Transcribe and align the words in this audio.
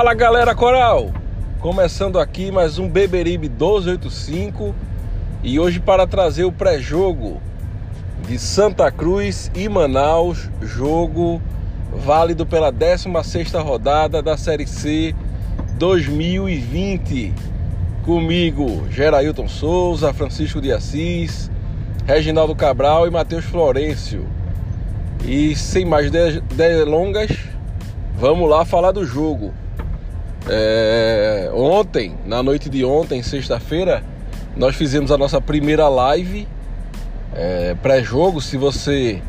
Fala 0.00 0.14
galera 0.14 0.54
coral! 0.54 1.12
Começando 1.60 2.18
aqui 2.18 2.50
mais 2.50 2.78
um 2.78 2.88
Beberibe 2.88 3.50
1285 3.50 4.74
e 5.42 5.60
hoje 5.60 5.78
para 5.78 6.06
trazer 6.06 6.44
o 6.44 6.50
pré-jogo 6.50 7.38
de 8.26 8.38
Santa 8.38 8.90
Cruz 8.90 9.52
e 9.54 9.68
Manaus, 9.68 10.48
jogo 10.62 11.38
válido 11.94 12.46
pela 12.46 12.72
16ª 12.72 13.62
rodada 13.62 14.22
da 14.22 14.38
Série 14.38 14.66
C 14.66 15.14
2020. 15.74 17.34
Comigo, 18.02 18.86
Gerailton 18.90 19.48
Souza, 19.48 20.14
Francisco 20.14 20.62
de 20.62 20.72
Assis, 20.72 21.50
Reginaldo 22.06 22.56
Cabral 22.56 23.06
e 23.06 23.10
Matheus 23.10 23.44
Florencio. 23.44 24.26
E 25.26 25.54
sem 25.54 25.84
mais 25.84 26.10
delongas, 26.10 27.36
vamos 28.14 28.48
lá 28.48 28.64
falar 28.64 28.92
do 28.92 29.04
jogo. 29.04 29.52
É, 30.52 31.48
ontem, 31.54 32.16
na 32.26 32.42
noite 32.42 32.68
de 32.68 32.84
ontem, 32.84 33.22
sexta-feira, 33.22 34.02
nós 34.56 34.74
fizemos 34.74 35.12
a 35.12 35.16
nossa 35.16 35.40
primeira 35.40 35.88
live 35.88 36.48
é, 37.32 37.76
pré-jogo. 37.80 38.40
Se 38.40 38.56
você 38.56 39.22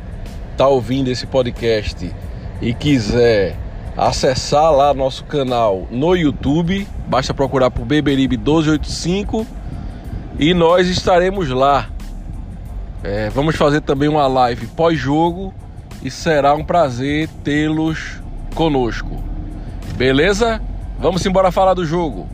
está 0.51 0.67
ouvindo 0.67 1.09
esse 1.09 1.27
podcast 1.27 2.11
e 2.59 2.73
quiser 2.73 3.55
acessar 3.95 4.71
lá 4.71 4.95
nosso 4.95 5.23
canal 5.25 5.87
no 5.91 6.15
YouTube, 6.15 6.87
basta 7.07 7.35
procurar 7.35 7.69
por 7.69 7.85
Beberibe 7.85 8.35
1285 8.35 9.45
e 10.39 10.55
nós 10.55 10.87
estaremos 10.87 11.49
lá. 11.49 11.87
É, 13.03 13.29
vamos 13.29 13.55
fazer 13.55 13.81
também 13.81 14.09
uma 14.09 14.25
live 14.25 14.65
pós-jogo 14.65 15.53
e 16.01 16.09
será 16.09 16.55
um 16.55 16.63
prazer 16.63 17.29
tê-los 17.43 18.19
conosco. 18.55 19.23
Beleza? 19.95 20.59
Vamos 21.01 21.25
embora 21.25 21.51
falar 21.51 21.73
do 21.73 21.83
jogo. 21.83 22.29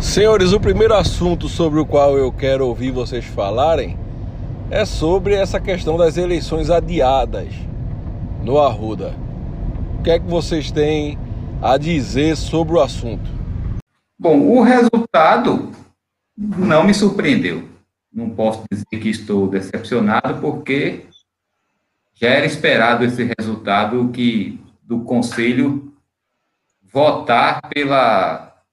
Senhores, 0.00 0.52
o 0.52 0.58
primeiro 0.58 0.94
assunto 0.94 1.48
sobre 1.48 1.78
o 1.78 1.86
qual 1.86 2.18
eu 2.18 2.32
quero 2.32 2.66
ouvir 2.66 2.90
vocês 2.90 3.24
falarem 3.24 3.96
é 4.68 4.84
sobre 4.84 5.34
essa 5.34 5.60
questão 5.60 5.96
das 5.96 6.16
eleições 6.16 6.70
adiadas 6.70 7.54
no 8.42 8.58
Arruda. 8.58 9.14
O 10.00 10.02
que 10.02 10.10
é 10.10 10.18
que 10.18 10.26
vocês 10.26 10.72
têm 10.72 11.16
a 11.62 11.78
dizer 11.78 12.36
sobre 12.36 12.74
o 12.74 12.80
assunto? 12.80 13.30
Bom, 14.18 14.40
o 14.40 14.60
resultado 14.60 15.70
não 16.36 16.82
me 16.82 16.92
surpreendeu. 16.92 17.62
Não 18.12 18.28
posso 18.30 18.64
dizer 18.68 18.86
que 18.90 19.08
estou 19.08 19.46
decepcionado, 19.46 20.40
porque 20.40 21.06
já 22.20 22.30
era 22.30 22.46
esperado 22.46 23.04
esse 23.04 23.30
resultado 23.38 24.10
que 24.10 24.60
do 24.82 25.04
Conselho 25.04 25.96
votar 26.82 27.60
pela 27.68 28.64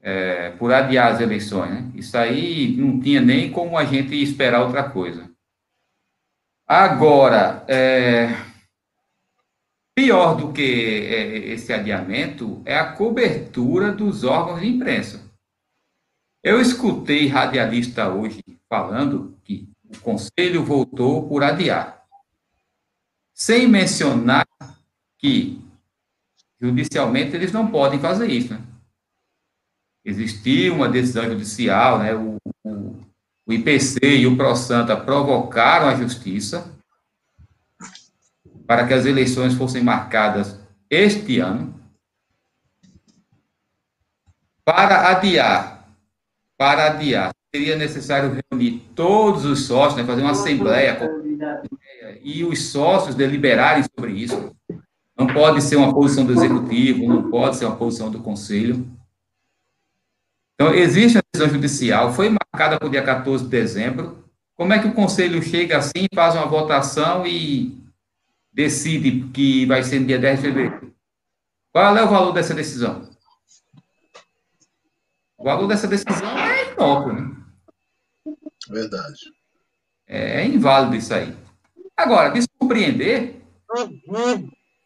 é, 0.00 0.50
por 0.50 0.72
adiar 0.72 1.12
as 1.12 1.20
eleições. 1.20 1.70
Né? 1.70 1.92
Isso 1.94 2.16
aí 2.16 2.76
não 2.76 3.00
tinha 3.00 3.22
nem 3.22 3.50
como 3.50 3.78
a 3.78 3.84
gente 3.84 4.14
esperar 4.22 4.62
outra 4.62 4.88
coisa. 4.88 5.30
Agora, 6.66 7.64
é, 7.66 8.36
pior 9.96 10.34
do 10.34 10.52
que 10.52 10.62
é, 10.62 11.38
esse 11.52 11.72
adiamento 11.72 12.62
é 12.66 12.78
a 12.78 12.92
cobertura 12.92 13.92
dos 13.92 14.24
órgãos 14.24 14.60
de 14.60 14.68
imprensa. 14.68 15.26
Eu 16.44 16.60
escutei 16.60 17.28
radialista 17.28 18.10
hoje 18.10 18.44
falando 18.68 19.38
que 19.42 19.70
o 19.88 19.98
Conselho 20.00 20.62
voltou 20.62 21.26
por 21.26 21.42
adiar 21.42 21.97
sem 23.38 23.68
mencionar 23.68 24.44
que 25.16 25.62
judicialmente 26.60 27.36
eles 27.36 27.52
não 27.52 27.68
podem 27.68 28.00
fazer 28.00 28.28
isso. 28.28 28.52
Né? 28.52 28.60
Existiu 30.04 30.74
uma 30.74 30.88
decisão 30.88 31.24
judicial, 31.24 32.00
né? 32.00 32.14
o, 32.16 32.36
o, 32.64 33.00
o 33.46 33.52
IPC 33.52 34.00
e 34.02 34.26
o 34.26 34.36
ProSanta 34.36 34.96
provocaram 34.96 35.88
a 35.88 35.94
justiça 35.94 36.74
para 38.66 38.86
que 38.86 38.92
as 38.92 39.06
eleições 39.06 39.54
fossem 39.54 39.84
marcadas 39.84 40.58
este 40.90 41.38
ano. 41.38 41.72
Para 44.64 45.10
adiar, 45.10 45.88
para 46.58 46.88
adiar, 46.88 47.30
seria 47.54 47.76
necessário 47.76 48.36
reunir 48.50 48.80
todos 48.94 49.44
os 49.44 49.64
sócios, 49.64 49.96
né, 49.96 50.04
fazer 50.04 50.22
uma 50.22 50.32
assembleia 50.32 50.98
e 52.22 52.44
os 52.44 52.70
sócios 52.70 53.14
deliberarem 53.14 53.82
sobre 53.82 54.12
isso. 54.12 54.54
Não 55.16 55.26
pode 55.26 55.62
ser 55.62 55.76
uma 55.76 55.92
posição 55.92 56.24
do 56.24 56.32
executivo, 56.32 57.08
não 57.08 57.30
pode 57.30 57.56
ser 57.56 57.66
uma 57.66 57.76
posição 57.76 58.10
do 58.10 58.20
conselho. 58.20 58.86
Então, 60.54 60.74
existe 60.74 61.18
a 61.18 61.22
decisão 61.32 61.52
judicial, 61.54 62.12
foi 62.12 62.30
marcada 62.30 62.78
para 62.78 62.86
o 62.86 62.90
dia 62.90 63.02
14 63.02 63.44
de 63.44 63.50
dezembro. 63.50 64.24
Como 64.54 64.72
é 64.72 64.78
que 64.78 64.88
o 64.88 64.94
conselho 64.94 65.42
chega 65.42 65.78
assim, 65.78 66.06
faz 66.14 66.34
uma 66.34 66.46
votação 66.46 67.26
e 67.26 67.78
decide 68.52 69.28
que 69.28 69.66
vai 69.66 69.82
ser 69.82 70.00
no 70.00 70.06
dia 70.06 70.18
10 70.18 70.40
de 70.40 70.46
fevereiro? 70.46 70.94
Qual 71.72 71.96
é 71.96 72.02
o 72.02 72.08
valor 72.08 72.32
dessa 72.32 72.54
decisão? 72.54 73.08
O 75.36 75.44
valor 75.44 75.68
dessa 75.68 75.86
decisão 75.86 76.28
é 76.38 76.72
inócuo, 76.72 77.12
né? 77.12 77.36
Verdade. 78.68 79.20
É, 80.06 80.40
é 80.42 80.46
inválido 80.46 80.96
isso 80.96 81.14
aí. 81.14 81.47
Agora, 81.98 82.30
me 82.30 82.40
surpreender, 82.40 83.42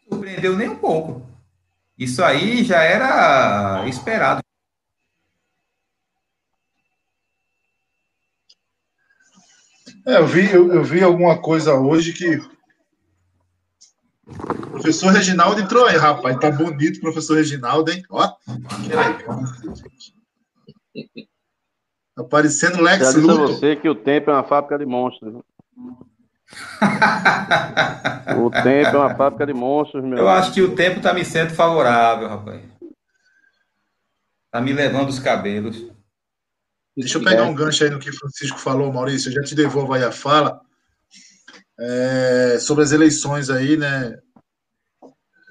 surpreendeu 0.09 0.57
nem 0.57 0.67
um 0.67 0.75
pouco. 0.75 1.23
Isso 1.95 2.23
aí 2.23 2.63
já 2.63 2.81
era 2.81 3.87
esperado. 3.87 4.41
É, 10.07 10.17
eu 10.17 10.25
vi, 10.25 10.51
eu, 10.51 10.73
eu, 10.73 10.83
vi 10.83 11.03
alguma 11.03 11.39
coisa 11.39 11.75
hoje 11.75 12.13
que 12.13 12.37
o 14.27 14.69
professor 14.71 15.13
Reginaldo 15.13 15.61
entrou 15.61 15.85
aí, 15.85 15.95
rapaz. 15.95 16.35
Tá 16.39 16.49
bonito, 16.49 16.99
professor 16.99 17.37
Reginaldo, 17.37 17.91
hein? 17.91 18.03
Ó. 18.09 18.27
Tá 22.15 22.23
parecendo 22.23 22.81
Lex 22.81 23.13
Luthor. 23.13 23.49
você 23.49 23.75
que 23.75 23.87
o 23.87 23.93
tempo 23.95 24.31
é 24.31 24.33
uma 24.33 24.43
fábrica 24.43 24.79
de 24.79 24.85
monstros. 24.85 25.31
Né? 25.31 25.41
o 28.37 28.51
tempo 28.51 28.89
é 28.89 28.97
uma 28.97 29.15
fábrica 29.15 29.45
de 29.45 29.53
monstros, 29.53 30.03
meu. 30.03 30.19
Eu 30.19 30.29
acho 30.29 30.53
que 30.53 30.61
o 30.61 30.75
tempo 30.75 31.01
tá 31.01 31.13
me 31.13 31.25
sendo 31.25 31.53
favorável, 31.53 32.27
rapaz. 32.27 32.61
Tá 34.51 34.61
me 34.61 34.73
levando 34.73 35.09
os 35.09 35.19
cabelos. 35.19 35.87
Deixa 36.95 37.17
eu 37.17 37.23
pegar 37.23 37.43
um 37.43 37.55
gancho 37.55 37.83
aí 37.83 37.89
no 37.89 37.99
que 37.99 38.09
o 38.09 38.15
Francisco 38.15 38.59
falou, 38.59 38.93
Maurício. 38.93 39.29
Eu 39.29 39.33
já 39.33 39.41
te 39.41 39.55
devolvo 39.55 39.93
aí 39.93 40.03
a 40.03 40.11
fala. 40.11 40.61
É, 41.79 42.59
sobre 42.59 42.83
as 42.83 42.91
eleições 42.91 43.49
aí, 43.49 43.75
né? 43.75 44.15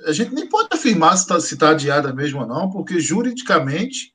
A 0.07 0.13
gente 0.13 0.33
nem 0.33 0.49
pode 0.49 0.69
afirmar 0.73 1.17
se 1.17 1.23
está 1.35 1.67
tá 1.67 1.73
adiada 1.73 2.13
mesmo 2.13 2.41
ou 2.41 2.47
não, 2.47 2.71
porque 2.71 3.01
juridicamente, 3.01 4.15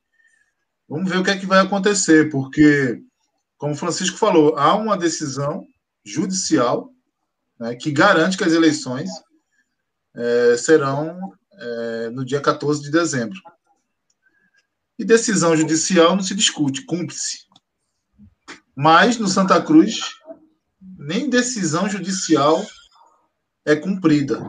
vamos 0.88 1.10
ver 1.10 1.18
o 1.18 1.24
que 1.24 1.32
é 1.32 1.38
que 1.38 1.46
vai 1.46 1.60
acontecer, 1.60 2.30
porque, 2.30 3.02
como 3.58 3.74
o 3.74 3.78
Francisco 3.78 4.18
falou, 4.18 4.58
há 4.58 4.76
uma 4.76 4.98
decisão 4.98 5.66
judicial 6.08 6.94
né, 7.60 7.76
que 7.76 7.92
garante 7.92 8.38
que 8.38 8.44
as 8.44 8.54
eleições 8.54 9.10
é, 10.16 10.58
serão 10.58 11.34
é, 11.54 12.10
no 12.10 12.24
dia 12.26 12.42
14 12.42 12.82
de 12.82 12.92
dezembro. 12.92 13.40
E 14.98 15.06
decisão 15.06 15.56
judicial 15.56 16.16
não 16.16 16.24
se 16.24 16.34
discute, 16.34 16.86
cumpre-se. 16.86 17.46
Mas 18.76 19.18
no 19.18 19.28
Santa 19.28 19.62
Cruz, 19.62 20.00
nem 20.98 21.30
decisão 21.30 21.90
judicial 21.90 22.66
é 23.66 23.76
cumprida, 23.76 24.40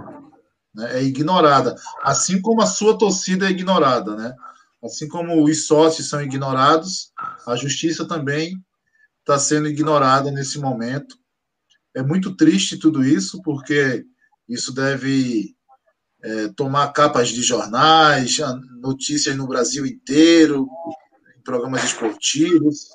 né, 0.75 0.99
é 0.99 1.03
ignorada, 1.03 1.75
assim 2.03 2.41
como 2.41 2.63
a 2.63 2.67
sua 2.67 2.97
torcida 2.97 3.47
é 3.47 3.51
ignorada, 3.51 4.15
né? 4.15 4.35
Assim 4.83 5.09
como 5.09 5.43
os 5.43 5.67
sócios 5.67 6.09
são 6.09 6.23
ignorados, 6.23 7.13
a 7.47 7.57
justiça 7.57 8.07
também 8.07 8.63
está 9.21 9.37
sendo 9.39 9.69
ignorada 9.69 10.31
nesse 10.31 10.59
momento. 10.59 11.19
É 11.95 12.03
muito 12.03 12.37
triste 12.37 12.79
tudo 12.79 13.05
isso, 13.05 13.41
porque 13.43 14.05
isso 14.49 14.73
deve 14.73 15.55
é, 16.23 16.49
tomar 16.49 16.93
capas 16.93 17.29
de 17.29 17.43
jornais, 17.43 18.39
notícias 18.81 19.37
no 19.37 19.47
Brasil 19.47 19.87
inteiro, 19.87 20.69
em 21.37 21.43
programas 21.43 21.85
esportivos. 21.85 22.89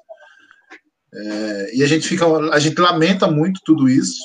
É, 1.13 1.75
e 1.75 1.83
a 1.83 1.87
gente 1.87 2.07
fica, 2.07 2.25
a 2.25 2.59
gente 2.59 2.79
lamenta 2.79 3.27
muito 3.29 3.61
tudo 3.63 3.87
isso. 3.87 4.19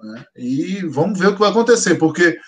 Né? 0.00 0.24
E 0.36 0.82
vamos 0.86 1.18
ver 1.18 1.28
o 1.28 1.34
que 1.34 1.40
vai 1.40 1.50
acontecer, 1.50 1.94
porque 1.94 2.38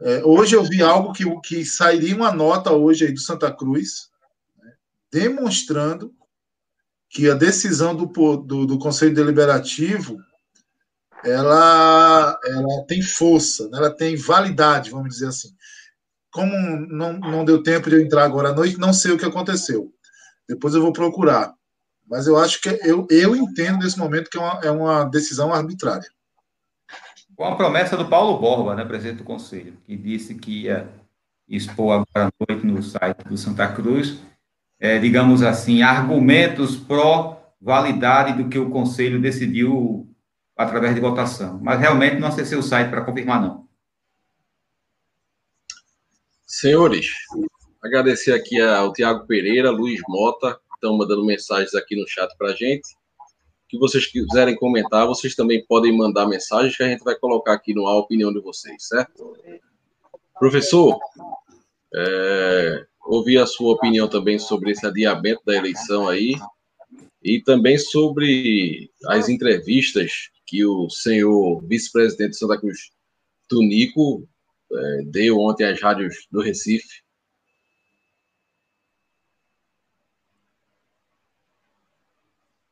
é, 0.00 0.24
hoje 0.24 0.56
eu 0.56 0.64
vi 0.64 0.82
algo 0.82 1.12
que, 1.12 1.24
que 1.42 1.64
sairia 1.64 2.16
uma 2.16 2.32
nota 2.32 2.72
hoje 2.72 3.04
aí 3.04 3.12
do 3.12 3.20
Santa 3.20 3.52
Cruz, 3.52 4.08
né, 4.58 4.72
demonstrando 5.12 6.12
que 7.08 7.30
a 7.30 7.34
decisão 7.34 7.94
do, 7.94 8.06
do, 8.38 8.66
do, 8.66 8.78
Conselho 8.78 9.14
Deliberativo 9.14 10.18
ela, 11.24 12.38
ela 12.44 12.86
tem 12.86 13.00
força, 13.02 13.68
né? 13.68 13.78
ela 13.78 13.90
tem 13.90 14.16
validade, 14.16 14.90
vamos 14.90 15.10
dizer 15.10 15.28
assim. 15.28 15.48
Como 16.30 16.52
não, 16.88 17.14
não 17.14 17.44
deu 17.44 17.62
tempo 17.62 17.90
de 17.90 17.96
eu 17.96 18.02
entrar 18.02 18.24
agora 18.24 18.48
à 18.48 18.54
noite, 18.54 18.78
não 18.78 18.92
sei 18.92 19.12
o 19.12 19.18
que 19.18 19.24
aconteceu. 19.24 19.92
Depois 20.48 20.74
eu 20.74 20.82
vou 20.82 20.92
procurar. 20.92 21.52
Mas 22.08 22.26
eu 22.26 22.36
acho 22.36 22.60
que 22.60 22.68
eu, 22.84 23.06
eu 23.10 23.36
entendo 23.36 23.78
nesse 23.78 23.98
momento 23.98 24.30
que 24.30 24.38
é 24.38 24.40
uma, 24.40 24.60
é 24.62 24.70
uma 24.70 25.04
decisão 25.04 25.52
arbitrária. 25.52 26.08
Com 27.36 27.44
a 27.44 27.56
promessa 27.56 27.96
do 27.96 28.08
Paulo 28.08 28.38
Borba, 28.38 28.74
né, 28.74 28.84
presidente 28.84 29.18
do 29.18 29.24
Conselho, 29.24 29.76
que 29.84 29.96
disse 29.96 30.34
que 30.34 30.62
ia 30.62 30.88
expor 31.48 31.92
agora 31.92 32.28
à 32.28 32.46
noite 32.48 32.66
no 32.66 32.82
site 32.82 33.24
do 33.24 33.36
Santa 33.36 33.68
Cruz, 33.68 34.18
é, 34.78 34.98
digamos 34.98 35.42
assim, 35.42 35.82
argumentos 35.82 36.76
pró-validade 36.76 38.42
do 38.42 38.48
que 38.48 38.58
o 38.58 38.70
Conselho 38.70 39.20
decidiu 39.20 40.11
através 40.56 40.94
de 40.94 41.00
votação. 41.00 41.58
Mas 41.62 41.80
realmente 41.80 42.16
não 42.16 42.28
acessei 42.28 42.56
o 42.56 42.62
site 42.62 42.90
para 42.90 43.04
confirmar, 43.04 43.40
não. 43.40 43.68
Senhores, 46.46 47.06
agradecer 47.82 48.32
aqui 48.32 48.60
ao 48.60 48.92
Tiago 48.92 49.26
Pereira, 49.26 49.70
Luiz 49.70 50.00
Mota, 50.08 50.54
que 50.54 50.74
estão 50.74 50.96
mandando 50.96 51.24
mensagens 51.24 51.74
aqui 51.74 51.96
no 51.96 52.06
chat 52.06 52.30
para 52.36 52.50
a 52.50 52.54
gente 52.54 52.88
que 53.72 53.78
vocês 53.78 54.04
quiserem 54.04 54.54
comentar, 54.54 55.06
vocês 55.06 55.34
também 55.34 55.64
podem 55.64 55.96
mandar 55.96 56.28
mensagens 56.28 56.76
que 56.76 56.82
a 56.82 56.88
gente 56.88 57.02
vai 57.02 57.14
colocar 57.14 57.54
aqui 57.54 57.72
no 57.72 57.86
A 57.86 57.96
Opinião 57.96 58.30
de 58.30 58.38
vocês, 58.38 58.86
certo? 58.86 59.34
Professor, 60.38 61.00
é, 61.94 62.84
ouvi 63.06 63.38
a 63.38 63.46
sua 63.46 63.72
opinião 63.72 64.06
também 64.06 64.38
sobre 64.38 64.72
esse 64.72 64.86
adiamento 64.86 65.40
da 65.46 65.56
eleição 65.56 66.06
aí 66.06 66.34
e 67.22 67.40
também 67.40 67.78
sobre 67.78 68.90
as 69.06 69.30
entrevistas 69.30 70.28
que 70.52 70.66
o 70.66 70.90
senhor 70.90 71.62
vice-presidente 71.62 72.32
de 72.32 72.36
Santa 72.36 72.60
Cruz, 72.60 72.90
Tunico, 73.48 74.28
é, 74.70 75.02
deu 75.04 75.38
ontem 75.38 75.64
às 75.64 75.80
rádios 75.80 76.28
do 76.30 76.42
Recife. 76.42 77.02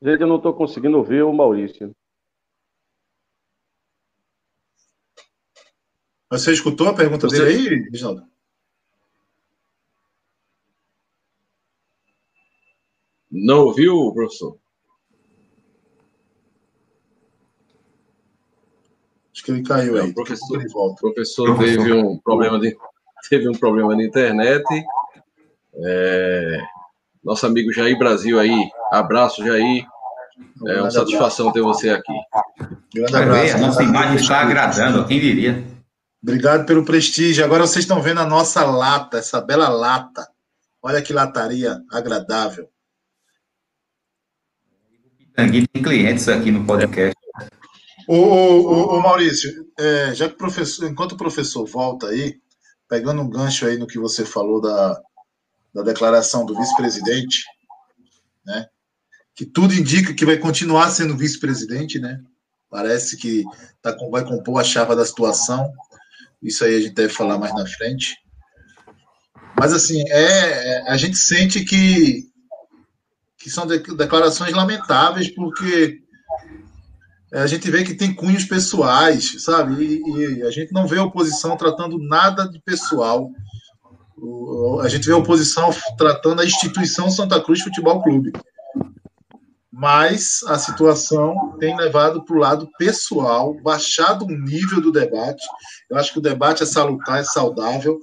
Gente, 0.03 0.21
eu 0.21 0.27
não 0.27 0.37
estou 0.37 0.53
conseguindo 0.53 0.99
ouvir 0.99 1.23
o 1.23 1.32
Maurício. 1.32 1.97
Você 6.29 6.53
escutou 6.53 6.88
a 6.88 6.94
pergunta 6.94 7.31
Você... 7.31 7.43
dele 7.43 7.77
aí, 7.77 7.82
Reginaldo? 7.91 8.31
Não 13.31 13.65
ouviu, 13.65 14.12
professor? 14.12 14.61
Acho 19.41 19.45
que 19.47 19.53
ele 19.53 19.63
caiu 19.63 19.97
aí. 19.99 20.11
O 20.11 20.15
professor, 20.15 20.63
o 20.75 20.95
professor 20.95 21.59
teve 21.59 21.93
um 21.95 22.19
problema 22.19 22.61
de 22.61 22.77
teve 23.31 23.49
um 23.49 23.53
problema 23.53 23.97
de 23.97 24.05
internet. 24.05 24.65
É, 25.75 26.59
nosso 27.25 27.47
amigo 27.47 27.73
Jair 27.73 27.99
Brasil 27.99 28.39
aí, 28.39 28.71
abraço 28.93 29.43
Jair. 29.43 29.87
É 30.67 30.81
uma 30.81 30.91
satisfação 30.91 31.53
ter 31.53 31.63
você 31.63 31.89
aqui. 31.89 32.13
Grande 32.95 33.17
abraço. 33.17 33.57
A 33.57 33.59
nossa 33.59 33.83
imagem 33.83 34.17
está 34.17 34.41
agradando, 34.41 35.07
quem 35.07 35.19
diria. 35.19 35.65
Obrigado 36.23 36.67
pelo 36.67 36.85
prestígio. 36.85 37.43
Agora 37.43 37.67
vocês 37.67 37.85
estão 37.85 38.03
vendo 38.03 38.21
a 38.21 38.27
nossa 38.27 38.63
lata, 38.65 39.19
essa 39.19 39.41
bela 39.41 39.69
lata. 39.71 40.29
Olha 40.83 41.01
que 41.01 41.15
lataria 41.15 41.81
agradável. 41.91 42.69
Tem 45.35 45.67
clientes 45.83 46.29
aqui 46.29 46.51
no 46.51 46.67
podcast. 46.67 47.19
Ô, 48.12 49.01
Maurício, 49.01 49.69
é, 49.79 50.12
já 50.12 50.29
que 50.29 50.35
professor, 50.35 50.85
enquanto 50.91 51.12
o 51.12 51.17
professor 51.17 51.65
volta 51.65 52.09
aí, 52.09 52.41
pegando 52.89 53.23
um 53.23 53.31
gancho 53.31 53.65
aí 53.65 53.79
no 53.79 53.87
que 53.87 54.01
você 54.01 54.25
falou 54.25 54.61
da, 54.61 55.01
da 55.73 55.83
declaração 55.83 56.45
do 56.45 56.57
vice-presidente, 56.57 57.45
né? 58.45 58.67
Que 59.33 59.47
tudo 59.47 59.73
indica 59.73 60.12
que 60.12 60.27
vai 60.27 60.37
continuar 60.39 60.91
sendo 60.91 61.17
vice-presidente, 61.17 62.01
né? 62.01 62.21
Parece 62.69 63.17
que 63.17 63.45
tá, 63.81 63.97
vai 64.11 64.25
compor 64.25 64.61
a 64.61 64.65
chave 64.65 64.97
da 64.97 65.05
situação. 65.05 65.73
Isso 66.43 66.65
aí 66.65 66.75
a 66.75 66.81
gente 66.81 66.95
deve 66.95 67.13
falar 67.13 67.39
mais 67.39 67.55
na 67.55 67.65
frente. 67.65 68.17
Mas 69.56 69.73
assim, 69.73 70.03
é, 70.09 70.19
é 70.19 70.91
a 70.91 70.97
gente 70.97 71.17
sente 71.17 71.65
que, 71.65 72.29
que 73.39 73.49
são 73.49 73.69
declarações 73.69 74.53
lamentáveis, 74.53 75.33
porque 75.33 76.03
a 77.32 77.47
gente 77.47 77.71
vê 77.71 77.85
que 77.85 77.94
tem 77.94 78.12
cunhos 78.12 78.44
pessoais, 78.44 79.43
sabe? 79.44 79.82
E, 79.85 80.38
e, 80.38 80.43
a 80.43 80.50
gente 80.50 80.73
não 80.73 80.87
vê 80.87 80.99
a 80.99 81.05
oposição 81.05 81.56
tratando 81.56 81.99
nada 81.99 82.49
de 82.49 82.61
pessoal. 82.61 83.31
A 84.82 84.88
gente 84.88 85.06
vê 85.06 85.12
a 85.12 85.19
oposição 85.19 85.71
tratando 85.97 86.41
a 86.41 86.44
instituição 86.44 87.11
Santa 87.11 87.41
Cruz 87.41 87.61
Futebol 87.61 88.03
Clube. 88.03 88.32
Mas 89.73 90.41
a 90.47 90.59
situação 90.59 91.56
tem 91.59 91.77
levado 91.77 92.25
para 92.25 92.37
o 92.37 92.38
lado 92.38 92.69
pessoal, 92.77 93.55
baixado 93.62 94.25
o 94.25 94.31
nível 94.31 94.81
do 94.81 94.93
debate. 94.93 95.47
Eu 95.88 95.97
acho 95.97 96.12
que 96.12 96.19
o 96.19 96.23
debate 96.23 96.65
é 96.65 96.67
salutar, 96.67 97.21
é 97.21 97.25
saudável, 97.25 97.99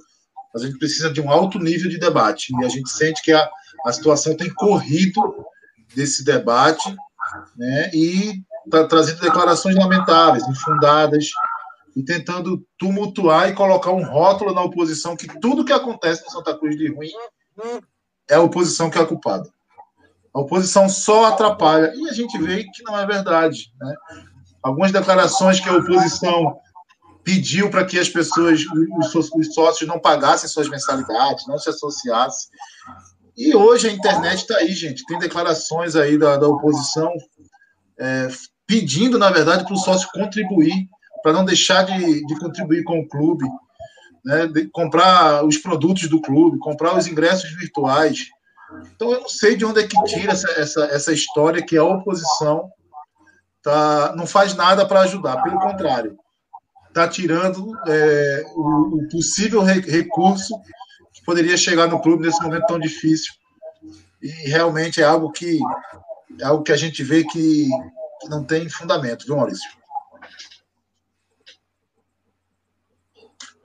mas 0.52 0.62
a 0.62 0.66
gente 0.66 0.78
precisa 0.78 1.10
de 1.10 1.20
um 1.20 1.30
alto 1.30 1.58
nível 1.58 1.90
de 1.90 1.98
debate. 1.98 2.52
E 2.58 2.64
a 2.64 2.68
gente 2.68 2.90
sente 2.90 3.22
que 3.22 3.30
a, 3.30 3.48
a 3.86 3.92
situação 3.92 4.34
tem 4.34 4.52
corrido 4.54 5.20
desse 5.94 6.24
debate 6.24 6.96
né? 7.56 7.90
e 7.92 8.42
tá 8.68 8.86
trazendo 8.86 9.20
declarações 9.20 9.74
lamentáveis, 9.76 10.46
infundadas, 10.48 11.30
e 11.98 12.02
tentando 12.04 12.64
tumultuar 12.78 13.48
e 13.48 13.54
colocar 13.54 13.90
um 13.90 14.04
rótulo 14.04 14.54
na 14.54 14.62
oposição 14.62 15.16
que 15.16 15.26
tudo 15.40 15.64
que 15.64 15.72
acontece 15.72 16.24
no 16.24 16.30
Santa 16.30 16.56
Cruz 16.56 16.76
de 16.76 16.94
ruim 16.94 17.10
é 18.30 18.36
a 18.36 18.40
oposição 18.40 18.88
que 18.88 18.98
é 18.98 19.00
a 19.00 19.06
culpada. 19.06 19.50
A 20.32 20.40
oposição 20.40 20.88
só 20.88 21.24
atrapalha. 21.24 21.92
E 21.96 22.08
a 22.08 22.12
gente 22.12 22.38
vê 22.38 22.62
que 22.62 22.84
não 22.84 22.96
é 22.96 23.04
verdade. 23.04 23.72
Né? 23.80 23.94
Algumas 24.62 24.92
declarações 24.92 25.58
que 25.58 25.68
a 25.68 25.76
oposição 25.76 26.60
pediu 27.24 27.68
para 27.68 27.84
que 27.84 27.98
as 27.98 28.08
pessoas, 28.08 28.60
os 29.34 29.52
sócios, 29.52 29.88
não 29.88 29.98
pagassem 29.98 30.48
suas 30.48 30.68
mensalidades, 30.68 31.48
não 31.48 31.58
se 31.58 31.68
associassem. 31.68 32.48
E 33.36 33.56
hoje 33.56 33.88
a 33.88 33.92
internet 33.92 34.42
está 34.42 34.58
aí, 34.58 34.72
gente. 34.72 35.04
Tem 35.06 35.18
declarações 35.18 35.96
aí 35.96 36.16
da, 36.16 36.36
da 36.36 36.46
oposição 36.46 37.12
é, 37.98 38.28
pedindo, 38.68 39.18
na 39.18 39.30
verdade, 39.30 39.64
para 39.64 39.72
o 39.72 39.78
sócio 39.78 40.10
contribuir, 40.12 40.86
para 41.22 41.32
não 41.32 41.44
deixar 41.44 41.84
de, 41.84 42.24
de 42.26 42.38
contribuir 42.38 42.84
com 42.84 43.00
o 43.00 43.08
clube, 43.08 43.46
né, 44.22 44.46
de 44.46 44.66
comprar 44.66 45.42
os 45.42 45.56
produtos 45.56 46.06
do 46.06 46.20
clube, 46.20 46.58
comprar 46.58 46.94
os 46.94 47.06
ingressos 47.06 47.50
virtuais. 47.56 48.28
Então, 48.94 49.10
eu 49.10 49.22
não 49.22 49.28
sei 49.28 49.56
de 49.56 49.64
onde 49.64 49.80
é 49.80 49.86
que 49.86 50.00
tira 50.04 50.32
essa, 50.32 50.50
essa, 50.50 50.84
essa 50.84 51.12
história 51.12 51.64
que 51.64 51.78
a 51.78 51.82
oposição 51.82 52.70
tá, 53.62 54.14
não 54.14 54.26
faz 54.26 54.54
nada 54.54 54.84
para 54.86 55.00
ajudar, 55.00 55.42
pelo 55.42 55.58
contrário, 55.58 56.18
está 56.88 57.08
tirando 57.08 57.72
é, 57.86 58.44
o, 58.54 58.98
o, 58.98 59.08
possível 59.08 59.62
re, 59.62 59.80
recurso 59.80 60.60
que 61.14 61.24
poderia 61.24 61.56
chegar 61.56 61.86
no 61.86 62.00
clube 62.00 62.26
nesse 62.26 62.42
momento 62.42 62.66
tão 62.66 62.78
difícil. 62.78 63.32
E 64.20 64.28
realmente 64.50 65.00
é 65.00 65.04
algo 65.04 65.32
que 65.32 65.58
é 66.40 66.44
algo 66.44 66.62
que 66.62 66.72
a 66.72 66.76
gente 66.76 67.02
vê 67.02 67.24
que 67.24 67.68
que 68.20 68.28
não 68.28 68.44
tem 68.44 68.68
fundamento, 68.68 69.24
viu, 69.26 69.36
Maurício? 69.36 69.68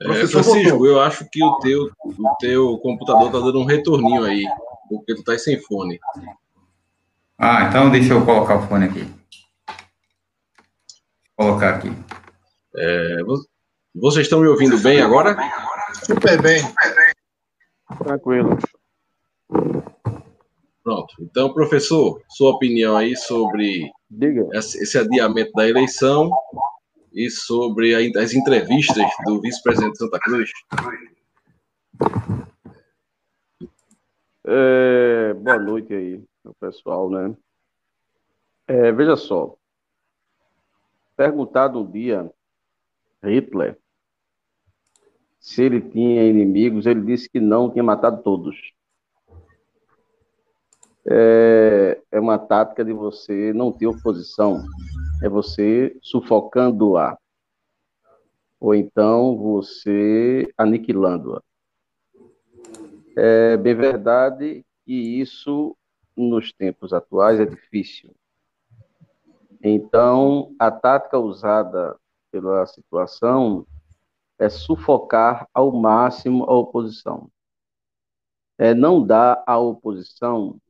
É, 0.00 0.26
Francisco, 0.26 0.86
eu 0.86 1.00
acho 1.00 1.28
que 1.30 1.42
o 1.42 1.58
teu, 1.58 1.90
o 2.04 2.36
teu 2.38 2.78
computador 2.78 3.30
tá 3.30 3.38
dando 3.38 3.60
um 3.60 3.64
retorninho 3.64 4.24
aí, 4.24 4.44
porque 4.88 5.14
tu 5.14 5.22
tá 5.22 5.38
sem 5.38 5.60
fone. 5.60 5.98
Ah, 7.38 7.68
então 7.68 7.90
deixa 7.90 8.12
eu 8.12 8.24
colocar 8.24 8.56
o 8.56 8.66
fone 8.66 8.86
aqui. 8.86 9.04
Vou 11.36 11.48
colocar 11.48 11.76
aqui. 11.76 11.88
É, 12.76 13.18
vocês 13.94 14.26
estão 14.26 14.40
me 14.40 14.48
ouvindo 14.48 14.78
bem 14.78 15.00
agora? 15.00 15.36
Super 16.04 16.42
bem. 16.42 16.62
Tranquilo. 18.02 18.58
Pronto. 20.82 21.14
Então, 21.20 21.54
professor, 21.54 22.20
sua 22.28 22.50
opinião 22.50 22.96
aí 22.96 23.16
sobre 23.16 23.90
Diga. 24.16 24.48
esse 24.54 24.96
adiamento 24.96 25.52
da 25.52 25.68
eleição 25.68 26.30
e 27.12 27.28
sobre 27.28 27.94
as 28.16 28.32
entrevistas 28.32 29.10
do 29.24 29.40
vice-presidente 29.40 29.92
de 29.92 29.98
Santa 29.98 30.20
Cruz. 30.20 30.50
É, 34.46 35.34
boa 35.34 35.58
noite 35.58 35.92
aí, 35.92 36.22
pessoal, 36.60 37.10
né? 37.10 37.34
É, 38.68 38.92
veja 38.92 39.16
só. 39.16 39.56
Perguntado 41.16 41.80
um 41.80 41.90
dia, 41.90 42.30
Hitler, 43.22 43.76
se 45.40 45.62
ele 45.62 45.80
tinha 45.80 46.24
inimigos, 46.24 46.86
ele 46.86 47.02
disse 47.02 47.28
que 47.28 47.40
não, 47.40 47.70
tinha 47.70 47.82
matado 47.82 48.22
todos. 48.22 48.56
É, 51.06 52.00
é 52.12 52.20
uma 52.20 52.38
tática 52.38 52.84
de 52.84 52.92
você 52.92 53.52
não 53.52 53.70
ter 53.70 53.86
oposição, 53.86 54.64
é 55.22 55.28
você 55.28 55.96
sufocando-a, 56.00 57.18
ou 58.58 58.74
então 58.74 59.36
você 59.36 60.50
aniquilando-a. 60.56 61.42
É 63.16 63.56
bem 63.56 63.74
verdade 63.74 64.64
que 64.84 64.94
isso, 64.94 65.76
nos 66.16 66.52
tempos 66.52 66.92
atuais, 66.92 67.38
é 67.38 67.44
difícil. 67.44 68.14
Então, 69.62 70.54
a 70.58 70.70
tática 70.70 71.18
usada 71.18 71.96
pela 72.30 72.66
situação 72.66 73.66
é 74.38 74.48
sufocar 74.48 75.48
ao 75.54 75.70
máximo 75.72 76.44
a 76.44 76.54
oposição. 76.54 77.30
É 78.58 78.74
não 78.74 79.04
dar 79.04 79.42
à 79.46 79.58
oposição 79.58 80.60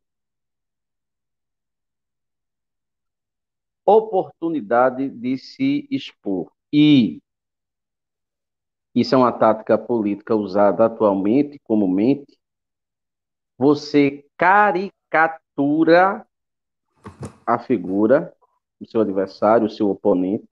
oportunidade 3.85 5.09
de 5.09 5.37
se 5.39 5.87
expor. 5.91 6.51
E 6.73 7.21
isso 8.95 9.15
é 9.15 9.19
uma 9.19 9.33
tática 9.33 9.77
política 9.77 10.35
usada 10.37 10.87
atualmente, 10.87 11.59
comumente. 11.65 12.39
Você 13.59 14.25
caricatura 14.37 16.27
a 17.47 17.59
figura 17.59 18.33
do 18.81 18.89
seu 18.89 19.01
adversário, 19.01 19.67
o 19.67 19.71
seu 19.71 19.91
oponente, 19.91 20.49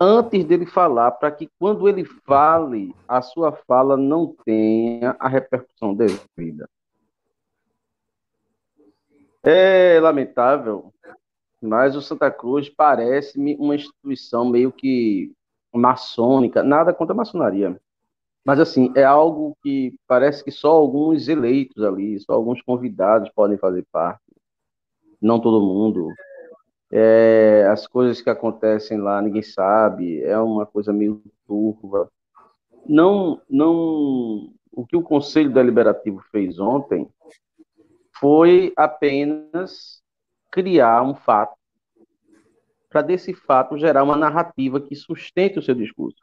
antes 0.00 0.44
dele 0.44 0.66
falar, 0.66 1.12
para 1.12 1.30
que 1.32 1.50
quando 1.58 1.88
ele 1.88 2.04
fale, 2.04 2.94
a 3.06 3.20
sua 3.20 3.52
fala 3.52 3.96
não 3.96 4.34
tenha 4.44 5.16
a 5.18 5.28
repercussão 5.28 5.94
devida. 5.94 6.68
É 9.42 9.98
lamentável, 10.00 10.92
mas 11.60 11.96
o 11.96 12.02
Santa 12.02 12.30
Cruz 12.30 12.68
parece-me 12.68 13.56
uma 13.56 13.74
instituição 13.74 14.48
meio 14.48 14.70
que 14.72 15.32
maçônica, 15.72 16.62
nada 16.62 16.92
contra 16.92 17.14
a 17.14 17.16
maçonaria. 17.16 17.78
Mas, 18.44 18.60
assim, 18.60 18.92
é 18.96 19.04
algo 19.04 19.56
que 19.62 19.94
parece 20.06 20.42
que 20.42 20.50
só 20.50 20.70
alguns 20.70 21.28
eleitos 21.28 21.84
ali, 21.84 22.18
só 22.20 22.32
alguns 22.32 22.62
convidados 22.62 23.30
podem 23.34 23.58
fazer 23.58 23.84
parte. 23.92 24.22
Não 25.20 25.40
todo 25.40 25.60
mundo. 25.60 26.08
É, 26.90 27.66
as 27.70 27.86
coisas 27.86 28.22
que 28.22 28.30
acontecem 28.30 28.98
lá, 28.98 29.20
ninguém 29.20 29.42
sabe. 29.42 30.22
É 30.22 30.38
uma 30.38 30.64
coisa 30.64 30.92
meio 30.92 31.22
turva. 31.46 32.10
Não, 32.86 33.40
não. 33.50 34.50
O 34.72 34.86
que 34.86 34.96
o 34.96 35.02
Conselho 35.02 35.52
Deliberativo 35.52 36.22
fez 36.30 36.58
ontem 36.58 37.06
foi 38.18 38.72
apenas 38.76 40.02
criar 40.50 41.02
um 41.02 41.14
fato 41.14 41.56
para 42.88 43.02
desse 43.02 43.34
fato 43.34 43.76
gerar 43.76 44.02
uma 44.02 44.16
narrativa 44.16 44.80
que 44.80 44.96
sustente 44.96 45.58
o 45.58 45.62
seu 45.62 45.74
discurso. 45.74 46.18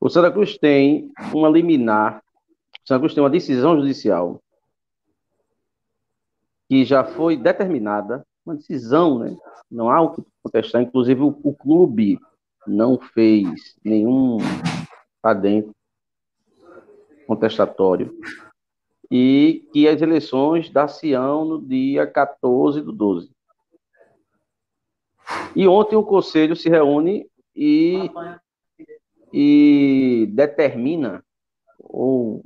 O 0.00 0.08
Santa 0.08 0.30
Cruz 0.30 0.56
tem 0.58 1.12
uma 1.32 1.48
liminar, 1.48 2.22
o 2.84 2.88
Santa 2.88 3.00
Cruz 3.00 3.14
tem 3.14 3.22
uma 3.22 3.30
decisão 3.30 3.76
judicial 3.76 4.40
que 6.68 6.84
já 6.84 7.04
foi 7.04 7.36
determinada, 7.36 8.26
uma 8.44 8.56
decisão, 8.56 9.18
né? 9.18 9.36
Não 9.70 9.90
há 9.90 10.00
o 10.00 10.14
que 10.14 10.22
contestar, 10.42 10.82
inclusive 10.82 11.20
o, 11.20 11.38
o 11.42 11.54
clube 11.54 12.18
não 12.66 12.98
fez 12.98 13.76
nenhum 13.84 14.38
adentro 15.22 15.74
contestatório 17.26 18.16
e 19.14 19.68
que 19.74 19.86
as 19.86 20.00
eleições 20.00 20.70
dar-se-ão 20.70 21.44
no 21.44 21.60
dia 21.60 22.06
14 22.06 22.80
do 22.80 22.90
12. 22.90 23.30
E 25.54 25.68
ontem 25.68 25.96
o 25.96 26.02
conselho 26.02 26.56
se 26.56 26.70
reúne 26.70 27.28
e, 27.54 28.10
e 29.30 30.26
determina 30.32 31.22
ou 31.78 32.42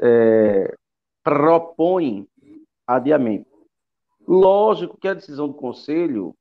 é, 0.00 0.72
propõe 1.24 2.28
adiamento. 2.86 3.50
Lógico 4.24 4.96
que 4.96 5.08
a 5.08 5.14
decisão 5.14 5.48
do 5.48 5.54
conselho, 5.54 6.32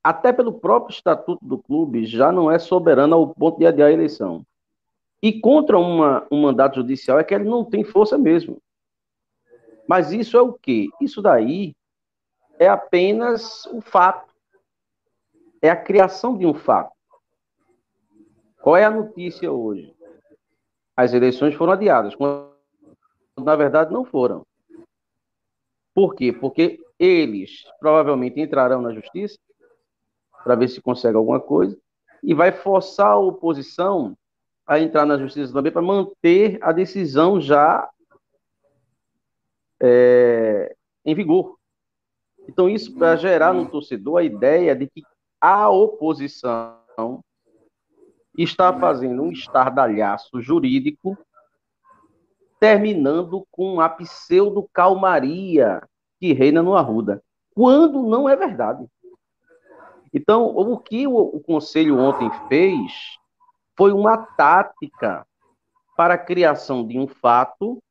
até 0.00 0.32
pelo 0.32 0.52
próprio 0.52 0.94
estatuto 0.94 1.44
do 1.44 1.58
clube, 1.58 2.06
já 2.06 2.30
não 2.30 2.48
é 2.48 2.60
soberana 2.60 3.16
ao 3.16 3.34
ponto 3.34 3.58
de 3.58 3.66
adiar 3.66 3.88
a 3.88 3.92
eleição. 3.92 4.46
E 5.20 5.40
contra 5.40 5.76
uma, 5.76 6.24
um 6.30 6.40
mandato 6.40 6.76
judicial 6.76 7.18
é 7.18 7.24
que 7.24 7.34
ele 7.34 7.42
não 7.42 7.64
tem 7.64 7.82
força 7.82 8.16
mesmo. 8.16 8.62
Mas 9.88 10.12
isso 10.12 10.36
é 10.36 10.40
o 10.40 10.52
quê? 10.52 10.88
Isso 11.00 11.22
daí 11.22 11.74
é 12.58 12.68
apenas 12.68 13.66
o 13.66 13.80
fato 13.80 14.34
é 15.62 15.70
a 15.70 15.76
criação 15.76 16.36
de 16.36 16.46
um 16.46 16.54
fato. 16.54 16.94
Qual 18.60 18.76
é 18.76 18.84
a 18.84 18.90
notícia 18.90 19.50
hoje? 19.50 19.94
As 20.96 21.12
eleições 21.12 21.54
foram 21.54 21.72
adiadas, 21.72 22.14
quando 22.14 22.50
na 23.38 23.54
verdade 23.54 23.92
não 23.92 24.04
foram. 24.04 24.46
Por 25.94 26.14
quê? 26.14 26.32
Porque 26.32 26.80
eles 26.98 27.64
provavelmente 27.78 28.40
entrarão 28.40 28.80
na 28.80 28.92
justiça 28.92 29.38
para 30.42 30.54
ver 30.54 30.68
se 30.68 30.80
consegue 30.80 31.16
alguma 31.16 31.40
coisa 31.40 31.76
e 32.22 32.34
vai 32.34 32.52
forçar 32.52 33.12
a 33.12 33.18
oposição 33.18 34.16
a 34.66 34.80
entrar 34.80 35.06
na 35.06 35.18
justiça 35.18 35.52
também 35.52 35.70
para 35.70 35.82
manter 35.82 36.58
a 36.60 36.72
decisão 36.72 37.40
já 37.40 37.88
é, 39.80 40.74
em 41.04 41.14
vigor. 41.14 41.56
Então, 42.48 42.68
isso 42.68 42.94
para 42.94 43.16
gerar 43.16 43.52
no 43.52 43.68
torcedor 43.68 44.18
a 44.18 44.24
ideia 44.24 44.74
de 44.74 44.86
que 44.88 45.02
a 45.40 45.68
oposição 45.68 47.22
está 48.36 48.72
fazendo 48.78 49.22
um 49.22 49.32
estardalhaço 49.32 50.40
jurídico, 50.40 51.16
terminando 52.60 53.46
com 53.50 53.80
a 53.80 53.88
pseudo-calmaria 53.88 55.82
que 56.18 56.32
reina 56.32 56.62
no 56.62 56.74
Arruda, 56.74 57.22
quando 57.54 58.02
não 58.02 58.28
é 58.28 58.36
verdade. 58.36 58.86
Então, 60.12 60.46
o 60.46 60.78
que 60.78 61.06
o, 61.06 61.16
o 61.16 61.40
Conselho 61.40 61.98
ontem 61.98 62.30
fez 62.48 63.18
foi 63.76 63.92
uma 63.92 64.16
tática 64.16 65.26
para 65.96 66.14
a 66.14 66.18
criação 66.18 66.86
de 66.86 66.98
um 66.98 67.06
fato 67.06 67.82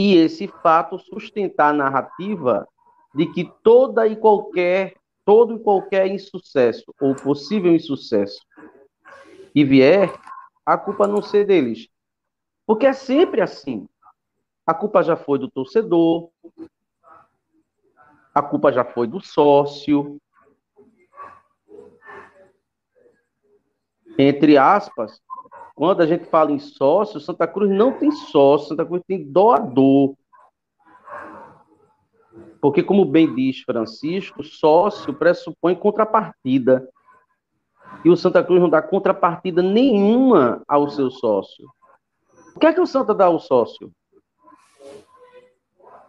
e 0.00 0.14
esse 0.14 0.46
fato 0.46 0.96
sustentar 0.96 1.70
a 1.70 1.76
narrativa 1.76 2.68
de 3.12 3.26
que 3.26 3.52
toda 3.64 4.06
e 4.06 4.14
qualquer 4.14 4.94
todo 5.24 5.56
e 5.56 5.58
qualquer 5.58 6.06
insucesso 6.06 6.94
ou 7.00 7.16
possível 7.16 7.74
insucesso 7.74 8.40
que 9.52 9.64
vier, 9.64 10.14
a 10.64 10.78
culpa 10.78 11.08
não 11.08 11.20
ser 11.20 11.44
deles. 11.44 11.88
Porque 12.64 12.86
é 12.86 12.92
sempre 12.92 13.40
assim. 13.40 13.88
A 14.64 14.72
culpa 14.72 15.02
já 15.02 15.16
foi 15.16 15.36
do 15.36 15.50
torcedor, 15.50 16.30
a 18.32 18.40
culpa 18.40 18.70
já 18.70 18.84
foi 18.84 19.08
do 19.08 19.18
sócio. 19.18 20.20
Entre 24.16 24.56
aspas, 24.56 25.20
quando 25.74 26.00
a 26.00 26.06
gente 26.06 26.24
fala 26.24 26.50
em 26.50 26.58
sócio, 26.58 27.20
Santa 27.20 27.46
Cruz 27.46 27.70
não 27.70 27.92
tem 27.92 28.10
sócio, 28.10 28.68
Santa 28.68 28.84
Cruz 28.84 29.02
tem 29.06 29.24
doador. 29.24 30.14
Porque, 32.60 32.82
como 32.82 33.04
bem 33.04 33.32
diz 33.34 33.60
Francisco, 33.60 34.42
sócio 34.42 35.14
pressupõe 35.14 35.76
contrapartida. 35.76 36.88
E 38.04 38.10
o 38.10 38.16
Santa 38.16 38.42
Cruz 38.42 38.60
não 38.60 38.68
dá 38.68 38.82
contrapartida 38.82 39.62
nenhuma 39.62 40.62
ao 40.66 40.88
seu 40.90 41.10
sócio. 41.10 41.66
O 42.56 42.58
que 42.58 42.66
é 42.66 42.72
que 42.72 42.80
o 42.80 42.86
Santa 42.86 43.14
dá 43.14 43.26
ao 43.26 43.38
sócio? 43.38 43.92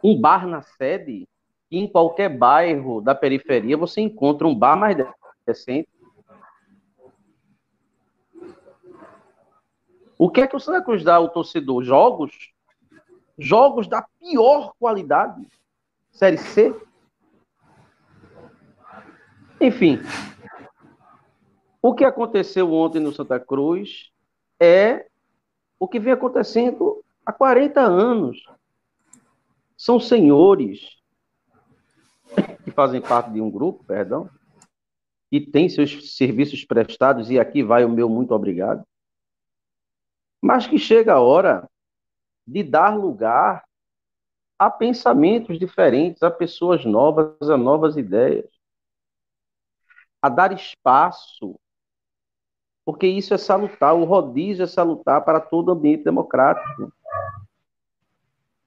Um 0.04 0.20
bar 0.20 0.48
na 0.48 0.62
sede? 0.62 1.28
E 1.70 1.78
em 1.78 1.88
qualquer 1.88 2.30
bairro 2.30 3.02
da 3.02 3.14
periferia 3.14 3.78
você 3.78 4.02
encontra 4.02 4.48
um 4.48 4.56
bar 4.56 4.76
mais 4.76 4.98
decente. 5.46 5.90
O 10.20 10.30
que 10.30 10.42
é 10.42 10.48
que 10.48 10.56
o 10.56 10.60
Santa 10.60 10.84
Cruz 10.84 11.04
dá 11.04 11.16
ao 11.16 11.30
torcedor? 11.30 11.84
Jogos? 11.84 12.54
jogos 13.40 13.88
da 13.88 14.06
pior 14.20 14.74
qualidade, 14.78 15.48
Série 16.12 16.38
C. 16.38 16.76
Enfim, 19.62 20.00
o 21.82 21.96
que 21.96 22.04
aconteceu 22.04 22.72
ontem 22.74 23.00
no 23.00 23.14
Santa 23.14 23.40
Cruz 23.40 24.12
é 24.60 25.08
o 25.80 25.88
que 25.88 26.00
vem 26.00 26.12
acontecendo 26.12 27.04
há 27.26 27.32
40 27.32 27.80
anos. 27.82 28.44
São 29.78 30.00
senhores 30.00 30.98
que 32.64 32.72
fazem 32.72 33.02
parte 33.02 33.32
de 33.32 33.40
um 33.42 33.50
grupo, 33.50 33.84
perdão, 33.86 34.30
e 35.32 35.40
tem 35.40 35.70
seus 35.70 36.16
serviços 36.16 36.66
prestados, 36.66 37.30
e 37.30 37.40
aqui 37.40 37.64
vai 37.64 37.86
o 37.86 37.90
meu 37.90 38.10
muito 38.10 38.34
obrigado, 38.34 38.86
mas 40.42 40.68
que 40.68 40.78
chega 40.78 41.14
a 41.14 41.20
hora 41.20 41.70
de 42.46 42.64
dar 42.64 42.98
lugar 42.98 43.64
a 44.58 44.70
pensamentos 44.70 45.58
diferentes, 45.58 46.24
a 46.24 46.32
pessoas 46.32 46.84
novas, 46.86 47.50
a 47.50 47.58
novas 47.58 47.96
ideias, 47.96 48.50
a 50.22 50.28
dar 50.28 50.52
espaço 50.52 51.58
porque 52.90 53.06
isso 53.06 53.36
é 53.36 53.38
salutar, 53.38 53.94
o 53.94 54.04
rodízio 54.04 54.64
é 54.64 54.66
salutar 54.66 55.24
para 55.24 55.40
todo 55.40 55.72
ambiente 55.72 56.04
democrático. 56.04 56.92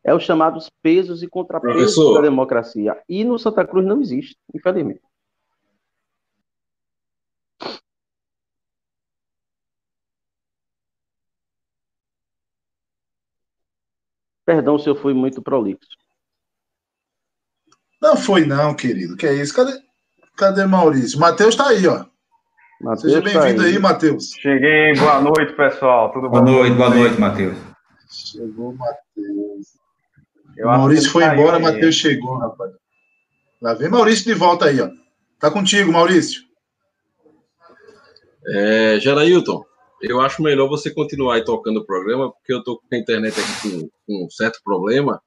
É 0.05 0.14
os 0.14 0.23
chamados 0.23 0.71
pesos 0.81 1.25
e 1.25 1.29
contrapesos 1.29 1.76
Professor. 1.76 2.14
da 2.14 2.21
democracia. 2.21 3.02
E 3.09 3.25
no 3.25 3.37
Santa 3.37 3.67
Cruz 3.67 3.85
não 3.85 4.00
existe, 4.00 4.37
infelizmente. 4.55 5.02
Perdão 14.44 14.78
se 14.78 14.88
eu 14.88 14.96
fui 14.96 15.14
muito 15.14 15.40
prolixo. 15.40 15.88
Não 18.00 18.16
foi 18.16 18.44
não, 18.44 18.75
querido. 18.75 19.16
Que 19.16 19.26
é 19.26 19.34
isso? 19.34 19.54
Cadê, 19.54 19.78
cadê 20.37 20.66
Maurício? 20.66 21.20
Matheus 21.20 21.54
está 21.54 21.68
aí, 21.68 21.87
ó. 21.87 22.04
Mateus 22.80 23.12
Seja 23.12 23.22
tá 23.22 23.40
bem-vindo 23.40 23.62
aí, 23.62 23.75
aí 23.75 23.78
Matheus. 23.78 24.30
Cheguei, 24.40 24.94
boa 24.94 25.20
noite, 25.20 25.52
pessoal. 25.52 26.12
Tudo 26.12 26.28
boa 26.28 26.42
bom? 26.42 26.50
Boa 26.50 26.58
noite, 26.58 26.76
boa 26.76 26.90
noite, 26.90 27.20
Matheus. 27.20 27.56
Chegou, 28.11 28.75
Matheus. 28.75 29.82
Maurício 30.58 31.11
foi 31.11 31.22
tá 31.22 31.34
embora, 31.34 31.61
Matheus 31.61 31.94
chegou, 31.94 32.38
rapaz. 32.38 32.72
Lá 33.61 33.75
vem 33.75 33.88
Maurício 33.88 34.25
de 34.25 34.34
volta 34.34 34.66
aí, 34.66 34.80
ó. 34.80 34.90
Tá 35.38 35.49
contigo, 35.49 35.92
Maurício. 35.92 36.42
É, 38.49 38.99
Gerailton, 38.99 39.64
eu 40.02 40.21
acho 40.21 40.42
melhor 40.42 40.68
você 40.68 40.90
continuar 40.90 41.37
aí 41.37 41.44
tocando 41.44 41.78
o 41.78 41.87
programa, 41.87 42.30
porque 42.32 42.52
eu 42.52 42.62
tô 42.62 42.78
com 42.78 42.94
a 42.94 42.99
internet 42.99 43.38
aqui 43.38 43.62
com, 43.62 43.90
com 44.06 44.26
um 44.26 44.30
certo 44.30 44.61
problema. 44.64 45.21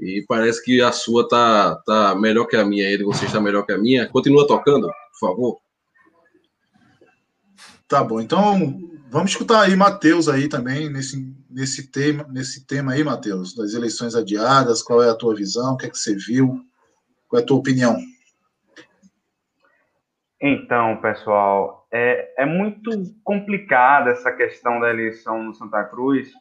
E 0.00 0.24
parece 0.26 0.62
que 0.64 0.80
a 0.80 0.90
sua 0.90 1.28
tá, 1.28 1.76
tá 1.86 2.14
melhor 2.14 2.46
que 2.46 2.56
a 2.56 2.64
minha, 2.64 2.88
ele 2.88 3.04
você 3.04 3.26
está 3.26 3.40
melhor 3.40 3.64
que 3.64 3.72
a 3.72 3.78
minha. 3.78 4.08
Continua 4.08 4.46
tocando, 4.46 4.86
por 4.86 5.28
favor. 5.28 5.58
Tá 7.86 8.02
bom, 8.02 8.20
então 8.20 8.80
vamos 9.10 9.32
escutar 9.32 9.60
aí 9.60 9.76
Matheus 9.76 10.26
aí 10.26 10.48
também 10.48 10.88
nesse, 10.88 11.30
nesse 11.50 11.88
tema, 11.88 12.26
nesse 12.30 12.66
tema 12.66 12.92
aí, 12.92 13.04
Matheus, 13.04 13.54
das 13.54 13.74
eleições 13.74 14.14
adiadas, 14.14 14.82
qual 14.82 15.02
é 15.02 15.10
a 15.10 15.14
tua 15.14 15.34
visão, 15.34 15.74
o 15.74 15.76
que 15.76 15.86
é 15.86 15.90
que 15.90 15.98
você 15.98 16.14
viu, 16.14 16.58
qual 17.28 17.38
é 17.38 17.42
a 17.42 17.46
tua 17.46 17.58
opinião? 17.58 17.98
Então, 20.44 20.96
pessoal, 20.96 21.86
é, 21.92 22.42
é 22.42 22.44
muito 22.44 22.90
complicada 23.22 24.10
essa 24.10 24.32
questão 24.32 24.80
da 24.80 24.90
eleição 24.90 25.40
no 25.40 25.54
Santa 25.54 25.84
Cruz, 25.84 26.32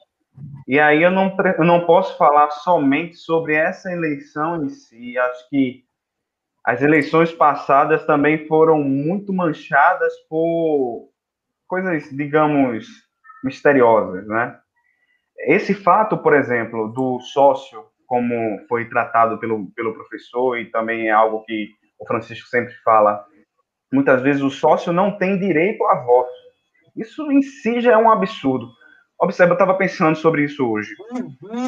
e 0.68 0.80
aí 0.80 1.04
eu 1.04 1.12
não, 1.12 1.38
eu 1.56 1.64
não 1.64 1.86
posso 1.86 2.18
falar 2.18 2.50
somente 2.50 3.16
sobre 3.16 3.54
essa 3.54 3.92
eleição 3.92 4.64
em 4.64 4.70
si, 4.70 5.16
acho 5.20 5.48
que 5.50 5.84
as 6.64 6.82
eleições 6.82 7.32
passadas 7.32 8.04
também 8.06 8.48
foram 8.48 8.82
muito 8.82 9.32
manchadas 9.32 10.14
por 10.28 11.10
coisas, 11.68 12.10
digamos, 12.10 12.88
misteriosas, 13.44 14.26
né? 14.28 14.58
Esse 15.48 15.76
fato, 15.76 16.18
por 16.18 16.34
exemplo, 16.34 16.88
do 16.88 17.20
sócio, 17.20 17.86
como 18.08 18.66
foi 18.68 18.90
tratado 18.90 19.38
pelo, 19.38 19.72
pelo 19.76 19.94
professor, 19.94 20.58
e 20.58 20.72
também 20.72 21.08
é 21.08 21.12
algo 21.12 21.44
que 21.44 21.70
o 22.00 22.06
Francisco 22.08 22.48
sempre 22.48 22.74
fala, 22.84 23.26
muitas 23.92 24.22
vezes 24.22 24.42
o 24.42 24.50
sócio 24.50 24.94
não 24.94 25.18
tem 25.18 25.38
direito 25.38 25.84
a 25.86 25.96
voto. 25.96 26.32
Isso 26.96 27.32
em 27.32 27.42
si 27.42 27.82
já 27.82 27.94
é 27.94 27.98
um 27.98 28.12
absurdo. 28.12 28.68
Observe, 29.20 29.52
eu 29.52 29.56
estava 29.56 29.76
pensando 29.76 30.16
sobre 30.16 30.44
isso 30.44 30.68
hoje. 30.68 30.96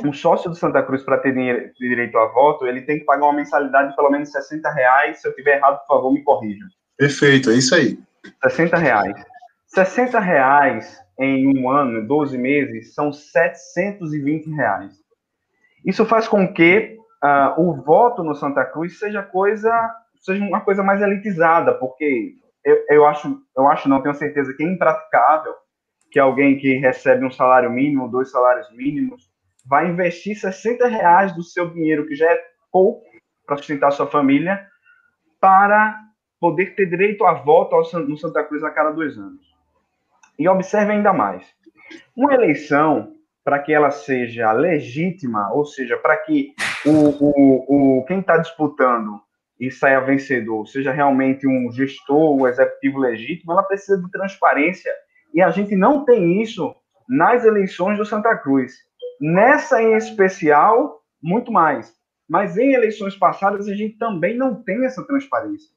Um 0.03 0.11
sócio 0.11 0.49
do 0.49 0.55
Santa 0.55 0.81
Cruz, 0.81 1.03
para 1.03 1.19
ter 1.19 1.33
direito 1.79 2.17
a 2.17 2.25
voto, 2.27 2.65
ele 2.65 2.81
tem 2.81 2.97
que 2.97 3.05
pagar 3.05 3.25
uma 3.25 3.33
mensalidade 3.33 3.89
de 3.89 3.95
pelo 3.95 4.09
menos 4.09 4.31
60 4.31 4.71
reais. 4.71 5.21
Se 5.21 5.27
eu 5.27 5.35
tiver 5.35 5.57
errado, 5.57 5.79
por 5.81 5.95
favor, 5.95 6.11
me 6.11 6.23
corrija. 6.23 6.65
Perfeito, 6.97 7.51
é 7.51 7.53
isso 7.53 7.75
aí. 7.75 7.99
60 8.43 8.75
reais. 8.77 9.25
60 9.67 10.19
reais 10.19 10.99
em 11.19 11.47
um 11.57 11.69
ano, 11.69 12.07
12 12.07 12.37
meses, 12.39 12.95
são 12.95 13.13
720 13.13 14.49
reais. 14.49 14.93
Isso 15.85 16.05
faz 16.05 16.27
com 16.27 16.51
que 16.51 16.97
uh, 17.23 17.61
o 17.61 17.83
voto 17.83 18.23
no 18.23 18.33
Santa 18.33 18.65
Cruz 18.65 18.97
seja 18.97 19.21
coisa, 19.21 19.71
seja 20.23 20.43
uma 20.43 20.61
coisa 20.61 20.81
mais 20.81 21.01
elitizada, 21.01 21.73
porque 21.73 22.35
eu, 22.63 22.85
eu 22.89 23.05
acho, 23.05 23.41
eu 23.55 23.67
acho, 23.67 23.89
não 23.89 24.01
tenho 24.01 24.15
certeza 24.15 24.53
que 24.53 24.63
é 24.63 24.67
impraticável 24.67 25.53
que 26.09 26.19
alguém 26.19 26.57
que 26.57 26.75
recebe 26.75 27.25
um 27.25 27.31
salário 27.31 27.69
mínimo, 27.69 28.09
dois 28.09 28.31
salários 28.31 28.71
mínimos, 28.71 29.29
vai 29.65 29.89
investir 29.89 30.35
60 30.35 30.87
reais 30.87 31.35
do 31.35 31.43
seu 31.43 31.69
dinheiro, 31.69 32.07
que 32.07 32.15
já 32.15 32.29
é 32.31 32.41
pouco 32.71 33.03
para 33.45 33.57
sustentar 33.57 33.91
sua 33.91 34.07
família, 34.07 34.65
para 35.41 35.99
poder 36.39 36.75
ter 36.75 36.85
direito 36.85 37.25
a 37.25 37.33
voto 37.33 37.75
no 38.07 38.17
Santa 38.17 38.43
Cruz 38.43 38.63
a 38.63 38.71
cada 38.71 38.91
dois 38.91 39.17
anos. 39.17 39.53
E 40.37 40.47
observe 40.47 40.93
ainda 40.93 41.11
mais: 41.11 41.45
uma 42.15 42.33
eleição, 42.33 43.13
para 43.43 43.59
que 43.59 43.73
ela 43.73 43.91
seja 43.91 44.51
legítima, 44.51 45.51
ou 45.51 45.65
seja, 45.65 45.97
para 45.97 46.15
que 46.17 46.53
o, 46.85 46.91
o, 46.91 47.99
o 47.99 48.05
quem 48.05 48.19
está 48.19 48.37
disputando 48.37 49.21
e 49.67 49.71
saia 49.71 50.01
vencedor 50.01 50.67
seja 50.67 50.91
realmente 50.91 51.47
um 51.47 51.71
gestor, 51.71 52.35
um 52.35 52.45
executivo 52.45 52.99
legítimo, 52.99 53.53
ela 53.53 53.63
precisa 53.63 53.97
de 54.01 54.11
transparência. 54.11 54.91
E 55.33 55.41
a 55.41 55.49
gente 55.49 55.73
não 55.73 56.03
tem 56.03 56.41
isso 56.41 56.75
nas 57.07 57.45
eleições 57.45 57.97
do 57.97 58.05
Santa 58.05 58.35
Cruz. 58.37 58.73
Nessa 59.21 59.81
em 59.81 59.95
especial, 59.95 61.01
muito 61.21 61.49
mais. 61.49 61.93
Mas 62.29 62.57
em 62.57 62.73
eleições 62.73 63.15
passadas, 63.15 63.69
a 63.69 63.73
gente 63.73 63.97
também 63.97 64.35
não 64.35 64.61
tem 64.61 64.85
essa 64.85 65.05
transparência. 65.05 65.69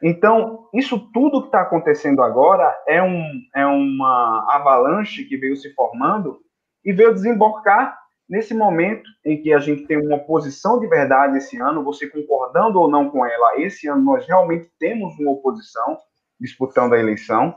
Então, 0.00 0.68
isso 0.72 1.10
tudo 1.12 1.40
que 1.40 1.48
está 1.48 1.62
acontecendo 1.62 2.22
agora 2.22 2.72
é, 2.86 3.02
um, 3.02 3.24
é 3.54 3.66
uma 3.66 4.46
avalanche 4.50 5.24
que 5.24 5.36
veio 5.36 5.56
se 5.56 5.72
formando 5.74 6.38
e 6.84 6.92
veio 6.92 7.14
desembocar 7.14 7.98
nesse 8.28 8.54
momento 8.54 9.08
em 9.24 9.40
que 9.40 9.52
a 9.52 9.58
gente 9.58 9.86
tem 9.86 9.96
uma 9.96 10.16
oposição 10.16 10.78
de 10.78 10.86
verdade 10.86 11.38
esse 11.38 11.56
ano, 11.60 11.84
você 11.84 12.08
concordando 12.08 12.80
ou 12.80 12.90
não 12.90 13.10
com 13.10 13.24
ela, 13.24 13.60
esse 13.60 13.88
ano 13.88 14.02
nós 14.02 14.26
realmente 14.26 14.70
temos 14.78 15.18
uma 15.18 15.32
oposição 15.32 15.98
disputando 16.40 16.94
a 16.94 16.98
eleição. 16.98 17.56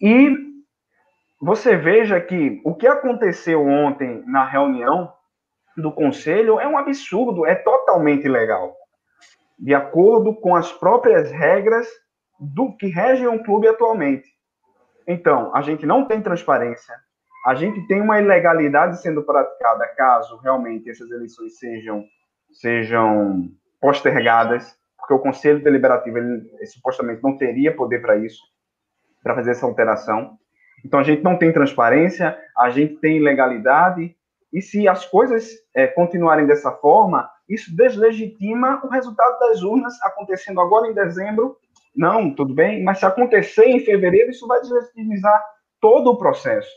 E 0.00 0.36
você 1.40 1.76
veja 1.76 2.20
que 2.20 2.60
o 2.64 2.74
que 2.74 2.86
aconteceu 2.86 3.66
ontem 3.66 4.22
na 4.26 4.44
reunião 4.44 5.12
do 5.76 5.90
conselho 5.90 6.60
é 6.60 6.66
um 6.66 6.76
absurdo, 6.76 7.46
é 7.46 7.54
totalmente 7.54 8.24
ilegal 8.24 8.76
de 9.60 9.74
acordo 9.74 10.34
com 10.34 10.56
as 10.56 10.72
próprias 10.72 11.30
regras 11.30 11.86
do 12.40 12.74
que 12.76 12.86
regem 12.86 13.28
um 13.28 13.42
clube 13.42 13.68
atualmente. 13.68 14.26
Então, 15.06 15.54
a 15.54 15.60
gente 15.60 15.84
não 15.84 16.06
tem 16.06 16.22
transparência, 16.22 16.94
a 17.46 17.54
gente 17.54 17.86
tem 17.86 18.00
uma 18.00 18.20
ilegalidade 18.20 19.00
sendo 19.00 19.22
praticada 19.22 19.86
caso 19.96 20.36
realmente 20.38 20.90
essas 20.90 21.10
eleições 21.10 21.58
sejam, 21.58 22.04
sejam 22.52 23.50
postergadas, 23.80 24.76
porque 24.98 25.14
o 25.14 25.18
Conselho 25.18 25.62
Deliberativo 25.62 26.18
ele, 26.18 26.66
supostamente 26.66 27.22
não 27.22 27.36
teria 27.36 27.74
poder 27.74 28.02
para 28.02 28.16
isso, 28.16 28.42
para 29.22 29.34
fazer 29.34 29.52
essa 29.52 29.66
alteração. 29.66 30.38
Então, 30.84 31.00
a 31.00 31.02
gente 31.02 31.22
não 31.22 31.36
tem 31.36 31.52
transparência, 31.52 32.38
a 32.56 32.70
gente 32.70 32.96
tem 32.96 33.16
ilegalidade, 33.16 34.14
e 34.52 34.60
se 34.60 34.88
as 34.88 35.06
coisas 35.06 35.48
é, 35.74 35.86
continuarem 35.86 36.46
dessa 36.46 36.72
forma, 36.72 37.30
isso 37.48 37.74
deslegitima 37.74 38.80
o 38.84 38.88
resultado 38.88 39.38
das 39.38 39.62
urnas 39.62 40.00
acontecendo 40.02 40.60
agora 40.60 40.88
em 40.88 40.94
dezembro. 40.94 41.56
Não, 41.94 42.34
tudo 42.34 42.54
bem, 42.54 42.82
mas 42.82 42.98
se 42.98 43.06
acontecer 43.06 43.66
em 43.66 43.80
fevereiro, 43.80 44.30
isso 44.30 44.46
vai 44.46 44.60
deslegitimizar 44.60 45.42
todo 45.80 46.10
o 46.10 46.18
processo. 46.18 46.70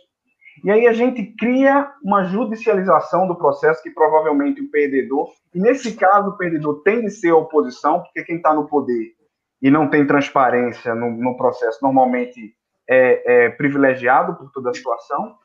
E 0.64 0.70
aí 0.70 0.88
a 0.88 0.94
gente 0.94 1.24
cria 1.38 1.92
uma 2.04 2.26
judicialização 2.26 3.28
do 3.28 3.36
processo 3.36 3.82
que 3.82 3.90
provavelmente 3.90 4.62
o 4.62 4.70
perdedor, 4.70 5.30
e 5.54 5.60
nesse 5.60 5.96
caso 5.96 6.30
o 6.30 6.38
perdedor 6.38 6.82
tem 6.84 7.02
de 7.02 7.12
ser 7.12 7.30
a 7.30 7.38
oposição, 7.38 8.02
porque 8.02 8.24
quem 8.24 8.38
está 8.38 8.54
no 8.54 8.68
poder 8.68 9.14
e 9.62 9.72
não 9.72 9.88
tem 9.90 10.06
transparência 10.06 10.94
no, 10.94 11.10
no 11.12 11.38
processo 11.38 11.80
normalmente 11.82 12.54
é, 12.88 13.46
é 13.46 13.50
privilegiado 13.50 14.36
por 14.36 14.52
toda 14.52 14.70
a 14.70 14.74
situação. 14.74 15.38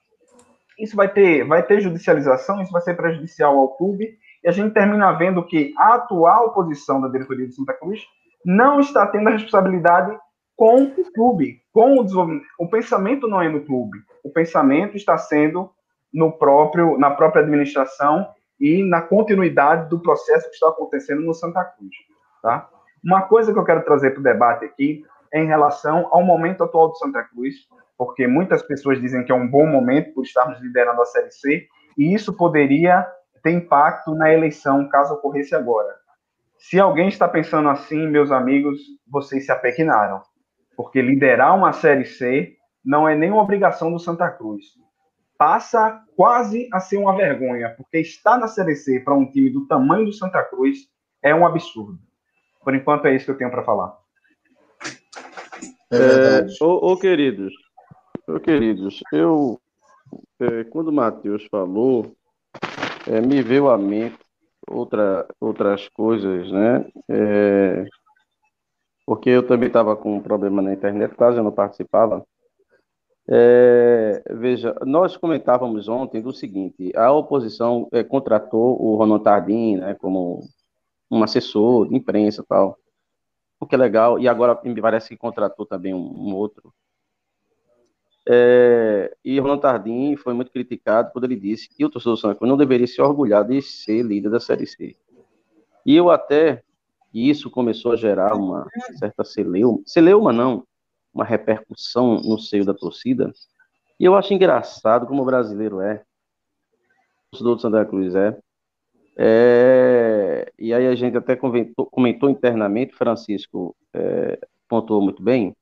isso 0.78 0.96
vai 0.96 1.08
ter, 1.08 1.44
vai 1.44 1.62
ter 1.62 1.80
judicialização, 1.80 2.60
isso 2.60 2.72
vai 2.72 2.82
ser 2.82 2.94
prejudicial 2.94 3.56
ao 3.56 3.76
clube, 3.76 4.18
e 4.42 4.48
a 4.48 4.52
gente 4.52 4.74
termina 4.74 5.12
vendo 5.12 5.44
que 5.44 5.72
a 5.76 5.94
atual 5.94 6.52
posição 6.52 7.00
da 7.00 7.08
diretoria 7.08 7.46
de 7.46 7.54
Santa 7.54 7.72
Cruz 7.74 8.00
não 8.44 8.80
está 8.80 9.06
tendo 9.06 9.28
a 9.28 9.32
responsabilidade 9.32 10.16
com 10.56 10.82
o 10.82 11.12
clube, 11.12 11.60
com 11.72 11.98
o 11.98 12.02
desenvolvimento. 12.02 12.44
O 12.58 12.68
pensamento 12.68 13.28
não 13.28 13.40
é 13.40 13.48
no 13.48 13.64
clube, 13.64 13.98
o 14.24 14.30
pensamento 14.30 14.96
está 14.96 15.16
sendo 15.16 15.70
no 16.12 16.32
próprio, 16.32 16.98
na 16.98 17.10
própria 17.10 17.42
administração 17.42 18.28
e 18.58 18.82
na 18.82 19.00
continuidade 19.00 19.88
do 19.88 20.00
processo 20.00 20.48
que 20.48 20.54
está 20.54 20.68
acontecendo 20.68 21.22
no 21.22 21.34
Santa 21.34 21.64
Cruz. 21.64 21.94
Tá? 22.42 22.68
Uma 23.04 23.22
coisa 23.22 23.52
que 23.52 23.58
eu 23.58 23.64
quero 23.64 23.84
trazer 23.84 24.10
para 24.10 24.20
o 24.20 24.24
debate 24.24 24.64
aqui 24.64 25.04
é 25.32 25.40
em 25.40 25.46
relação 25.46 26.08
ao 26.10 26.22
momento 26.22 26.64
atual 26.64 26.88
do 26.88 26.96
Santa 26.96 27.22
Cruz, 27.24 27.54
porque 27.96 28.26
muitas 28.26 28.62
pessoas 28.62 29.00
dizem 29.00 29.24
que 29.24 29.32
é 29.32 29.34
um 29.34 29.48
bom 29.48 29.66
momento 29.66 30.14
por 30.14 30.24
estarmos 30.24 30.60
liderando 30.60 31.02
a 31.02 31.06
Série 31.06 31.30
C, 31.30 31.66
e 31.96 32.14
isso 32.14 32.36
poderia 32.36 33.06
ter 33.42 33.50
impacto 33.50 34.14
na 34.14 34.32
eleição, 34.32 34.88
caso 34.88 35.14
ocorresse 35.14 35.54
agora. 35.54 35.94
Se 36.58 36.78
alguém 36.80 37.08
está 37.08 37.28
pensando 37.28 37.68
assim, 37.68 38.08
meus 38.08 38.32
amigos, 38.32 38.80
vocês 39.06 39.46
se 39.46 39.52
apequinaram, 39.52 40.22
porque 40.76 41.00
liderar 41.00 41.56
uma 41.56 41.72
Série 41.72 42.04
C 42.04 42.57
não 42.88 43.06
é 43.06 43.14
nenhuma 43.14 43.42
obrigação 43.42 43.92
do 43.92 43.98
Santa 43.98 44.30
Cruz. 44.30 44.64
Passa 45.36 46.02
quase 46.16 46.70
a 46.72 46.80
ser 46.80 46.96
uma 46.96 47.14
vergonha, 47.14 47.74
porque 47.76 47.98
estar 47.98 48.38
na 48.38 48.48
Série 48.48 48.74
C 48.74 48.98
para 49.00 49.14
um 49.14 49.30
time 49.30 49.50
do 49.50 49.66
tamanho 49.66 50.06
do 50.06 50.12
Santa 50.12 50.42
Cruz 50.42 50.88
é 51.22 51.34
um 51.34 51.46
absurdo. 51.46 51.98
Por 52.64 52.74
enquanto 52.74 53.04
é 53.04 53.14
isso 53.14 53.26
que 53.26 53.32
eu 53.32 53.36
tenho 53.36 53.50
para 53.50 53.62
falar. 53.62 53.94
É, 55.92 56.40
é 56.40 56.64
ô, 56.64 56.92
ô, 56.92 56.96
queridos, 56.96 57.52
ô, 58.26 58.40
queridos, 58.40 59.02
eu 59.12 59.60
é, 60.40 60.64
quando 60.64 60.88
o 60.88 60.92
Matheus 60.92 61.44
falou, 61.50 62.16
é, 63.06 63.20
me 63.20 63.42
veio 63.42 63.68
à 63.68 63.76
mente 63.76 64.18
outra, 64.66 65.28
outras 65.38 65.86
coisas, 65.90 66.50
né? 66.50 66.86
É, 67.06 67.84
porque 69.04 69.28
eu 69.28 69.46
também 69.46 69.66
estava 69.66 69.94
com 69.94 70.16
um 70.16 70.22
problema 70.22 70.62
na 70.62 70.72
internet, 70.72 71.14
quase 71.14 71.36
eu 71.36 71.44
não 71.44 71.52
participava. 71.52 72.24
É, 73.30 74.22
veja, 74.30 74.74
nós 74.86 75.14
comentávamos 75.16 75.86
ontem 75.86 76.22
do 76.22 76.32
seguinte: 76.32 76.90
a 76.96 77.12
oposição 77.12 77.86
é, 77.92 78.02
contratou 78.02 78.80
o 78.82 78.96
Ronald 78.96 79.22
Tardim 79.22 79.76
né, 79.76 79.94
como 79.94 80.48
um 81.10 81.22
assessor 81.22 81.88
de 81.88 81.94
imprensa 81.94 82.42
tal, 82.48 82.78
o 83.60 83.66
que 83.66 83.74
é 83.74 83.78
legal, 83.78 84.18
e 84.18 84.26
agora 84.26 84.58
me 84.64 84.80
parece 84.80 85.10
que 85.10 85.16
contratou 85.16 85.66
também 85.66 85.92
um, 85.92 85.98
um 85.98 86.34
outro. 86.34 86.72
É, 88.26 89.14
e 89.24 89.38
Ronald 89.38 89.60
Tardim 89.60 90.16
foi 90.16 90.32
muito 90.32 90.50
criticado 90.50 91.10
quando 91.12 91.24
ele 91.24 91.36
disse 91.36 91.68
que 91.68 91.84
o 91.84 91.90
torcedor 91.90 92.36
do 92.38 92.46
não 92.46 92.56
deveria 92.56 92.86
se 92.86 93.00
orgulhar 93.00 93.44
de 93.44 93.60
ser 93.60 94.02
líder 94.02 94.30
da 94.30 94.40
Série 94.40 94.66
C. 94.66 94.96
E 95.84 95.96
eu 95.96 96.10
até, 96.10 96.62
e 97.12 97.28
isso 97.28 97.50
começou 97.50 97.92
a 97.92 97.96
gerar 97.96 98.34
uma 98.34 98.66
certa 98.98 99.24
celeuma, 99.24 99.80
celeuma 99.86 100.32
não, 100.32 100.66
uma 101.18 101.24
repercussão 101.24 102.20
no 102.20 102.38
seio 102.38 102.64
da 102.64 102.72
torcida, 102.72 103.32
e 103.98 104.04
eu 104.04 104.14
acho 104.14 104.32
engraçado 104.32 105.06
como 105.06 105.22
o 105.22 105.26
brasileiro 105.26 105.80
é, 105.80 106.04
o 107.26 107.30
torcedor 107.32 107.56
do 107.56 107.62
Santa 107.62 107.84
Cruz 107.84 108.14
é, 108.14 108.38
é, 109.20 110.52
e 110.56 110.72
aí 110.72 110.86
a 110.86 110.94
gente 110.94 111.16
até 111.16 111.34
comentou, 111.34 111.86
comentou 111.86 112.30
internamente, 112.30 112.94
Francisco 112.94 113.74
é, 113.92 114.38
pontuou 114.68 115.02
muito 115.02 115.20
bem, 115.20 115.56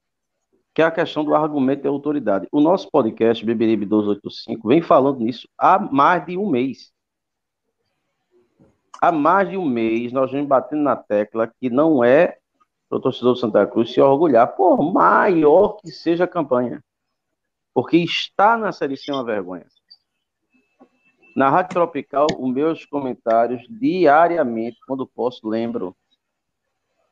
que 0.74 0.82
é 0.82 0.84
a 0.84 0.90
questão 0.90 1.24
do 1.24 1.34
argumento 1.34 1.82
de 1.82 1.88
autoridade. 1.88 2.46
O 2.52 2.60
nosso 2.60 2.90
podcast, 2.90 3.42
Beberibe 3.42 3.86
285, 3.86 4.68
vem 4.68 4.82
falando 4.82 5.20
nisso 5.20 5.48
há 5.56 5.78
mais 5.78 6.26
de 6.26 6.36
um 6.36 6.50
mês. 6.50 6.92
Há 9.00 9.10
mais 9.10 9.48
de 9.48 9.56
um 9.56 9.64
mês 9.64 10.12
nós 10.12 10.30
vemos 10.30 10.48
batendo 10.48 10.82
na 10.82 10.96
tecla 10.96 11.50
que 11.58 11.70
não 11.70 12.04
é 12.04 12.36
para 12.88 12.98
o 12.98 13.00
torcedor 13.00 13.34
do 13.34 13.40
Santa 13.40 13.66
Cruz 13.66 13.92
se 13.92 14.00
orgulhar, 14.00 14.54
por 14.54 14.80
maior 14.92 15.76
que 15.76 15.90
seja 15.90 16.24
a 16.24 16.28
campanha. 16.28 16.82
Porque 17.74 17.98
estar 17.98 18.58
na 18.58 18.72
Série 18.72 18.96
C 18.96 19.12
uma 19.12 19.24
vergonha. 19.24 19.66
Na 21.36 21.50
Rádio 21.50 21.74
Tropical, 21.74 22.26
os 22.38 22.52
meus 22.52 22.86
comentários 22.86 23.66
diariamente, 23.68 24.78
quando 24.86 25.06
posso, 25.06 25.46
lembro. 25.46 25.94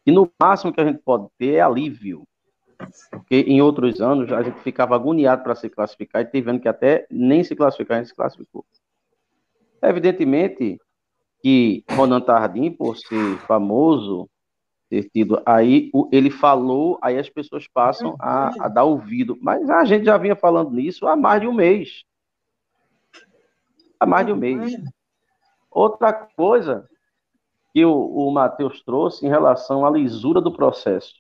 E 0.07 0.11
no 0.11 0.31
máximo 0.41 0.73
que 0.73 0.81
a 0.81 0.85
gente 0.85 1.03
pode 1.03 1.29
ter 1.37 1.55
é 1.57 1.61
alívio. 1.61 2.27
Porque 3.11 3.41
em 3.41 3.61
outros 3.61 4.01
anos 4.01 4.33
a 4.33 4.43
gente 4.43 4.61
ficava 4.61 4.95
agoniado 4.95 5.43
para 5.43 5.55
se 5.55 5.69
classificar 5.69 6.23
e 6.23 6.27
teve 6.27 6.59
que 6.59 6.69
até 6.69 7.07
nem 7.11 7.45
se 7.45 7.55
classificar, 7.55 7.99
a 7.99 8.01
gente 8.01 8.09
se 8.09 8.17
classificou. 8.17 8.65
Evidentemente 9.83 10.79
que 11.41 11.85
Ronan 11.91 12.23
Tardim, 12.23 12.71
por 12.71 12.97
ser 12.97 13.37
famoso, 13.41 14.31
ter 15.03 15.11
tido 15.11 15.43
aí, 15.45 15.91
ele 16.13 16.31
falou, 16.31 16.99
aí 17.03 17.19
as 17.19 17.29
pessoas 17.29 17.67
passam 17.67 18.17
a, 18.19 18.65
a 18.65 18.69
dar 18.69 18.85
ouvido. 18.85 19.37
Mas 19.41 19.69
a 19.69 19.85
gente 19.85 20.05
já 20.05 20.17
vinha 20.17 20.37
falando 20.37 20.71
nisso 20.71 21.07
há 21.07 21.17
mais 21.17 21.41
de 21.41 21.47
um 21.47 21.53
mês 21.53 22.05
há 24.05 24.07
mais 24.07 24.27
de 24.27 24.33
um 24.33 24.37
mês. 24.37 24.77
Outra 25.71 26.13
coisa 26.13 26.89
que 27.73 27.85
o, 27.85 27.93
o 27.93 28.31
Matheus 28.31 28.83
trouxe 28.83 29.27
em 29.27 29.29
relação 29.29 29.85
à 29.85 29.91
lisura 29.91 30.41
do 30.41 30.53
processo. 30.53 31.15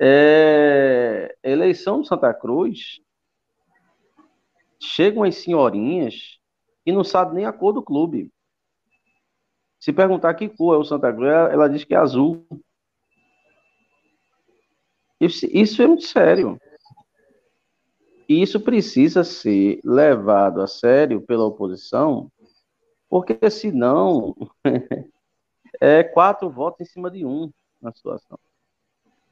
É, 0.00 1.36
eleição 1.42 2.00
de 2.00 2.08
Santa 2.08 2.32
Cruz, 2.32 3.00
chegam 4.80 5.22
as 5.22 5.36
senhorinhas 5.36 6.38
e 6.86 6.92
não 6.92 7.04
sabem 7.04 7.34
nem 7.34 7.46
a 7.46 7.52
cor 7.52 7.72
do 7.72 7.82
clube. 7.82 8.32
Se 9.78 9.92
perguntar 9.92 10.34
que 10.34 10.48
cor 10.48 10.74
é 10.74 10.78
o 10.78 10.84
Santa 10.84 11.12
Cruz, 11.12 11.30
ela 11.30 11.68
diz 11.68 11.84
que 11.84 11.94
é 11.94 11.98
azul. 11.98 12.44
Isso, 15.20 15.46
isso 15.50 15.82
é 15.82 15.86
muito 15.86 16.04
sério. 16.04 16.58
E 18.28 18.42
isso 18.42 18.60
precisa 18.60 19.24
ser 19.24 19.80
levado 19.84 20.60
a 20.60 20.66
sério 20.66 21.20
pela 21.20 21.46
oposição, 21.46 22.30
porque 23.08 23.50
senão 23.50 24.36
é 25.80 26.04
quatro 26.04 26.50
votos 26.50 26.82
em 26.82 26.90
cima 26.92 27.10
de 27.10 27.24
um 27.24 27.50
na 27.80 27.92
situação. 27.92 28.38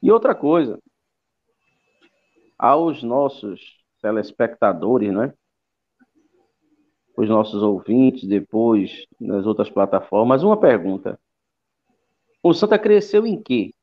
E 0.01 0.11
outra 0.11 0.33
coisa, 0.33 0.79
aos 2.57 3.03
nossos 3.03 3.77
telespectadores, 4.01 5.13
né? 5.13 5.33
Os 7.17 7.27
nossos 7.27 7.61
ouvintes, 7.61 8.29
depois 8.29 9.05
nas 9.19 9.45
outras 9.45 9.69
plataformas, 9.69 10.43
uma 10.43 10.55
pergunta. 10.55 11.19
O 12.41 12.53
Santa 12.53 12.79
cresceu 12.79 13.25
em 13.25 13.41
quê? 13.41 13.73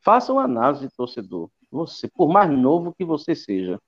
Faça 0.00 0.32
uma 0.32 0.44
análise, 0.44 0.88
torcedor 0.94 1.50
você, 1.74 2.08
por 2.08 2.28
mais 2.28 2.50
novo 2.50 2.94
que 2.94 3.04
você 3.04 3.34
seja, 3.34 3.80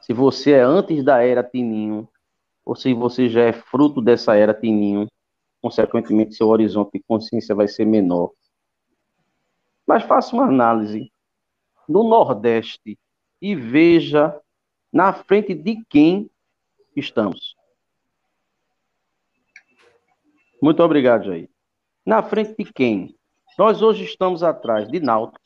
se 0.00 0.14
você 0.14 0.52
é 0.52 0.62
antes 0.62 1.04
da 1.04 1.22
era 1.22 1.44
Tininho, 1.44 2.08
ou 2.64 2.74
se 2.74 2.94
você 2.94 3.28
já 3.28 3.42
é 3.42 3.52
fruto 3.52 4.00
dessa 4.00 4.34
era 4.34 4.54
Tininho, 4.54 5.06
consequentemente 5.60 6.34
seu 6.34 6.48
horizonte 6.48 6.92
de 6.92 7.04
consciência 7.06 7.54
vai 7.54 7.68
ser 7.68 7.84
menor. 7.84 8.32
Mas 9.86 10.04
faça 10.04 10.34
uma 10.34 10.46
análise 10.46 11.12
no 11.88 12.08
Nordeste 12.08 12.98
e 13.40 13.54
veja 13.54 14.40
na 14.96 15.12
frente 15.12 15.52
de 15.52 15.84
quem 15.90 16.30
estamos. 16.96 17.54
Muito 20.62 20.82
obrigado, 20.82 21.26
Jair. 21.26 21.50
Na 22.06 22.22
frente 22.22 22.54
de 22.56 22.72
quem? 22.72 23.14
Nós 23.58 23.82
hoje 23.82 24.04
estamos 24.04 24.42
atrás 24.42 24.88
de 24.88 24.98
Náutico, 24.98 25.44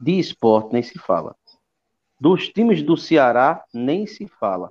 de 0.00 0.16
esporte 0.16 0.72
nem 0.72 0.82
se 0.84 0.96
fala. 0.96 1.34
Dos 2.20 2.48
times 2.50 2.84
do 2.84 2.96
Ceará 2.96 3.64
nem 3.74 4.06
se 4.06 4.28
fala. 4.28 4.70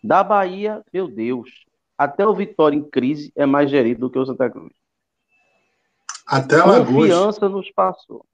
Da 0.00 0.22
Bahia, 0.22 0.84
meu 0.92 1.08
Deus, 1.08 1.64
até 1.98 2.24
o 2.24 2.36
Vitória 2.36 2.76
em 2.76 2.88
crise 2.88 3.32
é 3.34 3.44
mais 3.44 3.68
gerido 3.68 4.02
do 4.02 4.10
que 4.12 4.18
o 4.20 4.24
Santa 4.24 4.48
Cruz. 4.48 4.72
Até 6.24 6.60
Alagoas. 6.60 6.86
Confiança 6.86 7.48
nos 7.48 7.68
passou. 7.72 8.24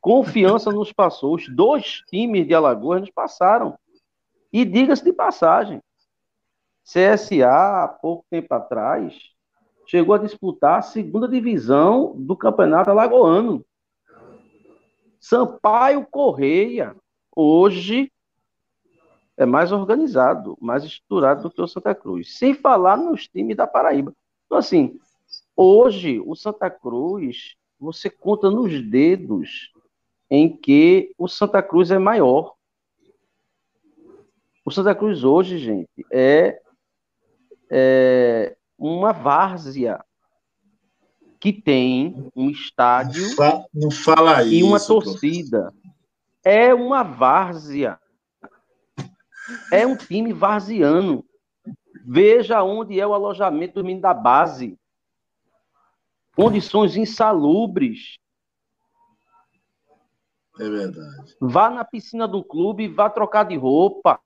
Confiança 0.00 0.70
nos 0.70 0.92
passou. 0.92 1.34
Os 1.34 1.48
dois 1.48 2.02
times 2.08 2.46
de 2.46 2.54
Alagoas 2.54 3.00
nos 3.00 3.10
passaram. 3.10 3.78
E 4.52 4.64
diga-se 4.64 5.04
de 5.04 5.12
passagem, 5.12 5.82
CSA, 6.84 7.84
há 7.84 7.88
pouco 7.88 8.24
tempo 8.30 8.54
atrás, 8.54 9.14
chegou 9.86 10.14
a 10.14 10.18
disputar 10.18 10.78
a 10.78 10.82
segunda 10.82 11.28
divisão 11.28 12.14
do 12.16 12.34
Campeonato 12.34 12.90
Alagoano. 12.90 13.62
Sampaio 15.20 16.06
Correia, 16.06 16.96
hoje, 17.36 18.10
é 19.36 19.44
mais 19.44 19.70
organizado, 19.70 20.56
mais 20.60 20.82
estruturado 20.84 21.42
do 21.42 21.50
que 21.50 21.60
o 21.60 21.68
Santa 21.68 21.94
Cruz. 21.94 22.38
Sem 22.38 22.54
falar 22.54 22.96
nos 22.96 23.28
times 23.28 23.56
da 23.56 23.66
Paraíba. 23.66 24.14
Então, 24.46 24.56
assim, 24.56 24.98
hoje, 25.54 26.22
o 26.24 26.34
Santa 26.34 26.70
Cruz, 26.70 27.54
você 27.78 28.08
conta 28.08 28.50
nos 28.50 28.80
dedos 28.82 29.72
em 30.30 30.54
que 30.54 31.14
o 31.16 31.28
Santa 31.28 31.62
Cruz 31.62 31.90
é 31.90 31.98
maior. 31.98 32.54
O 34.64 34.70
Santa 34.70 34.94
Cruz 34.94 35.24
hoje, 35.24 35.58
gente, 35.58 36.06
é, 36.12 36.60
é 37.70 38.56
uma 38.78 39.12
várzea 39.12 40.04
que 41.40 41.52
tem 41.52 42.30
um 42.34 42.50
estádio 42.50 43.24
não 43.72 43.90
fala 43.90 44.42
e 44.42 44.62
uma 44.62 44.80
torcida. 44.80 45.72
É 46.44 46.74
uma 46.74 47.02
várzea. 47.02 47.98
É 49.72 49.86
um 49.86 49.96
time 49.96 50.32
varziano. 50.32 51.24
Veja 52.04 52.62
onde 52.62 52.98
é 52.98 53.06
o 53.06 53.14
alojamento 53.14 53.74
do 53.74 53.84
menino 53.84 54.02
da 54.02 54.14
base. 54.14 54.78
Condições 56.34 56.96
insalubres. 56.96 58.18
É 60.58 60.68
verdade. 60.68 61.36
Vá 61.40 61.70
na 61.70 61.84
piscina 61.84 62.26
do 62.26 62.42
clube 62.42 62.88
vá 62.88 63.08
trocar 63.08 63.44
de 63.44 63.56
roupa. 63.56 64.20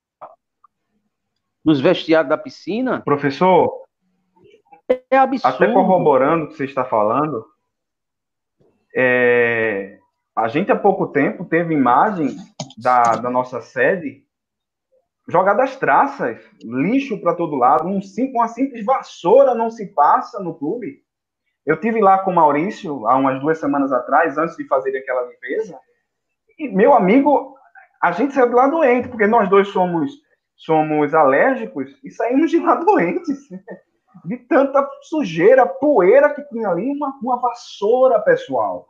Nos 1.65 1.81
vestiários 1.81 2.29
da 2.29 2.37
piscina. 2.37 3.01
Professor, 3.03 3.83
é 5.11 5.17
absurdo. 5.17 5.55
Até 5.55 5.73
corroborando 5.73 6.45
o 6.45 6.49
que 6.49 6.55
você 6.55 6.65
está 6.65 6.85
falando, 6.85 7.47
é, 8.95 9.99
a 10.35 10.49
gente 10.49 10.73
há 10.73 10.77
pouco 10.77 11.07
tempo 11.09 11.45
teve 11.45 11.75
imagem 11.75 12.37
da, 12.77 13.03
da 13.17 13.31
nossa 13.31 13.61
sede 13.61 14.25
jogada 15.29 15.63
às 15.63 15.77
traças, 15.77 16.39
lixo 16.63 17.21
para 17.21 17.35
todo 17.35 17.57
lado, 17.57 17.87
um, 17.87 18.01
uma 18.35 18.49
simples 18.49 18.85
vassoura 18.85 19.55
não 19.55 19.71
se 19.71 19.87
passa 19.95 20.41
no 20.41 20.55
clube. 20.55 21.03
Eu 21.65 21.79
tive 21.79 22.01
lá 22.01 22.19
com 22.19 22.33
o 22.33 22.35
Maurício 22.35 23.07
há 23.07 23.17
umas 23.17 23.41
duas 23.41 23.59
semanas 23.59 23.93
atrás, 23.93 24.37
antes 24.37 24.57
de 24.57 24.67
fazer 24.67 24.97
aquela 24.97 25.23
limpeza, 25.29 25.79
e 26.59 26.69
meu 26.69 26.95
amigo, 26.95 27.57
a 28.03 28.13
gente 28.13 28.35
saiu 28.35 28.49
de 28.49 28.55
lá 28.55 28.67
doente, 28.67 29.09
porque 29.09 29.27
nós 29.27 29.49
dois 29.49 29.69
somos 29.69 30.11
somos 30.57 31.13
alérgicos 31.13 31.91
e 32.05 32.11
saímos 32.11 32.51
de 32.51 32.59
lá 32.61 32.77
doentes 32.77 33.49
de 34.25 34.37
tanta 34.37 34.89
sujeira, 35.03 35.67
poeira 35.67 36.33
que 36.33 36.43
tinha 36.45 36.69
ali, 36.69 36.89
uma, 36.91 37.19
uma 37.23 37.41
vassoura, 37.41 38.21
pessoal. 38.21 38.89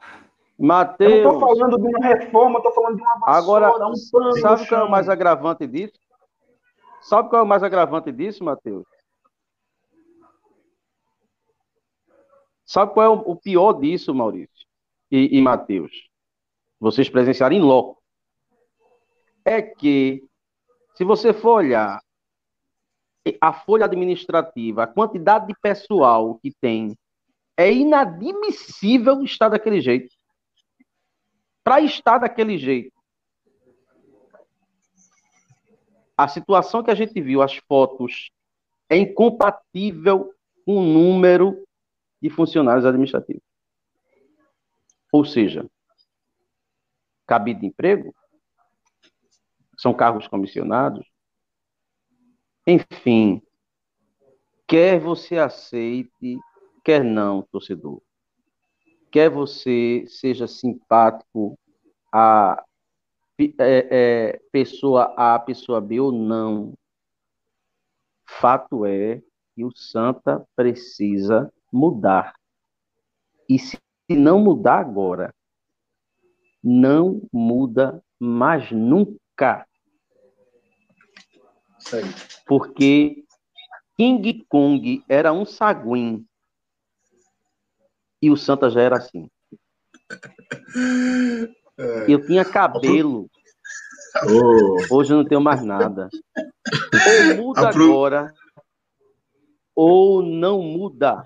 Mateus. 0.58 1.12
Eu 1.12 1.24
não 1.24 1.32
estou 1.32 1.48
falando 1.48 1.78
de 1.78 1.88
uma 1.88 2.06
reforma, 2.06 2.58
estou 2.58 2.72
falando 2.72 2.96
de 2.96 3.02
uma 3.02 3.18
vassoura, 3.18 3.66
Agora, 3.68 3.86
um 3.88 3.94
pano. 4.12 4.32
Sabe 4.38 4.68
qual 4.68 4.80
é 4.82 4.84
o 4.84 4.90
mais 4.90 5.08
agravante 5.08 5.66
disso? 5.66 5.98
Sabe 7.00 7.28
qual 7.30 7.40
é 7.40 7.44
o 7.44 7.48
mais 7.48 7.62
agravante 7.62 8.12
disso, 8.12 8.44
Matheus? 8.44 8.86
Sabe 12.64 12.92
qual 12.92 13.06
é 13.06 13.08
o 13.10 13.36
pior 13.36 13.74
disso, 13.74 14.14
Maurício 14.14 14.66
e, 15.10 15.38
e 15.38 15.42
Matheus? 15.42 16.11
Vocês 16.82 17.08
presenciaram 17.08 17.54
em 17.54 17.60
loco. 17.60 18.02
É 19.44 19.62
que, 19.62 20.20
se 20.96 21.04
você 21.04 21.32
for 21.32 21.58
olhar 21.58 22.02
a 23.40 23.52
folha 23.52 23.84
administrativa, 23.84 24.82
a 24.82 24.86
quantidade 24.88 25.46
de 25.46 25.54
pessoal 25.62 26.40
que 26.40 26.52
tem, 26.60 26.98
é 27.56 27.72
inadmissível 27.72 29.22
estar 29.22 29.48
daquele 29.48 29.80
jeito. 29.80 30.12
Para 31.62 31.80
estar 31.82 32.18
daquele 32.18 32.58
jeito, 32.58 32.92
a 36.16 36.26
situação 36.26 36.82
que 36.82 36.90
a 36.90 36.96
gente 36.96 37.20
viu, 37.20 37.42
as 37.42 37.54
fotos, 37.68 38.32
é 38.90 38.96
incompatível 38.96 40.34
com 40.66 40.78
o 40.78 40.82
número 40.82 41.64
de 42.20 42.28
funcionários 42.28 42.84
administrativos. 42.84 43.42
Ou 45.12 45.24
seja, 45.24 45.64
cabide 47.32 47.60
de 47.60 47.66
emprego, 47.68 48.14
são 49.78 49.94
cargos 49.94 50.28
comissionados, 50.28 51.10
enfim, 52.66 53.40
quer 54.68 55.00
você 55.00 55.38
aceite, 55.38 56.38
quer 56.84 57.02
não, 57.02 57.40
torcedor. 57.50 58.02
Quer 59.10 59.30
você 59.30 60.04
seja 60.06 60.46
simpático 60.46 61.58
a 62.12 62.62
é, 63.38 63.54
é, 63.58 64.40
pessoa 64.52 65.14
A, 65.16 65.38
pessoa 65.38 65.80
B 65.80 66.00
ou 66.00 66.12
não. 66.12 66.74
Fato 68.26 68.84
é 68.84 69.22
que 69.54 69.64
o 69.64 69.74
Santa 69.74 70.46
precisa 70.54 71.50
mudar. 71.72 72.34
E 73.48 73.58
se 73.58 73.78
não 74.10 74.38
mudar 74.38 74.80
agora, 74.80 75.34
não 76.62 77.22
muda 77.32 78.02
mais 78.18 78.70
nunca. 78.70 79.66
Porque 82.46 83.24
King 83.96 84.44
Kong 84.48 85.04
era 85.08 85.32
um 85.32 85.44
saguim 85.44 86.24
e 88.20 88.30
o 88.30 88.36
Santa 88.36 88.70
já 88.70 88.80
era 88.80 88.98
assim. 88.98 89.28
É. 91.78 92.04
Eu 92.06 92.24
tinha 92.26 92.44
cabelo. 92.44 93.30
Oh. 94.24 94.94
Hoje 94.94 95.12
eu 95.12 95.18
não 95.18 95.24
tenho 95.24 95.40
mais 95.40 95.64
nada. 95.64 96.08
Ou 97.06 97.36
muda 97.36 97.68
Apro... 97.68 97.84
agora, 97.84 98.34
ou 99.74 100.22
não 100.22 100.62
muda. 100.62 101.24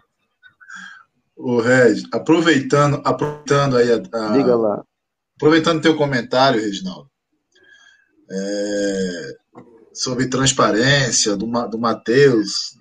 O 1.37 1.61
Reg, 1.61 2.03
aproveitando, 2.13 3.03
aproveitando 3.05 3.77
aí 3.77 3.91
a, 3.93 3.97
a, 3.97 4.33
Diga 4.33 4.57
lá. 4.57 4.85
Aproveitando 5.37 5.83
teu 5.83 5.97
comentário, 5.97 6.61
Reginaldo. 6.61 7.11
É, 8.31 9.37
sobre 9.93 10.29
transparência 10.29 11.37
do, 11.37 11.47
do 11.69 11.79
Matheus, 11.79 12.77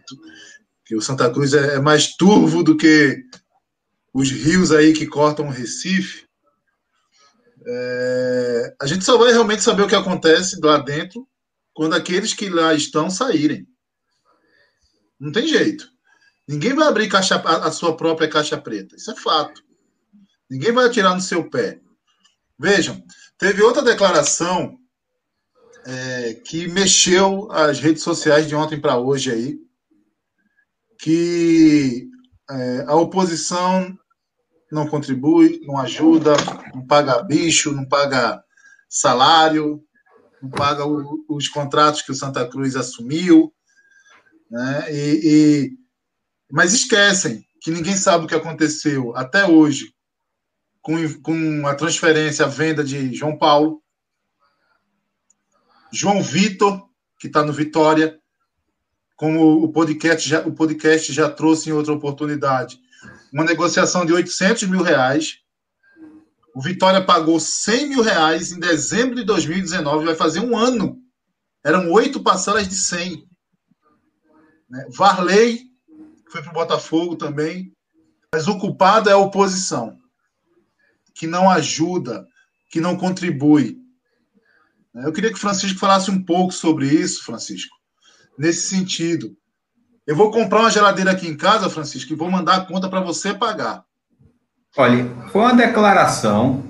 que 0.85 0.95
o 0.95 1.01
Santa 1.01 1.29
Cruz 1.31 1.53
é, 1.53 1.75
é, 1.75 1.79
mais 1.79 2.15
turvo 2.15 2.63
do 2.63 2.75
que 2.75 3.21
os 4.13 4.29
rios 4.31 4.71
aí 4.71 4.93
que 4.93 5.07
cortam 5.07 5.47
o 5.47 5.51
Recife. 5.51 6.25
É, 7.67 8.75
a 8.81 8.85
gente 8.85 9.03
só 9.03 9.17
vai 9.17 9.31
realmente 9.31 9.63
saber 9.63 9.83
o 9.83 9.87
que 9.87 9.95
acontece 9.95 10.59
lá 10.61 10.77
dentro 10.77 11.27
quando 11.73 11.93
aqueles 11.95 12.33
que 12.33 12.49
lá 12.49 12.73
estão 12.73 13.09
saírem. 13.09 13.67
Não 15.19 15.31
tem 15.31 15.47
jeito. 15.47 15.89
Ninguém 16.47 16.73
vai 16.73 16.87
abrir 16.87 17.09
caixa, 17.09 17.35
a, 17.35 17.67
a 17.67 17.71
sua 17.71 17.97
própria 17.97 18.29
caixa 18.29 18.57
preta. 18.57 18.95
Isso 18.95 19.11
é 19.11 19.15
fato. 19.15 19.63
Ninguém 20.49 20.71
vai 20.71 20.85
atirar 20.85 21.15
no 21.15 21.21
seu 21.21 21.49
pé. 21.49 21.79
Vejam, 22.57 23.03
teve 23.37 23.61
outra 23.61 23.81
declaração 23.81 24.77
é, 25.85 26.33
que 26.35 26.67
mexeu 26.67 27.51
as 27.51 27.79
redes 27.79 28.01
sociais 28.01 28.47
de 28.47 28.55
ontem 28.55 28.79
para 28.79 28.97
hoje 28.97 29.31
aí, 29.31 29.57
que 30.99 32.07
é, 32.49 32.85
a 32.87 32.95
oposição 32.95 33.95
não 34.71 34.87
contribui, 34.87 35.59
não 35.63 35.77
ajuda, 35.77 36.33
não 36.73 36.85
paga 36.85 37.21
bicho, 37.23 37.71
não 37.71 37.87
paga 37.87 38.43
salário, 38.89 39.83
não 40.41 40.49
paga 40.49 40.85
o, 40.85 41.25
os 41.29 41.47
contratos 41.47 42.01
que 42.01 42.11
o 42.11 42.15
Santa 42.15 42.47
Cruz 42.47 42.75
assumiu, 42.75 43.53
né? 44.49 44.93
E, 44.93 45.19
e, 45.23 45.71
mas 46.51 46.73
esquecem 46.73 47.45
que 47.61 47.71
ninguém 47.71 47.97
sabe 47.97 48.25
o 48.25 48.27
que 48.27 48.35
aconteceu 48.35 49.15
até 49.15 49.45
hoje 49.45 49.94
com, 50.85 51.21
com 51.23 51.67
a 51.67 51.73
transferência, 51.73 52.45
a 52.45 52.47
venda 52.47 52.83
de 52.83 53.11
João 53.11 53.35
Paulo, 53.35 53.81
João 55.91 56.21
Vitor, 56.21 56.87
que 57.19 57.25
está 57.25 57.43
no 57.43 57.51
Vitória, 57.51 58.19
como 59.15 59.63
o 59.63 59.71
podcast, 59.71 60.29
já, 60.29 60.41
o 60.41 60.53
podcast 60.53 61.11
já 61.11 61.27
trouxe 61.27 61.69
em 61.69 61.73
outra 61.73 61.91
oportunidade, 61.91 62.79
uma 63.33 63.43
negociação 63.43 64.05
de 64.05 64.13
800 64.13 64.63
mil 64.67 64.83
reais. 64.83 65.39
O 66.53 66.61
Vitória 66.61 67.03
pagou 67.03 67.39
100 67.39 67.89
mil 67.89 68.03
reais 68.03 68.51
em 68.51 68.59
dezembro 68.59 69.15
de 69.15 69.23
2019, 69.23 70.05
vai 70.05 70.15
fazer 70.15 70.39
um 70.39 70.55
ano. 70.55 71.01
Eram 71.63 71.91
oito 71.93 72.21
parcelas 72.21 72.67
de 72.67 72.75
100. 72.75 73.27
Né? 74.69 74.85
Varley 74.95 75.63
foi 76.29 76.43
para 76.43 76.51
o 76.51 76.53
Botafogo 76.53 77.15
também. 77.15 77.73
Mas 78.31 78.47
o 78.47 78.59
culpado 78.59 79.09
é 79.09 79.13
a 79.13 79.17
oposição, 79.17 79.97
que 81.15 81.25
não 81.25 81.49
ajuda, 81.49 82.27
que 82.69 82.81
não 82.81 82.97
contribui. 82.97 83.77
Eu 84.93 85.11
queria 85.11 85.31
que 85.31 85.37
o 85.37 85.41
Francisco 85.41 85.79
falasse 85.79 86.11
um 86.11 86.23
pouco 86.23 86.53
sobre 86.53 86.87
isso, 86.87 87.23
Francisco, 87.23 87.75
nesse 88.37 88.67
sentido. 88.67 89.35
Eu 90.05 90.15
vou 90.15 90.29
comprar 90.29 90.59
uma 90.59 90.69
geladeira 90.69 91.11
aqui 91.11 91.27
em 91.27 91.35
casa, 91.35 91.69
Francisco, 91.69 92.13
e 92.13 92.15
vou 92.15 92.29
mandar 92.29 92.55
a 92.57 92.65
conta 92.65 92.89
para 92.89 92.99
você 92.99 93.33
pagar. 93.33 93.83
Olha, 94.77 95.05
foi 95.31 95.41
uma 95.41 95.55
declaração. 95.55 96.63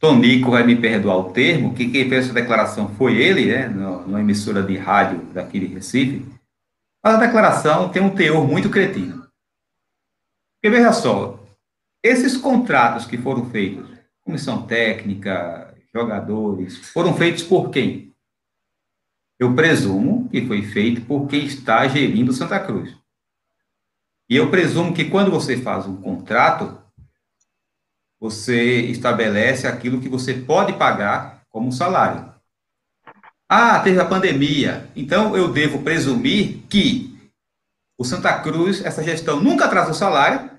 Tonico 0.00 0.50
vai 0.50 0.64
me 0.64 0.74
perdoar 0.74 1.18
o 1.18 1.32
termo, 1.32 1.74
que 1.74 1.88
quem 1.88 2.08
fez 2.08 2.24
essa 2.24 2.34
declaração 2.34 2.92
foi 2.96 3.18
ele, 3.18 3.46
né, 3.46 3.68
numa 3.68 4.20
emissora 4.20 4.62
de 4.62 4.76
rádio 4.76 5.24
daqui 5.32 5.60
de 5.60 5.66
Recife. 5.66 6.26
Mas 7.04 7.14
a 7.14 7.18
declaração 7.18 7.88
tem 7.88 8.02
um 8.02 8.14
teor 8.14 8.46
muito 8.46 8.68
cretino. 8.68 9.28
Porque 10.54 10.76
veja 10.76 10.92
só, 10.92 11.41
esses 12.02 12.36
contratos 12.36 13.06
que 13.06 13.18
foram 13.18 13.48
feitos, 13.50 13.88
comissão 14.22 14.66
técnica, 14.66 15.74
jogadores, 15.94 16.76
foram 16.90 17.14
feitos 17.14 17.42
por 17.42 17.70
quem? 17.70 18.12
eu 19.42 19.56
presumo 19.56 20.28
que 20.28 20.46
foi 20.46 20.62
feito 20.62 21.00
por 21.00 21.26
quem 21.26 21.44
está 21.44 21.88
gerindo 21.88 22.32
Santa 22.32 22.60
Cruz. 22.60 22.96
E 24.30 24.36
eu 24.36 24.52
presumo 24.52 24.94
que 24.94 25.06
quando 25.06 25.32
você 25.32 25.56
faz 25.56 25.84
um 25.84 26.00
contrato, 26.00 26.80
você 28.20 28.82
estabelece 28.82 29.66
aquilo 29.66 30.00
que 30.00 30.08
você 30.08 30.32
pode 30.32 30.74
pagar 30.74 31.42
como 31.50 31.72
salário. 31.72 32.32
Ah, 33.48 33.80
teve 33.80 34.00
a 34.00 34.04
pandemia. 34.04 34.88
Então 34.94 35.36
eu 35.36 35.52
devo 35.52 35.82
presumir 35.82 36.62
que 36.70 37.12
o 37.98 38.04
Santa 38.04 38.38
Cruz, 38.38 38.84
essa 38.84 39.02
gestão 39.02 39.42
nunca 39.42 39.64
atrasou 39.64 39.92
salário. 39.92 40.52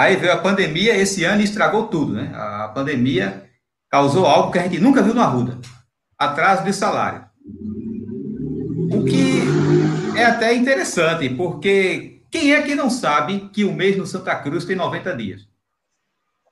Aí 0.00 0.16
veio 0.16 0.32
a 0.32 0.38
pandemia 0.38 0.96
esse 0.96 1.24
ano 1.24 1.42
e 1.42 1.44
estragou 1.44 1.88
tudo, 1.88 2.14
né? 2.14 2.32
A 2.34 2.68
pandemia 2.68 3.50
causou 3.90 4.24
algo 4.24 4.50
que 4.50 4.58
a 4.58 4.62
gente 4.62 4.80
nunca 4.80 5.02
viu 5.02 5.12
no 5.12 5.20
Arruda. 5.20 5.58
Atraso 6.18 6.64
de 6.64 6.72
salário. 6.72 7.26
O 8.90 9.04
que 9.04 9.42
é 10.18 10.24
até 10.24 10.54
interessante, 10.54 11.28
porque 11.28 12.22
quem 12.30 12.54
é 12.54 12.62
que 12.62 12.74
não 12.74 12.88
sabe 12.88 13.50
que 13.52 13.62
o 13.62 13.74
mês 13.74 13.94
no 13.98 14.06
Santa 14.06 14.34
Cruz 14.36 14.64
tem 14.64 14.74
90 14.74 15.14
dias? 15.18 15.46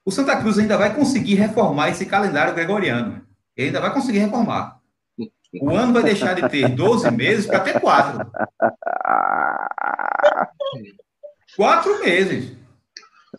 O 0.04 0.10
Santa 0.10 0.36
Cruz 0.36 0.58
ainda 0.58 0.76
vai 0.76 0.94
conseguir 0.94 1.36
reformar 1.36 1.88
esse 1.88 2.04
calendário 2.04 2.52
gregoriano. 2.52 3.22
Ele 3.56 3.68
ainda 3.68 3.80
vai 3.80 3.94
conseguir 3.94 4.18
reformar. 4.18 4.78
O 5.62 5.74
ano 5.74 5.94
vai 5.94 6.02
deixar 6.02 6.34
de 6.34 6.46
ter 6.50 6.68
12 6.68 7.10
meses 7.12 7.46
para 7.46 7.60
ter 7.60 7.80
quatro. 7.80 8.30
Quatro 11.56 11.98
meses. 12.00 12.57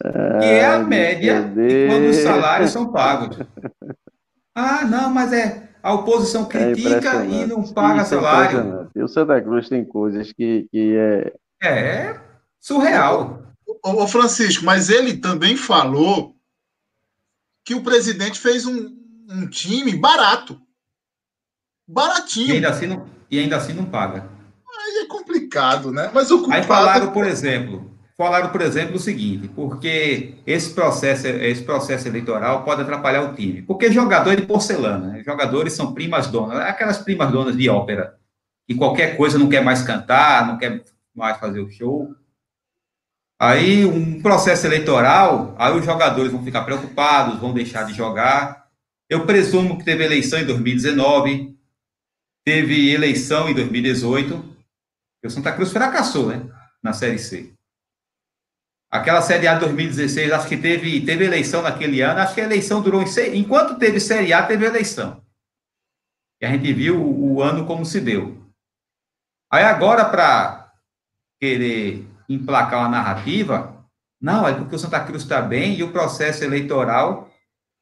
Que 0.02 0.46
é 0.46 0.66
a 0.66 0.80
média 0.80 1.42
de 1.44 1.88
quando 1.88 2.10
os 2.10 2.18
salários 2.18 2.72
são 2.72 2.92
pagos. 2.92 3.38
Ah, 4.56 4.86
não, 4.86 5.10
mas 5.10 5.34
é 5.34 5.70
a 5.82 5.94
oposição 5.94 6.44
é 6.44 6.46
critica 6.46 7.24
é 7.24 7.26
e 7.26 7.46
não 7.46 7.64
paga 7.64 8.04
Isso 8.04 8.16
é 8.16 8.18
salário. 8.18 8.90
É 8.96 9.04
o 9.04 9.08
Santa 9.08 9.42
Cruz 9.42 9.70
tem 9.70 9.84
coisas 9.86 10.32
que, 10.32 10.68
que 10.72 10.96
é. 10.96 11.34
É 11.62 12.20
surreal. 12.60 13.44
Ô, 13.84 14.08
Francisco, 14.08 14.66
mas 14.66 14.90
ele 14.90 15.18
também 15.18 15.56
falou 15.56 16.36
que 17.64 17.76
o 17.76 17.84
presidente 17.84 18.40
fez 18.40 18.66
um, 18.66 18.96
um 19.30 19.48
time 19.48 19.96
barato. 19.96 20.60
Baratinho. 21.88 22.50
E 22.50 22.52
ainda, 22.54 22.70
assim 22.70 22.88
não, 22.88 23.06
e 23.30 23.40
ainda 23.40 23.58
assim 23.58 23.74
não 23.74 23.86
paga. 23.86 24.30
Aí 24.68 25.04
é 25.04 25.08
complicado, 25.08 25.92
né? 25.92 26.10
Mas 26.14 26.32
o 26.32 26.40
culpado... 26.40 26.62
Aí 26.62 26.64
falaram, 26.64 27.12
por 27.12 27.26
exemplo, 27.26 27.89
falaram, 28.20 28.50
por 28.50 28.60
exemplo, 28.60 28.98
o 28.98 29.00
seguinte, 29.00 29.48
porque 29.48 30.34
esse 30.46 30.74
processo, 30.74 31.26
esse 31.26 31.64
processo 31.64 32.06
eleitoral 32.06 32.66
pode 32.66 32.82
atrapalhar 32.82 33.22
o 33.22 33.34
time. 33.34 33.62
Porque 33.62 33.90
jogador 33.94 34.36
de 34.36 34.42
porcelana, 34.42 35.08
né? 35.08 35.24
jogadores 35.24 35.72
são 35.72 35.94
primas 35.94 36.28
donas, 36.28 36.60
aquelas 36.60 36.98
primas 36.98 37.32
donas 37.32 37.56
de 37.56 37.70
ópera, 37.70 38.18
que 38.68 38.76
qualquer 38.76 39.16
coisa 39.16 39.40
não 39.40 39.48
quer 39.48 39.64
mais 39.64 39.84
cantar, 39.84 40.46
não 40.46 40.58
quer 40.58 40.84
mais 41.16 41.40
fazer 41.40 41.62
o 41.62 41.70
show. 41.70 42.14
Aí, 43.40 43.86
um 43.86 44.22
processo 44.22 44.68
eleitoral, 44.68 45.56
aí 45.58 45.74
os 45.80 45.86
jogadores 45.86 46.30
vão 46.30 46.44
ficar 46.44 46.66
preocupados, 46.66 47.40
vão 47.40 47.54
deixar 47.54 47.84
de 47.84 47.94
jogar. 47.94 48.68
Eu 49.10 49.26
presumo 49.26 49.78
que 49.78 49.86
teve 49.86 50.04
eleição 50.04 50.42
em 50.42 50.46
2019, 50.46 51.56
teve 52.44 52.92
eleição 52.92 53.48
em 53.48 53.54
2018, 53.54 54.44
o 55.24 55.30
Santa 55.30 55.54
Cruz 55.54 55.72
fracassou, 55.72 56.28
né, 56.28 56.46
na 56.84 56.92
Série 56.92 57.18
C. 57.18 57.58
Aquela 58.92 59.22
Série 59.22 59.48
A 59.48 59.54
de 59.54 59.60
2016, 59.62 60.32
acho 60.32 60.48
que 60.48 60.58
teve, 60.58 61.06
teve 61.06 61.26
eleição 61.26 61.62
naquele 61.62 62.02
ano, 62.02 62.22
acho 62.22 62.34
que 62.34 62.42
a 62.42 62.46
eleição 62.46 62.82
durou, 62.82 63.04
enquanto 63.34 63.78
teve 63.78 64.00
Série 64.00 64.34
A, 64.34 64.44
teve 64.44 64.66
eleição. 64.66 65.24
E 66.42 66.46
a 66.46 66.50
gente 66.50 66.74
viu 66.74 67.00
o, 67.00 67.36
o 67.36 67.42
ano 67.44 67.68
como 67.68 67.86
se 67.86 68.02
deu. 68.02 68.44
Aí 69.52 69.64
agora, 69.64 70.06
para 70.06 70.74
querer 71.40 72.08
emplacar 72.28 72.80
uma 72.80 72.90
narrativa, 72.90 73.80
não, 74.20 74.48
é 74.48 74.54
porque 74.54 74.76
o 74.76 74.80
Santa 74.80 75.04
Cruz 75.04 75.24
está 75.24 75.42
bem 75.42 75.76
e 75.76 75.84
o 75.84 75.92
processo 75.92 76.44
eleitoral. 76.44 77.32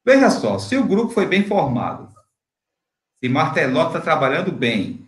Veja 0.04 0.30
só, 0.30 0.58
se 0.58 0.76
o 0.76 0.86
grupo 0.86 1.12
foi 1.12 1.26
bem 1.26 1.44
formado, 1.44 2.14
se 3.22 3.28
Martelotti 3.28 3.88
está 3.88 4.00
trabalhando 4.00 4.52
bem 4.52 5.06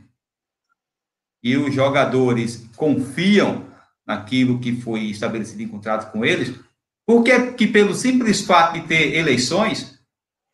e 1.42 1.56
os 1.56 1.74
jogadores 1.74 2.68
confiam 2.76 3.69
naquilo 4.10 4.58
que 4.58 4.80
foi 4.80 5.04
estabelecido 5.04 5.62
em 5.62 5.68
contrato 5.68 6.10
com 6.10 6.24
eles, 6.24 6.58
por 7.06 7.22
que, 7.22 7.52
que 7.52 7.66
pelo 7.66 7.94
simples 7.94 8.42
fato 8.42 8.74
de 8.74 8.86
ter 8.86 9.14
eleições, 9.14 10.00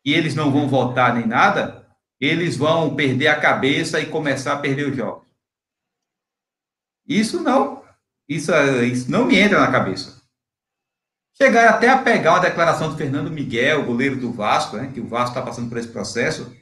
e 0.05 0.13
eles 0.13 0.35
não 0.35 0.51
vão 0.51 0.67
votar 0.67 1.15
nem 1.15 1.25
nada, 1.25 1.87
eles 2.19 2.55
vão 2.55 2.95
perder 2.95 3.27
a 3.27 3.39
cabeça 3.39 3.99
e 3.99 4.05
começar 4.05 4.53
a 4.53 4.59
perder 4.59 4.89
os 4.89 4.95
jogos? 4.95 5.27
Isso 7.07 7.41
não, 7.41 7.83
isso, 8.29 8.51
isso 8.83 9.09
não 9.09 9.25
me 9.25 9.37
entra 9.37 9.59
na 9.59 9.71
cabeça. 9.71 10.21
Chegaram 11.35 11.69
até 11.69 11.89
a 11.89 11.97
pegar 11.97 12.33
uma 12.33 12.39
declaração 12.39 12.91
do 12.91 12.97
Fernando 12.97 13.31
Miguel, 13.31 13.85
goleiro 13.85 14.19
do 14.19 14.31
Vasco, 14.31 14.77
né, 14.77 14.91
que 14.93 14.99
o 14.99 15.07
Vasco 15.07 15.29
está 15.29 15.41
passando 15.41 15.69
por 15.69 15.77
esse 15.77 15.87
processo, 15.87 16.55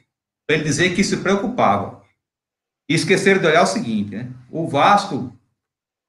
para 0.46 0.56
ele 0.56 0.64
dizer 0.64 0.94
que 0.94 1.04
se 1.04 1.18
preocupava. 1.18 2.02
E 2.88 2.94
esqueceram 2.94 3.40
de 3.40 3.46
olhar 3.46 3.62
o 3.62 3.66
seguinte, 3.66 4.14
né? 4.14 4.30
O 4.50 4.68
Vasco 4.68 5.35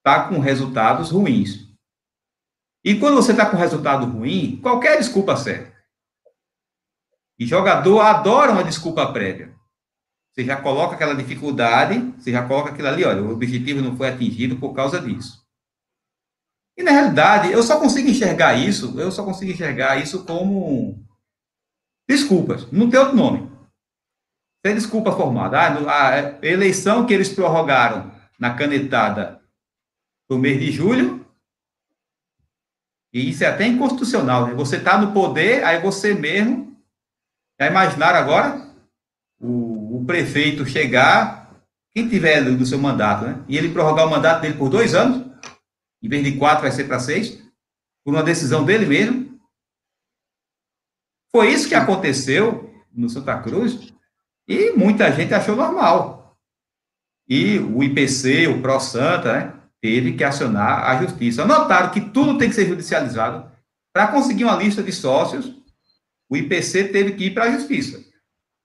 está 0.07 0.29
com 0.29 0.39
resultados 0.39 1.11
ruins. 1.11 1.67
E 2.83 2.97
quando 2.97 3.15
você 3.15 3.33
está 3.33 3.45
com 3.45 3.57
resultado 3.57 4.05
ruim, 4.05 4.57
qualquer 4.61 4.97
desculpa 4.97 5.35
serve. 5.35 5.69
E 7.37 7.45
jogador 7.45 7.99
adora 7.99 8.53
uma 8.53 8.63
desculpa 8.63 9.11
prévia. 9.11 9.53
Você 10.31 10.45
já 10.45 10.61
coloca 10.61 10.95
aquela 10.95 11.13
dificuldade, 11.13 11.99
você 12.17 12.31
já 12.31 12.47
coloca 12.47 12.71
aquilo 12.71 12.87
ali, 12.87 13.03
olha, 13.03 13.21
o 13.21 13.31
objetivo 13.31 13.81
não 13.81 13.97
foi 13.97 14.07
atingido 14.07 14.55
por 14.55 14.73
causa 14.73 15.01
disso. 15.01 15.45
E 16.77 16.83
na 16.83 16.91
realidade, 16.91 17.51
eu 17.51 17.61
só 17.61 17.79
consigo 17.79 18.07
enxergar 18.07 18.55
isso, 18.55 18.97
eu 18.99 19.11
só 19.11 19.25
consigo 19.25 19.51
enxergar 19.51 19.97
isso 19.97 20.23
como 20.25 21.03
desculpas, 22.07 22.71
não 22.71 22.89
tem 22.89 22.99
outro 22.99 23.15
nome. 23.15 23.51
Tem 24.63 24.73
desculpa 24.73 25.11
formada. 25.11 25.59
Ah, 25.59 26.39
a 26.41 26.45
eleição 26.45 27.05
que 27.05 27.13
eles 27.13 27.29
prorrogaram 27.29 28.11
na 28.39 28.53
canetada 28.53 29.36
do 30.29 30.37
mês 30.37 30.59
de 30.59 30.71
julho, 30.71 31.27
e 33.13 33.29
isso 33.29 33.43
é 33.43 33.47
até 33.47 33.65
inconstitucional, 33.65 34.47
né? 34.47 34.53
Você 34.53 34.77
está 34.77 34.97
no 34.97 35.13
poder, 35.13 35.63
aí 35.63 35.81
você 35.81 36.13
mesmo. 36.13 36.77
Já 37.59 37.67
imaginaram 37.67 38.19
agora 38.19 38.69
o, 39.39 39.97
o, 39.97 40.05
prefeito 40.05 40.65
chegar, 40.65 41.51
quem 41.91 42.07
tiver 42.07 42.43
do 42.43 42.65
seu 42.65 42.77
mandato, 42.77 43.25
né? 43.25 43.43
E 43.47 43.57
ele 43.57 43.73
prorrogar 43.73 44.05
o 44.05 44.09
mandato 44.11 44.41
dele 44.41 44.57
por 44.57 44.69
dois 44.69 44.93
anos, 44.93 45.25
em 46.03 46.07
vez 46.07 46.23
de 46.23 46.37
quatro, 46.37 46.61
vai 46.61 46.71
ser 46.71 46.83
para 46.83 46.99
seis, 46.99 47.43
por 48.05 48.13
uma 48.13 48.21
decisão 48.21 48.63
dele 48.63 48.85
mesmo. 48.85 49.39
Foi 51.31 51.51
isso 51.51 51.67
que 51.67 51.75
aconteceu 51.75 52.71
no 52.93 53.09
Santa 53.09 53.41
Cruz, 53.41 53.91
e 54.47 54.71
muita 54.73 55.11
gente 55.11 55.33
achou 55.33 55.55
normal. 55.55 56.37
E 57.27 57.57
o 57.59 57.83
IPC, 57.83 58.47
o 58.47 58.61
ProSanta, 58.61 59.33
né, 59.33 59.56
teve 59.87 60.17
que 60.17 60.23
acionar 60.25 60.83
a 60.83 61.01
justiça. 61.01 61.45
Notaram 61.45 61.91
que 61.91 62.01
tudo 62.01 62.37
tem 62.37 62.49
que 62.49 62.55
ser 62.55 62.67
judicializado. 62.67 63.49
Para 63.93 64.07
conseguir 64.07 64.43
uma 64.43 64.57
lista 64.57 64.83
de 64.83 64.91
sócios, 64.91 65.55
o 66.29 66.35
IPC 66.35 66.89
teve 66.89 67.13
que 67.13 67.27
ir 67.27 67.33
para 67.33 67.45
a 67.45 67.51
justiça. 67.51 68.03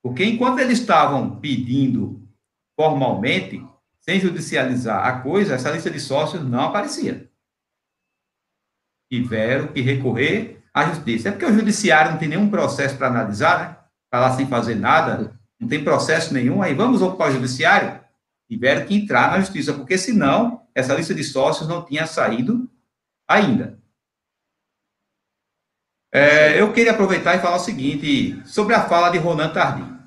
Porque 0.03 0.25
enquanto 0.25 0.59
eles 0.59 0.81
estavam 0.81 1.39
pedindo 1.39 2.29
formalmente, 2.77 3.65
sem 4.01 4.19
judicializar 4.19 5.07
a 5.07 5.21
coisa, 5.21 5.55
essa 5.55 5.71
lista 5.71 5.89
de 5.89 6.01
sócios 6.01 6.43
não 6.45 6.63
aparecia. 6.63 7.31
Tiveram 9.09 9.69
que 9.69 9.81
recorrer 9.81 10.61
à 10.75 10.87
justiça. 10.87 11.29
É 11.29 11.31
porque 11.31 11.47
o 11.47 11.55
judiciário 11.55 12.11
não 12.11 12.19
tem 12.19 12.31
nenhum 12.31 12.51
processo 12.51 12.97
para 12.97 13.07
analisar, 13.07 13.61
né? 13.61 13.77
Está 14.07 14.19
lá 14.19 14.37
sem 14.37 14.49
fazer 14.49 14.75
nada, 14.75 15.39
não 15.61 15.69
tem 15.69 15.85
processo 15.85 16.35
nenhum, 16.35 16.61
aí 16.61 16.75
vamos 16.75 17.01
ocupar 17.01 17.31
o 17.31 17.35
judiciário? 17.35 18.01
Tiveram 18.51 18.85
que 18.85 18.97
entrar 18.97 19.31
na 19.31 19.39
justiça, 19.39 19.73
porque 19.73 19.97
senão 19.97 20.62
essa 20.75 20.95
lista 20.95 21.15
de 21.15 21.25
sócios 21.25 21.69
não 21.69 21.85
tinha 21.85 22.07
saído 22.07 22.69
ainda. 23.29 23.79
É, 26.15 26.61
eu 26.61 26.73
queria 26.73 26.93
aproveitar 26.93 27.37
e 27.37 27.41
falar 27.41 27.57
o 27.57 27.61
seguinte 27.61 28.41
sobre 28.47 28.75
a 28.75 28.87
fala 28.87 29.09
de 29.09 29.19
Ronan 29.19 29.51
Tardim, 29.51 29.99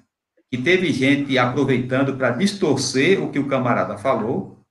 que 0.51 0.57
teve 0.57 0.93
gente 0.93 1.38
aproveitando 1.38 2.16
para 2.16 2.30
distorcer 2.30 3.22
o 3.22 3.32
que 3.32 3.39
o 3.39 3.47
camarada 3.47 3.97
falou, 3.97 4.63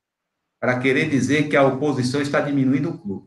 para 0.61 0.79
querer 0.79 1.11
dizer 1.11 1.49
que 1.49 1.57
a 1.57 1.65
oposição 1.65 2.23
está 2.23 2.41
diminuindo 2.41 2.91
o 2.91 2.99
clube. 2.99 3.27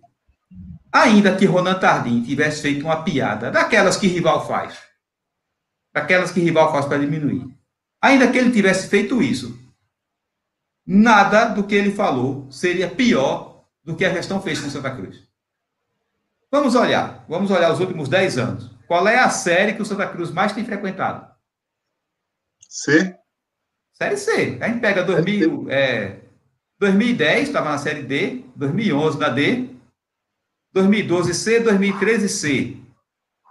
Ainda 0.91 1.35
que 1.35 1.45
Ronan 1.45 1.77
Tardim 1.77 2.23
tivesse 2.23 2.61
feito 2.61 2.85
uma 2.85 3.03
piada, 3.03 3.51
daquelas 3.51 3.97
que 3.97 4.07
rival 4.07 4.47
faz, 4.47 4.79
daquelas 5.93 6.31
que 6.31 6.39
rival 6.39 6.71
faz 6.71 6.85
para 6.85 6.97
diminuir. 6.97 7.45
Ainda 8.01 8.31
que 8.31 8.37
ele 8.37 8.51
tivesse 8.51 8.87
feito 8.87 9.21
isso, 9.21 9.66
nada 10.87 11.49
do 11.49 11.65
que 11.65 11.75
ele 11.75 11.91
falou 11.91 12.49
seria 12.49 12.89
pior 12.89 13.65
do 13.83 13.95
que 13.95 14.05
a 14.05 14.13
gestão 14.13 14.41
fez 14.41 14.59
com 14.59 14.69
Santa 14.69 14.95
Cruz. 14.95 15.27
Vamos 16.49 16.75
olhar, 16.75 17.25
vamos 17.27 17.51
olhar 17.51 17.73
os 17.73 17.81
últimos 17.81 18.07
10 18.07 18.37
anos. 18.37 18.71
Qual 18.87 19.05
é 19.05 19.19
a 19.19 19.29
série 19.29 19.73
que 19.73 19.81
o 19.81 19.85
Santa 19.85 20.07
Cruz 20.07 20.31
mais 20.31 20.53
tem 20.53 20.63
frequentado? 20.63 21.27
C. 22.69 23.17
Série 23.91 24.15
C. 24.15 24.57
A 24.61 24.69
gente 24.69 24.79
pega 24.79 25.03
2000, 25.03 25.69
é, 25.69 26.21
2010, 26.79 27.49
estava 27.49 27.71
na 27.71 27.77
Série 27.77 28.03
D, 28.03 28.45
2011 28.55 29.19
na 29.19 29.29
D, 29.29 29.69
2012 30.71 31.33
C, 31.33 31.59
2013 31.59 32.29
C. 32.29 32.77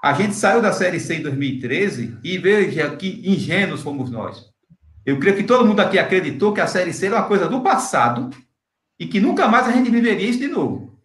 A 0.03 0.15
gente 0.15 0.35
saiu 0.35 0.63
da 0.63 0.73
Série 0.73 1.01
C 1.01 1.17
em 1.17 1.23
2013 1.23 2.19
e 2.23 2.39
veja 2.39 2.97
que 2.97 3.29
ingênuos 3.29 3.83
fomos 3.83 4.11
nós. 4.11 4.56
Eu 5.07 5.21
creio 5.21 5.37
que 5.37 5.45
todo 5.45 5.65
mundo 5.65 5.79
aqui 5.79 6.01
acreditou 6.01 6.53
que 6.53 6.61
a 6.61 6.67
Série 6.67 6.93
C 6.93 7.07
era 7.07 7.17
uma 7.17 7.29
coisa 7.29 7.49
do 7.49 7.63
passado 7.63 8.29
e 8.99 9.07
que 9.07 9.21
nunca 9.21 9.47
mais 9.47 9.69
a 9.69 9.71
gente 9.71 9.89
viveria 9.89 10.29
isso 10.29 10.41
de 10.41 10.49
novo. 10.49 10.99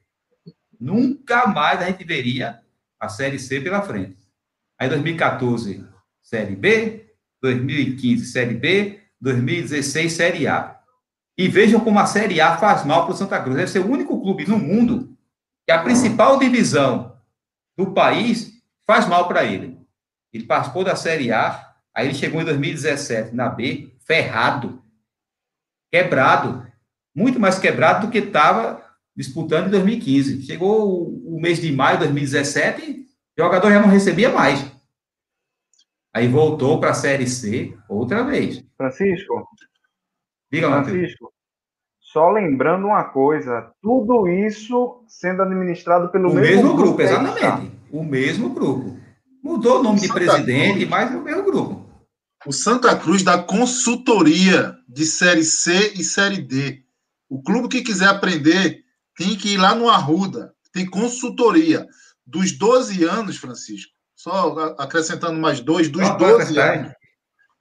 Nunca 0.79 1.45
mais 1.45 1.79
a 1.79 1.85
gente 1.85 2.03
veria 2.03 2.59
a 2.99 3.07
Série 3.07 3.37
C 3.37 3.61
pela 3.61 3.83
frente. 3.83 4.17
Aí 4.79 4.89
2014, 4.89 5.85
Série 6.19 6.55
B, 6.55 7.13
2015, 7.43 8.25
Série 8.25 8.55
B, 8.55 8.99
2016, 9.21 10.11
Série 10.11 10.47
A. 10.47 10.79
E 11.37 11.47
vejam 11.47 11.79
como 11.79 11.99
a 11.99 12.07
Série 12.07 12.41
A 12.41 12.57
faz 12.57 12.83
mal 12.83 13.05
para 13.05 13.13
o 13.13 13.17
Santa 13.17 13.39
Cruz. 13.39 13.55
Deve 13.55 13.69
ser 13.69 13.79
o 13.79 13.91
único 13.91 14.19
clube 14.19 14.47
no 14.47 14.57
mundo 14.57 15.15
que 15.63 15.71
a 15.71 15.83
principal 15.83 16.39
divisão 16.39 17.15
do 17.77 17.93
país 17.93 18.63
faz 18.87 19.07
mal 19.07 19.27
para 19.27 19.43
ele. 19.43 19.79
Ele 20.33 20.45
participou 20.45 20.83
da 20.83 20.95
Série 20.95 21.31
A, 21.31 21.75
aí 21.93 22.07
ele 22.07 22.15
chegou 22.15 22.41
em 22.41 22.45
2017 22.45 23.35
na 23.35 23.47
B, 23.47 23.90
ferrado, 24.11 24.83
quebrado, 25.89 26.67
muito 27.15 27.39
mais 27.39 27.57
quebrado 27.57 28.07
do 28.07 28.11
que 28.11 28.17
estava 28.17 28.83
disputando 29.15 29.67
em 29.67 29.71
2015. 29.71 30.41
Chegou 30.41 30.85
o, 30.85 31.37
o 31.37 31.41
mês 31.41 31.61
de 31.61 31.71
maio 31.71 31.97
de 31.97 32.03
2017, 32.03 33.05
o 33.37 33.41
jogador 33.41 33.71
já 33.71 33.79
não 33.79 33.87
recebia 33.87 34.29
mais. 34.29 34.69
Aí 36.13 36.27
voltou 36.27 36.77
para 36.77 36.89
a 36.89 36.93
Série 36.93 37.25
C 37.25 37.73
outra 37.87 38.21
vez. 38.23 38.61
Francisco. 38.75 39.47
Diga, 40.51 40.83
Francisco. 40.83 41.31
Só 42.01 42.29
lembrando 42.31 42.87
uma 42.87 43.05
coisa, 43.05 43.71
tudo 43.81 44.27
isso 44.27 45.05
sendo 45.07 45.43
administrado 45.43 46.11
pelo 46.11 46.29
o 46.29 46.33
mesmo, 46.33 46.55
mesmo 46.55 46.75
grupo, 46.75 46.97
grupo 46.97 47.01
exatamente. 47.01 47.71
O 47.89 48.03
mesmo 48.03 48.49
grupo. 48.49 48.97
Mudou 49.41 49.79
o 49.79 49.83
nome 49.83 49.99
o 49.99 50.01
de 50.01 50.07
Santa 50.07 50.19
presidente, 50.19 50.79
Cruz. 50.79 50.89
mas 50.89 51.13
é 51.13 51.15
o 51.15 51.21
mesmo 51.21 51.43
grupo. 51.43 51.80
O 52.45 52.51
Santa 52.51 52.95
Cruz 52.97 53.21
dá 53.21 53.41
consultoria 53.41 54.75
de 54.87 55.05
Série 55.05 55.43
C 55.43 55.93
e 55.95 56.03
Série 56.03 56.41
D. 56.41 56.83
O 57.29 57.41
clube 57.41 57.69
que 57.69 57.83
quiser 57.83 58.07
aprender 58.07 58.83
tem 59.15 59.35
que 59.35 59.49
ir 59.53 59.57
lá 59.57 59.75
no 59.75 59.89
Arruda. 59.89 60.53
Tem 60.73 60.89
consultoria. 60.89 61.85
Dos 62.25 62.57
12 62.57 63.03
anos, 63.03 63.37
Francisco, 63.37 63.91
só 64.15 64.75
acrescentando 64.77 65.39
mais 65.39 65.59
dois, 65.59 65.89
dos 65.89 66.01
ah, 66.01 66.15
12 66.15 66.57
anos, 66.57 66.93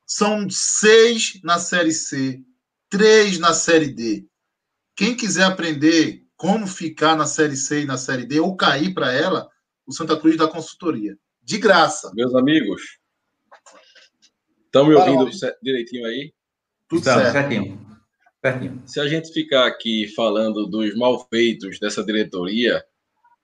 são 0.06 0.48
seis 0.50 1.40
na 1.42 1.58
Série 1.58 1.92
C, 1.92 2.40
três 2.88 3.38
na 3.38 3.52
Série 3.52 3.88
D. 3.88 4.26
Quem 4.96 5.16
quiser 5.16 5.44
aprender 5.44 6.24
como 6.36 6.66
ficar 6.66 7.16
na 7.16 7.26
Série 7.26 7.56
C 7.56 7.82
e 7.82 7.86
na 7.86 7.96
Série 7.96 8.26
D, 8.26 8.40
ou 8.40 8.56
cair 8.56 8.94
para 8.94 9.12
ela, 9.12 9.48
o 9.86 9.92
Santa 9.92 10.18
Cruz 10.18 10.36
dá 10.36 10.48
consultoria. 10.48 11.16
De 11.42 11.58
graça. 11.58 12.10
Meus 12.14 12.34
amigos, 12.34 12.99
estão 14.70 14.86
me 14.86 14.94
ouvindo 14.94 15.28
direitinho 15.60 16.06
aí? 16.06 16.32
Tudo 16.88 17.02
certo. 17.02 17.32
certinho. 17.32 17.86
certinho. 18.40 18.82
Se 18.86 19.00
a 19.00 19.08
gente 19.08 19.32
ficar 19.32 19.66
aqui 19.66 20.06
falando 20.14 20.66
dos 20.66 20.96
malfeitos 20.96 21.80
dessa 21.80 22.04
diretoria, 22.04 22.82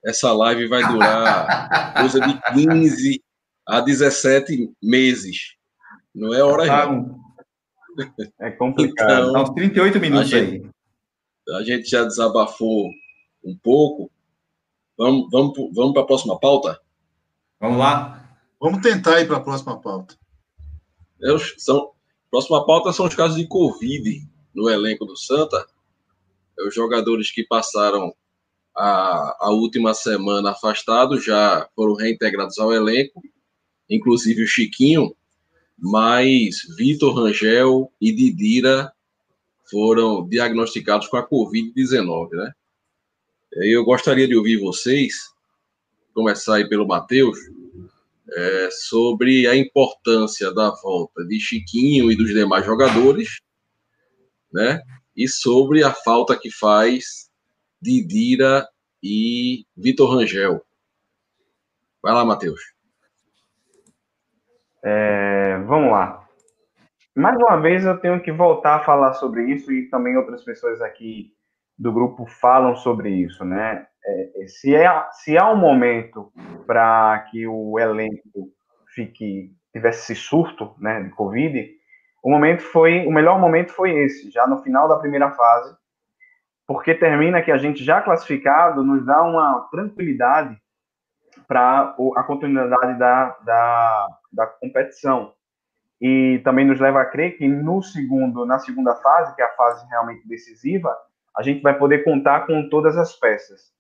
essa 0.05 0.33
live 0.33 0.69
vai 0.69 0.87
durar 0.87 1.95
coisa 1.99 2.21
de 2.21 2.41
15 2.55 3.25
a 3.67 3.81
17 3.81 4.73
meses. 4.81 5.57
Não 6.15 6.33
é 6.33 6.43
hora 6.43 6.63
ah, 6.73 6.89
É 8.41 8.51
complicado. 8.53 9.31
Então, 9.31 9.43
uns 9.43 9.51
38 9.51 10.01
minutos 10.01 10.33
a 10.33 10.39
gente, 10.39 10.71
aí. 11.49 11.57
A 11.57 11.63
gente 11.65 11.91
já 11.91 12.05
desabafou 12.05 12.89
um 13.45 13.57
pouco. 13.61 14.11
Vamos, 14.97 15.29
vamos, 15.31 15.53
vamos 15.75 15.93
para 15.93 16.03
a 16.03 16.07
próxima 16.07 16.39
pauta? 16.39 16.81
Vamos 17.61 17.79
lá. 17.79 18.39
Vamos 18.61 18.81
tentar 18.81 19.21
ir 19.21 19.27
para 19.27 19.39
a 19.39 19.41
próxima 19.41 19.81
pauta. 19.81 20.17
É, 21.23 21.37
são, 21.59 21.93
próxima 22.31 22.65
pauta 22.67 22.93
são 22.93 23.07
os 23.07 23.15
casos 23.15 23.37
de 23.37 23.47
Covid 23.47 24.23
no 24.55 24.69
elenco 24.69 25.05
do 25.05 25.17
Santa. 25.17 25.67
É, 26.59 26.67
os 26.67 26.75
jogadores 26.75 27.31
que 27.31 27.45
passaram 27.45 28.15
a, 28.77 29.47
a 29.47 29.51
última 29.51 29.95
semana 29.95 30.51
afastados 30.51 31.25
já 31.25 31.69
foram 31.75 31.95
reintegrados 31.95 32.59
ao 32.59 32.73
elenco, 32.73 33.23
inclusive 33.89 34.43
o 34.43 34.47
Chiquinho, 34.47 35.15
mas 35.79 36.63
Vitor 36.77 37.15
Rangel 37.15 37.91
e 38.01 38.13
Didira 38.13 38.93
foram 39.71 40.27
diagnosticados 40.29 41.09
com 41.09 41.17
a 41.17 41.29
Covid-19, 41.29 42.31
né? 42.33 42.53
Eu 43.53 43.85
gostaria 43.85 44.29
de 44.29 44.37
ouvir 44.37 44.59
vocês, 44.59 45.15
começar 46.13 46.57
aí 46.57 46.69
pelo 46.69 46.87
Matheus, 46.87 47.39
é, 48.33 48.69
sobre 48.71 49.47
a 49.47 49.57
importância 49.57 50.53
da 50.53 50.71
volta 50.83 51.25
de 51.25 51.39
Chiquinho 51.39 52.11
e 52.11 52.17
dos 52.17 52.33
demais 52.33 52.65
jogadores, 52.65 53.41
né? 54.53 54.81
E 55.17 55.29
sobre 55.29 55.83
a 55.83 55.93
falta 55.93 56.39
que 56.39 56.51
faz 56.51 57.31
Didira 57.81 58.67
e 59.03 59.65
Vitor 59.77 60.15
Rangel. 60.15 60.61
Vai 62.03 62.13
lá, 62.13 62.25
Matheus. 62.25 62.61
É, 64.85 65.59
vamos 65.67 65.91
lá. 65.91 66.27
Mais 67.15 67.37
uma 67.39 67.57
vez 67.57 67.85
eu 67.85 67.99
tenho 67.99 68.23
que 68.23 68.31
voltar 68.31 68.77
a 68.77 68.85
falar 68.85 69.15
sobre 69.15 69.51
isso 69.51 69.73
e 69.73 69.89
também 69.89 70.17
outras 70.17 70.45
pessoas 70.45 70.81
aqui 70.83 71.33
do 71.79 71.93
grupo 71.93 72.27
falam 72.27 72.77
sobre 72.77 73.11
isso, 73.11 73.45
né? 73.45 73.87
É, 74.07 74.47
se, 74.47 74.75
é, 74.75 74.89
se 75.13 75.37
há 75.37 75.51
um 75.51 75.57
momento 75.57 76.33
para 76.67 77.27
que 77.31 77.47
o 77.47 77.79
elenco 77.79 78.53
fique 78.95 79.53
tivesse 79.73 80.13
esse 80.13 80.23
surto, 80.23 80.75
né, 80.79 81.03
de 81.03 81.11
Covid, 81.11 81.69
o 82.23 82.31
momento 82.31 82.63
foi 82.63 83.07
o 83.07 83.11
melhor 83.11 83.39
momento 83.39 83.73
foi 83.73 83.91
esse, 83.91 84.31
já 84.31 84.47
no 84.47 84.63
final 84.63 84.89
da 84.89 84.97
primeira 84.97 85.31
fase, 85.33 85.77
porque 86.67 86.95
termina 86.95 87.43
que 87.43 87.53
a 87.53 87.59
gente 87.59 87.85
já 87.85 88.01
classificado 88.01 88.83
nos 88.83 89.05
dá 89.05 89.23
uma 89.23 89.69
tranquilidade 89.71 90.57
para 91.47 91.95
a 92.17 92.23
continuidade 92.25 92.99
da, 92.99 93.37
da, 93.45 94.07
da 94.33 94.47
competição. 94.47 95.33
E 96.01 96.41
também 96.45 96.67
nos 96.67 96.81
leva 96.81 97.01
a 97.01 97.07
crer 97.07 97.39
que 97.39 97.49
no 97.49 97.83
segundo, 97.83 98.45
na 98.45 98.59
segunda 98.59 98.95
fase, 98.97 99.35
que 99.35 99.43
é 99.43 99.45
a 99.45 99.55
fase 99.55 99.87
realmente 99.89 100.27
decisiva, 100.29 100.95
a 101.37 101.43
gente 101.43 101.63
vai 101.63 101.79
poder 101.79 102.05
contar 102.05 102.47
com 102.47 102.69
todas 102.69 102.97
as 102.99 103.15
peças. 103.15 103.73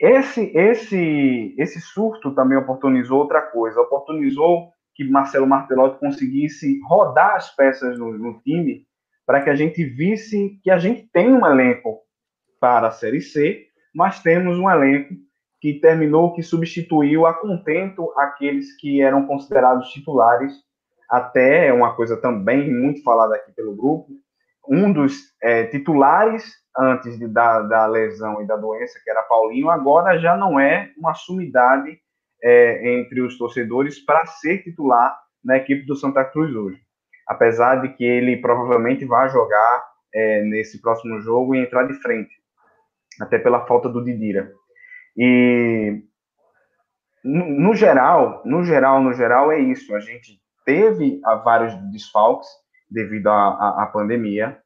Esse, 0.00 0.52
esse, 0.56 1.54
esse 1.58 1.80
surto 1.80 2.32
também 2.34 2.56
oportunizou 2.56 3.18
outra 3.18 3.42
coisa, 3.42 3.80
oportunizou 3.80 4.72
que 4.94 5.04
Marcelo 5.04 5.46
Martelotti 5.46 5.98
conseguisse 5.98 6.80
rodar 6.84 7.34
as 7.34 7.54
peças 7.54 7.98
no, 7.98 8.16
no 8.16 8.40
time 8.40 8.86
para 9.26 9.42
que 9.42 9.50
a 9.50 9.54
gente 9.54 9.84
visse 9.84 10.58
que 10.62 10.70
a 10.70 10.78
gente 10.78 11.08
tem 11.12 11.32
um 11.32 11.46
elenco 11.46 12.00
para 12.60 12.88
a 12.88 12.92
Série 12.92 13.20
C, 13.20 13.66
mas 13.94 14.22
temos 14.22 14.58
um 14.58 14.70
elenco 14.70 15.14
que 15.60 15.74
terminou, 15.74 16.32
que 16.32 16.42
substituiu 16.42 17.26
a 17.26 17.34
contento 17.34 18.12
aqueles 18.16 18.76
que 18.76 19.02
eram 19.02 19.26
considerados 19.26 19.90
titulares, 19.90 20.52
até 21.10 21.66
é 21.66 21.72
uma 21.72 21.94
coisa 21.94 22.16
também 22.16 22.72
muito 22.72 23.02
falada 23.02 23.34
aqui 23.34 23.52
pelo 23.52 23.74
grupo, 23.74 24.08
um 24.68 24.92
dos 24.92 25.34
é, 25.42 25.64
titulares 25.64 26.52
antes 26.78 27.18
de, 27.18 27.26
da, 27.26 27.60
da, 27.62 27.86
lesão 27.86 28.40
e 28.40 28.46
da 28.46 28.56
doença, 28.56 29.00
que 29.02 29.10
era 29.10 29.22
Paulinho, 29.22 29.70
agora 29.70 30.18
já 30.18 30.36
não 30.36 30.58
é 30.58 30.92
uma 30.96 31.14
sumidade 31.14 31.98
é, 32.42 32.94
entre 32.94 33.20
os 33.20 33.36
torcedores 33.36 33.98
para 33.98 34.24
ser 34.26 34.62
titular 34.62 35.18
na 35.44 35.56
equipe 35.56 35.84
do 35.86 35.96
Santa 35.96 36.24
Cruz 36.24 36.54
hoje. 36.54 36.80
Apesar 37.26 37.82
de 37.82 37.88
que 37.90 38.04
ele 38.04 38.36
provavelmente 38.36 39.04
vai 39.04 39.28
jogar 39.28 39.84
é, 40.14 40.42
nesse 40.42 40.80
próximo 40.80 41.20
jogo 41.20 41.54
e 41.54 41.58
entrar 41.58 41.84
de 41.84 41.94
frente, 41.94 42.34
até 43.20 43.38
pela 43.38 43.66
falta 43.66 43.88
do 43.88 44.04
Didira. 44.04 44.52
E 45.16 46.02
no, 47.24 47.46
no 47.48 47.74
geral, 47.74 48.42
no 48.44 48.62
geral, 48.62 49.02
no 49.02 49.12
geral 49.12 49.50
é 49.52 49.58
isso. 49.58 49.94
A 49.94 50.00
gente 50.00 50.40
teve 50.64 51.20
vários 51.44 51.74
desfalques 51.90 52.48
devido 52.90 53.28
à, 53.28 53.82
à, 53.82 53.86
pandemia. 53.86 54.58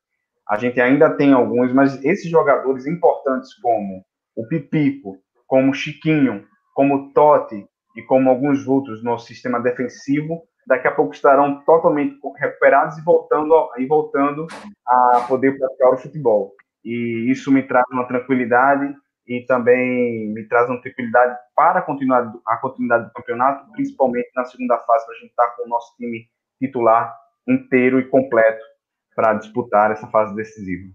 A 0.49 0.59
gente 0.59 0.81
ainda 0.81 1.11
tem 1.11 1.33
alguns, 1.33 1.73
mas 1.73 2.03
esses 2.05 2.31
jogadores 2.31 2.87
importantes 2.87 3.55
como 3.61 4.05
o 4.37 4.47
Pipico, 4.47 5.19
como 5.47 5.71
o 5.71 5.75
Chiquinho, 5.75 6.45
como 6.75 6.95
o 6.95 7.13
Totti 7.13 7.67
e 7.97 8.03
como 8.03 8.31
alguns 8.31 8.67
outros 8.67 9.03
no 9.05 9.19
sistema 9.19 9.61
defensivo, 9.61 10.43
daqui 10.67 10.89
a 10.89 10.93
pouco 10.93 11.15
estarão 11.15 11.63
totalmente 11.65 12.17
recuperados 12.37 12.99
e 12.99 13.03
voltando, 13.03 13.71
e 13.79 13.87
voltando 13.87 14.47
a 14.87 15.25
poder 15.29 15.59
praticar 15.59 15.93
o 15.93 15.99
futebol. 15.99 16.55
E 16.85 17.31
isso 17.31 17.53
me 17.53 17.63
traz 17.63 17.85
uma 17.91 18.07
tranquilidade 18.07 18.95
e 19.27 19.45
também 19.47 20.33
me 20.33 20.47
traz 20.49 20.69
uma 20.69 20.81
tranquilidade 20.81 21.37
para 21.55 21.79
a 21.79 21.83
continuidade, 21.83 22.37
a 22.47 22.57
continuidade 22.57 23.05
do 23.05 23.13
campeonato, 23.13 23.71
principalmente 23.73 24.31
na 24.35 24.45
segunda 24.45 24.79
fase, 24.79 25.07
para 25.07 25.15
a 25.15 25.19
gente 25.19 25.31
estar 25.31 25.47
tá 25.47 25.51
com 25.57 25.65
o 25.65 25.69
nosso 25.69 25.95
time 25.97 26.27
titular 26.59 27.15
inteiro 27.47 28.01
e 28.01 28.09
completo 28.09 28.72
para 29.15 29.35
disputar 29.35 29.91
essa 29.91 30.07
fase 30.09 30.35
decisiva. 30.35 30.91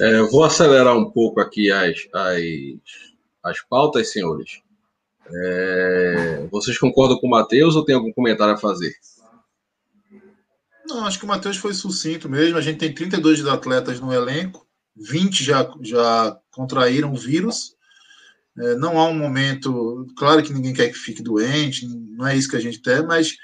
É, 0.00 0.22
vou 0.22 0.44
acelerar 0.44 0.96
um 0.96 1.10
pouco 1.10 1.40
aqui 1.40 1.70
as, 1.70 1.96
as, 2.12 2.42
as 3.44 3.60
pautas, 3.62 4.12
senhores. 4.12 4.60
É, 5.30 6.48
vocês 6.50 6.78
concordam 6.78 7.18
com 7.18 7.26
o 7.26 7.30
Matheus 7.30 7.76
ou 7.76 7.84
tem 7.84 7.94
algum 7.94 8.12
comentário 8.12 8.54
a 8.54 8.58
fazer? 8.58 8.94
Não, 10.86 11.04
acho 11.04 11.18
que 11.18 11.24
o 11.24 11.28
Matheus 11.28 11.58
foi 11.58 11.74
sucinto 11.74 12.28
mesmo. 12.28 12.56
A 12.56 12.62
gente 12.62 12.78
tem 12.78 12.94
32 12.94 13.46
atletas 13.46 14.00
no 14.00 14.12
elenco, 14.12 14.66
20 14.96 15.44
já, 15.44 15.70
já 15.82 16.36
contraíram 16.50 17.12
o 17.12 17.16
vírus. 17.16 17.76
É, 18.58 18.74
não 18.76 18.98
há 18.98 19.06
um 19.06 19.14
momento. 19.14 20.06
Claro 20.16 20.42
que 20.42 20.52
ninguém 20.52 20.72
quer 20.72 20.88
que 20.88 20.98
fique 20.98 21.22
doente, 21.22 21.86
não 21.86 22.26
é 22.26 22.36
isso 22.36 22.48
que 22.48 22.56
a 22.56 22.60
gente 22.60 22.80
quer, 22.80 23.04
mas 23.04 23.36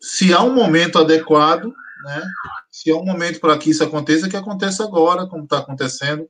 se 0.00 0.32
há 0.32 0.42
um 0.42 0.54
momento 0.54 0.98
adequado, 0.98 1.74
né, 2.04 2.22
se 2.70 2.90
há 2.90 2.96
um 2.96 3.04
momento 3.04 3.38
para 3.38 3.58
que 3.58 3.70
isso 3.70 3.84
aconteça, 3.84 4.28
que 4.28 4.36
aconteça 4.36 4.82
agora, 4.82 5.26
como 5.26 5.44
está 5.44 5.58
acontecendo. 5.58 6.28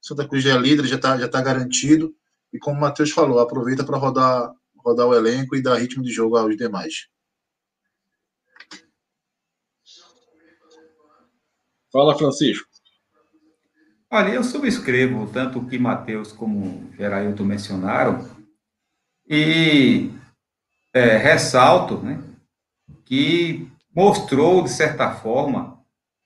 Santa 0.00 0.26
Cruz 0.26 0.44
já 0.44 0.54
é 0.54 0.58
líder, 0.58 0.86
já 0.86 0.96
está 0.96 1.18
já 1.18 1.28
tá 1.28 1.40
garantido. 1.40 2.14
E 2.52 2.58
como 2.58 2.78
o 2.78 2.80
Matheus 2.80 3.10
falou, 3.10 3.40
aproveita 3.40 3.84
para 3.84 3.98
rodar, 3.98 4.52
rodar 4.76 5.06
o 5.06 5.14
elenco 5.14 5.56
e 5.56 5.62
dar 5.62 5.76
ritmo 5.76 6.02
de 6.02 6.10
jogo 6.10 6.36
aos 6.36 6.56
demais. 6.56 7.08
Fala, 11.92 12.16
Francisco. 12.16 12.68
Olha, 14.10 14.32
eu 14.32 14.44
subscrevo 14.44 15.26
tanto 15.30 15.58
o 15.58 15.66
que 15.66 15.78
Matheus 15.78 16.32
como 16.32 16.90
Gerailton 16.96 17.44
mencionaram 17.44 18.26
e 19.28 20.10
é, 20.94 21.18
ressalto 21.18 21.98
né, 21.98 22.22
que 23.08 23.66
mostrou, 23.96 24.62
de 24.62 24.70
certa 24.70 25.10
forma, 25.10 25.78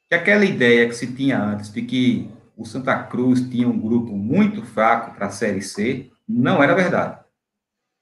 que 0.08 0.16
aquela 0.16 0.44
ideia 0.44 0.88
que 0.88 0.94
se 0.94 1.06
tinha 1.06 1.40
antes 1.40 1.72
de 1.72 1.80
que 1.82 2.28
o 2.56 2.66
Santa 2.66 3.00
Cruz 3.04 3.40
tinha 3.48 3.68
um 3.68 3.78
grupo 3.78 4.12
muito 4.16 4.64
fraco 4.64 5.14
para 5.14 5.26
a 5.26 5.30
Série 5.30 5.62
C, 5.62 6.10
não 6.28 6.60
era 6.60 6.74
verdade. 6.74 7.20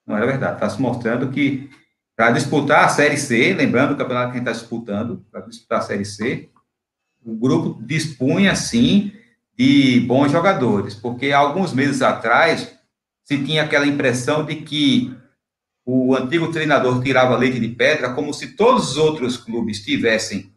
Não 0.06 0.16
era 0.16 0.24
verdade. 0.24 0.54
Está 0.54 0.70
se 0.70 0.80
mostrando 0.80 1.30
que 1.30 1.68
para 2.16 2.30
disputar 2.30 2.86
a 2.86 2.88
Série 2.88 3.18
C, 3.18 3.52
lembrando 3.52 3.92
o 3.92 3.96
campeonato 3.96 4.32
que 4.32 4.38
a 4.38 4.40
gente 4.40 4.48
está 4.48 4.58
disputando, 4.58 5.26
para 5.30 5.42
disputar 5.42 5.80
a 5.80 5.82
Série 5.82 6.06
C, 6.06 6.48
o 7.22 7.36
grupo 7.36 7.82
dispunha, 7.82 8.56
sim, 8.56 9.12
de 9.58 10.00
bons 10.00 10.32
jogadores, 10.32 10.94
porque 10.94 11.32
alguns 11.32 11.74
meses 11.74 12.00
atrás 12.00 12.78
se 13.22 13.44
tinha 13.44 13.62
aquela 13.62 13.86
impressão 13.86 14.42
de 14.42 14.56
que 14.56 15.14
o 15.92 16.14
antigo 16.14 16.52
treinador 16.52 17.02
tirava 17.02 17.36
leite 17.36 17.58
de 17.58 17.68
pedra, 17.68 18.12
como 18.12 18.32
se 18.32 18.54
todos 18.54 18.92
os 18.92 18.96
outros 18.96 19.36
clubes 19.36 19.80
tivessem, 19.80 20.52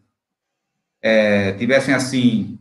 é, 1.01 1.53
tivessem 1.53 1.93
assim, 1.93 2.59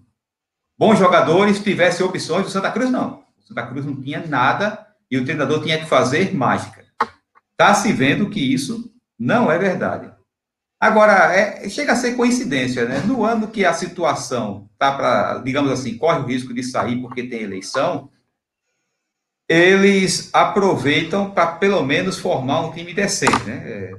bons 0.79 0.99
jogadores, 0.99 1.63
tivessem 1.63 2.05
opções, 2.07 2.47
o 2.47 2.51
Santa 2.51 2.71
Cruz 2.71 2.91
não. 2.91 3.25
O 3.39 3.47
Santa 3.47 3.67
Cruz 3.67 3.85
não 3.85 4.01
tinha 4.01 4.27
nada 4.27 4.87
e 5.11 5.19
o 5.19 5.25
treinador 5.25 5.63
tinha 5.63 5.79
que 5.79 5.85
fazer 5.85 6.35
mágica. 6.35 6.83
Está 7.51 7.75
se 7.75 7.93
vendo 7.93 8.31
que 8.31 8.41
isso 8.41 8.91
não 9.19 9.53
é 9.53 9.59
verdade. 9.59 10.11
Agora, 10.81 11.33
é, 11.33 11.69
chega 11.69 11.93
a 11.93 11.97
ser 11.97 12.17
coincidência, 12.17 12.87
né? 12.87 13.01
No 13.01 13.23
ano 13.23 13.49
que 13.49 13.65
a 13.65 13.75
situação 13.75 14.69
tá 14.79 14.93
para, 14.93 15.39
digamos 15.39 15.71
assim, 15.71 15.97
corre 15.99 16.21
o 16.21 16.27
risco 16.27 16.55
de 16.55 16.63
sair 16.63 17.01
porque 17.01 17.23
tem 17.25 17.43
eleição, 17.43 18.11
eles 19.53 20.31
aproveitam 20.33 21.31
para 21.31 21.47
pelo 21.53 21.83
menos 21.83 22.19
formar 22.19 22.63
um 22.63 22.73
time 22.73 22.95
decente, 22.95 23.45
né? 23.45 23.63
É, 23.65 23.93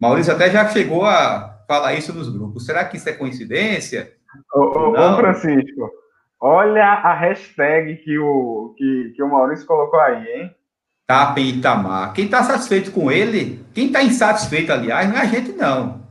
Maurício 0.00 0.32
até 0.32 0.50
já 0.50 0.66
chegou 0.68 1.04
a 1.04 1.62
falar 1.68 1.94
isso 1.94 2.14
nos 2.14 2.28
grupos. 2.28 2.64
Será 2.64 2.84
que 2.84 2.96
isso 2.96 3.08
é 3.08 3.12
coincidência? 3.12 4.12
Ô, 4.54 4.60
ô, 4.60 4.90
ô 4.92 5.16
Francisco, 5.16 5.90
olha 6.40 6.84
a 6.84 7.14
hashtag 7.14 7.96
que 7.96 8.18
o, 8.18 8.74
que, 8.78 9.12
que 9.14 9.22
o 9.22 9.28
Maurício 9.28 9.66
colocou 9.66 10.00
aí, 10.00 10.26
hein? 10.26 10.54
Tapa 11.06 11.40
em 11.40 11.56
Itamar. 11.56 12.12
Quem 12.12 12.26
está 12.26 12.42
satisfeito 12.42 12.90
com 12.92 13.10
ele, 13.10 13.64
quem 13.74 13.86
está 13.86 14.02
insatisfeito, 14.02 14.72
aliás, 14.72 15.08
não 15.08 15.16
é 15.16 15.22
a 15.22 15.26
gente, 15.26 15.52
não. 15.52 16.06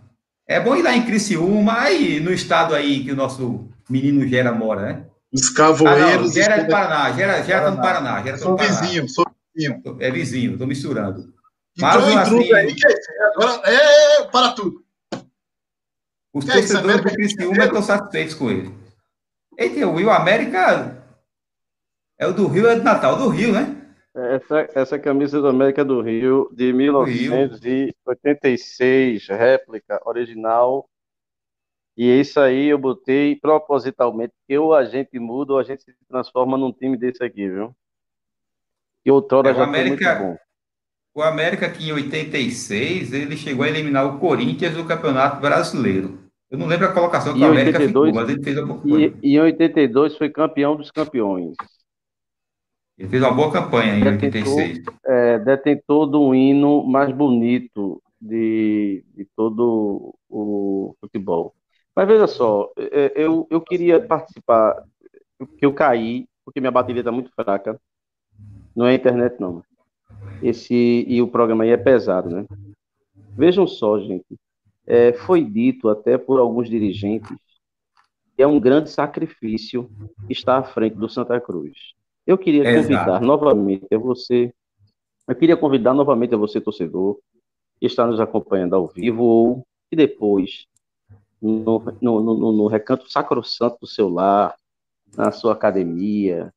É 0.47 0.59
bom 0.59 0.75
ir 0.75 0.81
lá 0.81 0.95
em 0.95 1.05
Criciúma, 1.05 1.79
aí 1.79 2.19
no 2.19 2.31
estado 2.31 2.73
aí 2.73 3.03
que 3.03 3.11
o 3.11 3.15
nosso 3.15 3.69
menino 3.89 4.27
Gera 4.27 4.51
mora, 4.51 4.81
né? 4.81 5.05
Os 5.33 5.49
cavoeiros. 5.49 6.31
Ah, 6.31 6.33
Gera 6.33 6.55
é 6.55 6.63
do 6.63 6.71
Paraná, 6.71 7.11
Gera, 7.13 7.43
Gera 7.43 7.65
tá 7.65 7.71
no 7.71 7.77
Paraná. 7.77 8.23
Gera 8.23 8.37
tá 8.37 8.43
sou 8.43 8.55
Paraná. 8.55 8.81
vizinho, 8.81 9.09
sou 9.09 9.25
vizinho. 9.55 9.81
É 9.99 10.11
vizinho, 10.11 10.51
estou 10.53 10.67
misturando. 10.67 11.33
Mas 11.79 12.07
Entrou 12.07 12.39
assim, 12.39 12.53
aí, 12.53 12.75
agora 13.33 13.61
é, 13.65 14.23
para 14.23 14.53
tudo. 14.53 14.83
Os 16.33 16.45
que 16.45 16.51
torcedores 16.51 16.97
é 16.97 17.01
do 17.01 17.11
Criciúma 17.11 17.65
estão 17.65 17.81
satisfeitos 17.81 18.35
com 18.35 18.49
ele. 18.49 18.73
Eita, 19.57 19.87
o 19.87 19.95
Rio 19.95 20.11
América 20.11 21.03
é 22.17 22.27
o 22.27 22.33
do 22.33 22.47
Rio, 22.47 22.67
é 22.67 22.75
do 22.75 22.83
Natal, 22.83 23.15
do 23.17 23.29
Rio, 23.29 23.53
né? 23.53 23.75
Essa, 24.15 24.67
essa 24.73 24.97
camisa 24.97 25.39
do 25.39 25.47
América 25.47 25.85
do 25.85 26.01
Rio, 26.01 26.49
de 26.51 26.73
1986, 26.73 29.27
réplica 29.27 30.01
original. 30.05 30.89
E 31.97 32.19
isso 32.19 32.39
aí 32.39 32.67
eu 32.67 32.77
botei 32.77 33.35
propositalmente, 33.35 34.31
porque 34.39 34.55
ou 34.55 34.75
a 34.75 34.85
gente 34.85 35.17
muda 35.17 35.53
ou 35.53 35.59
a 35.59 35.63
gente 35.63 35.83
se 35.83 35.95
transforma 36.07 36.55
num 36.55 36.71
time 36.71 36.95
desse 36.95 37.23
aqui, 37.23 37.49
viu? 37.49 37.75
E 39.03 39.09
outrora 39.09 39.49
é, 39.49 39.55
já 39.55 39.63
América, 39.63 40.15
foi 40.15 40.15
muito 40.15 40.37
bom. 40.37 40.37
O 41.15 41.21
América, 41.23 41.67
que 41.67 41.89
em 41.89 41.91
86, 41.91 43.11
ele 43.13 43.35
chegou 43.35 43.65
a 43.65 43.67
eliminar 43.67 44.05
o 44.05 44.19
Corinthians 44.19 44.75
do 44.75 44.85
Campeonato 44.85 45.41
Brasileiro. 45.41 46.19
Eu 46.51 46.59
não 46.59 46.67
lembro 46.67 46.87
a 46.87 46.93
colocação 46.93 47.33
que 47.33 47.41
o 47.41 47.45
América 47.45 47.79
82, 47.79 48.09
ficou, 48.09 48.21
mas 48.21 48.29
ele 48.29 48.43
fez 48.43 48.57
a 48.57 48.61
e, 48.85 49.31
e 49.31 49.35
em 49.35 49.39
82 49.39 50.17
foi 50.17 50.29
campeão 50.29 50.75
dos 50.75 50.91
campeões. 50.91 51.55
Ele 52.95 53.09
fez 53.09 53.23
uma 53.23 53.33
boa 53.33 53.51
campanha 53.51 53.95
em 53.95 54.17
detentor, 54.17 54.53
86. 54.53 54.83
É, 55.03 55.39
detentor 55.39 56.05
do 56.05 56.35
hino 56.35 56.85
mais 56.85 57.11
bonito 57.11 58.01
de, 58.21 59.03
de 59.15 59.25
todo 59.35 60.15
o 60.29 60.95
futebol. 61.01 61.56
Mas 61.97 62.07
veja 62.07 62.27
só, 62.27 62.71
é, 62.77 63.11
eu, 63.15 63.47
eu 63.49 63.59
queria 63.59 63.99
participar, 63.99 64.83
que 65.57 65.65
eu 65.65 65.73
caí, 65.73 66.27
porque 66.45 66.59
minha 66.59 66.69
bateria 66.69 67.01
está 67.01 67.11
muito 67.11 67.31
fraca. 67.33 67.81
Não 68.75 68.85
é 68.85 68.93
internet, 68.93 69.39
não. 69.39 69.63
Esse, 70.43 70.75
e 71.07 71.19
o 71.23 71.27
programa 71.27 71.63
aí 71.63 71.71
é 71.71 71.77
pesado, 71.77 72.29
né? 72.29 72.45
Vejam 73.35 73.65
só, 73.65 73.99
gente. 73.99 74.37
É, 74.85 75.11
foi 75.11 75.43
dito 75.43 75.89
até 75.89 76.19
por 76.19 76.39
alguns 76.39 76.69
dirigentes 76.69 77.35
que 78.35 78.43
é 78.43 78.45
um 78.45 78.59
grande 78.59 78.91
sacrifício 78.91 79.89
estar 80.29 80.59
à 80.59 80.63
frente 80.63 80.95
do 80.97 81.09
Santa 81.09 81.41
Cruz. 81.41 81.95
Eu 82.27 82.37
queria 82.37 82.63
convidar 82.75 83.07
Exato. 83.07 83.25
novamente 83.25 83.87
a 83.91 83.97
você, 83.97 84.53
eu 85.27 85.35
queria 85.35 85.57
convidar 85.57 85.95
novamente 85.95 86.35
a 86.35 86.37
você, 86.37 86.61
torcedor, 86.61 87.17
que 87.79 87.87
está 87.87 88.05
nos 88.05 88.19
acompanhando 88.19 88.75
ao 88.75 88.87
vivo 88.87 89.23
ou 89.23 89.67
que 89.89 89.95
depois, 89.95 90.67
no, 91.41 91.79
no, 92.01 92.21
no, 92.21 92.51
no 92.51 92.67
recanto 92.67 93.09
sacrossanto 93.09 93.77
do 93.81 93.87
seu 93.87 94.09
lar, 94.09 94.55
na 95.15 95.31
sua 95.31 95.53
academia, 95.53 96.53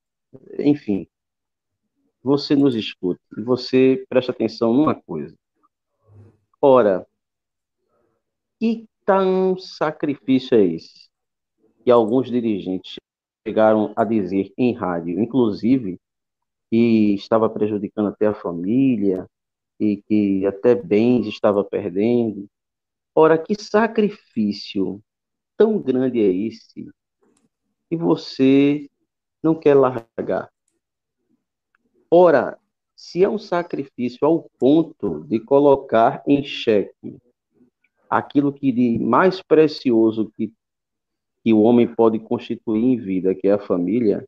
enfim, 0.59 1.07
você 2.23 2.55
nos 2.55 2.75
escuta 2.75 3.21
e 3.37 3.43
você 3.43 4.05
preste 4.09 4.31
atenção 4.31 4.73
numa 4.73 4.95
coisa. 4.95 5.35
Ora, 6.61 7.07
que 8.59 8.87
tão 9.05 9.57
sacrifício 9.59 10.57
é 10.57 10.65
esse 10.65 11.09
que 11.83 11.91
alguns 11.91 12.31
dirigentes 12.31 12.97
chegaram 13.47 13.93
a 13.97 14.05
dizer 14.05 14.53
em 14.57 14.75
rádio, 14.75 15.19
inclusive, 15.19 15.99
que 16.71 17.15
estava 17.15 17.49
prejudicando 17.49 18.09
até 18.09 18.27
a 18.27 18.35
família 18.35 19.27
e 19.79 19.97
que 19.97 20.47
até 20.47 20.75
bens 20.75 21.27
estava 21.27 21.65
perdendo. 21.65 22.47
Ora, 23.15 23.37
que 23.37 23.55
sacrifício 23.55 25.03
tão 25.57 25.79
grande 25.79 26.21
é 26.21 26.33
esse 26.33 26.91
que 27.89 27.97
você 27.97 28.89
não 29.43 29.55
quer 29.55 29.75
largar? 29.75 30.51
Ora, 32.11 32.59
se 32.95 33.23
é 33.25 33.29
um 33.29 33.39
sacrifício 33.39 34.27
ao 34.27 34.49
ponto 34.59 35.25
de 35.25 35.41
colocar 35.41 36.23
em 36.27 36.45
xeque 36.45 37.19
aquilo 38.09 38.53
que 38.53 38.73
de 38.73 38.99
mais 38.99 39.43
precioso 39.43 40.31
que 40.37 40.53
que 41.43 41.53
o 41.53 41.63
homem 41.63 41.87
pode 41.87 42.19
constituir 42.19 42.85
em 42.85 42.97
vida, 42.97 43.35
que 43.35 43.49
é 43.49 43.53
a 43.53 43.59
família, 43.59 44.27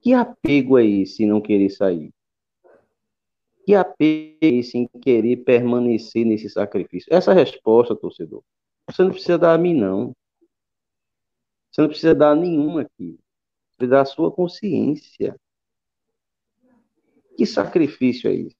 que 0.00 0.12
apego 0.12 0.78
é 0.78 0.84
esse 0.84 1.24
não 1.24 1.40
querer 1.40 1.70
sair? 1.70 2.12
Que 3.64 3.74
apego 3.74 4.38
é 4.42 4.46
esse 4.46 4.76
em 4.76 4.86
querer 5.00 5.38
permanecer 5.38 6.24
nesse 6.26 6.50
sacrifício? 6.50 7.12
Essa 7.12 7.32
resposta, 7.32 7.96
torcedor, 7.96 8.42
você 8.88 9.02
não 9.02 9.10
precisa 9.10 9.38
dar 9.38 9.54
a 9.54 9.58
mim, 9.58 9.74
não. 9.74 10.14
Você 11.70 11.80
não 11.80 11.88
precisa 11.88 12.14
dar 12.14 12.36
nenhuma 12.36 12.82
aqui. 12.82 13.18
Você 13.72 13.86
dar 13.86 14.02
a 14.02 14.04
sua 14.04 14.30
consciência. 14.30 15.34
Que 17.36 17.46
sacrifício 17.46 18.30
é 18.30 18.34
esse? 18.34 18.56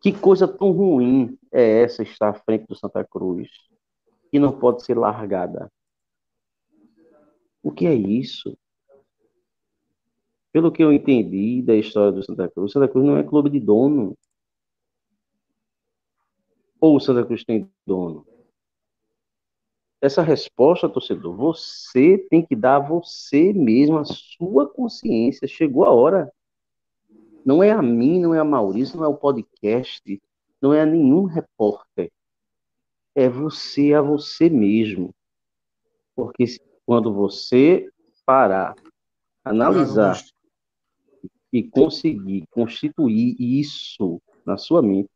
Que 0.00 0.12
coisa 0.12 0.46
tão 0.46 0.70
ruim 0.70 1.38
é 1.50 1.82
essa 1.82 2.02
estar 2.02 2.28
à 2.28 2.34
frente 2.34 2.66
do 2.66 2.76
Santa 2.76 3.02
Cruz, 3.02 3.48
que 4.30 4.38
não 4.38 4.58
pode 4.58 4.84
ser 4.84 4.98
largada? 4.98 5.72
O 7.62 7.72
que 7.72 7.86
é 7.86 7.94
isso? 7.94 8.56
Pelo 10.54 10.70
que 10.70 10.84
eu 10.84 10.92
entendi 10.92 11.60
da 11.62 11.74
história 11.74 12.12
do 12.12 12.22
Santa 12.22 12.48
Cruz, 12.48 12.70
Santa 12.70 12.86
Cruz 12.86 13.04
não 13.04 13.16
é 13.16 13.24
clube 13.24 13.50
de 13.50 13.58
dono. 13.58 14.16
Ou 16.80 16.94
o 16.94 17.00
Santa 17.00 17.26
Cruz 17.26 17.42
tem 17.42 17.68
dono? 17.84 18.24
Essa 20.00 20.22
resposta, 20.22 20.88
torcedor, 20.88 21.34
você 21.34 22.18
tem 22.30 22.46
que 22.46 22.54
dar 22.54 22.76
a 22.76 22.78
você 22.78 23.52
mesmo, 23.52 23.98
a 23.98 24.04
sua 24.04 24.68
consciência. 24.68 25.48
Chegou 25.48 25.84
a 25.86 25.90
hora. 25.90 26.32
Não 27.44 27.60
é 27.60 27.72
a 27.72 27.82
mim, 27.82 28.20
não 28.20 28.32
é 28.32 28.38
a 28.38 28.44
Maurício, 28.44 28.96
não 28.96 29.06
é 29.06 29.08
o 29.08 29.16
podcast, 29.16 30.22
não 30.62 30.72
é 30.72 30.82
a 30.82 30.86
nenhum 30.86 31.24
repórter. 31.24 32.12
É 33.12 33.28
você 33.28 33.92
a 33.92 34.00
você 34.00 34.48
mesmo. 34.48 35.12
Porque 36.14 36.44
quando 36.86 37.12
você 37.12 37.90
parar, 38.24 38.76
analisar 39.44 40.22
e 41.54 41.62
conseguir 41.62 42.48
constituir 42.50 43.36
isso 43.38 44.20
na 44.44 44.56
sua 44.56 44.82
mente, 44.82 45.08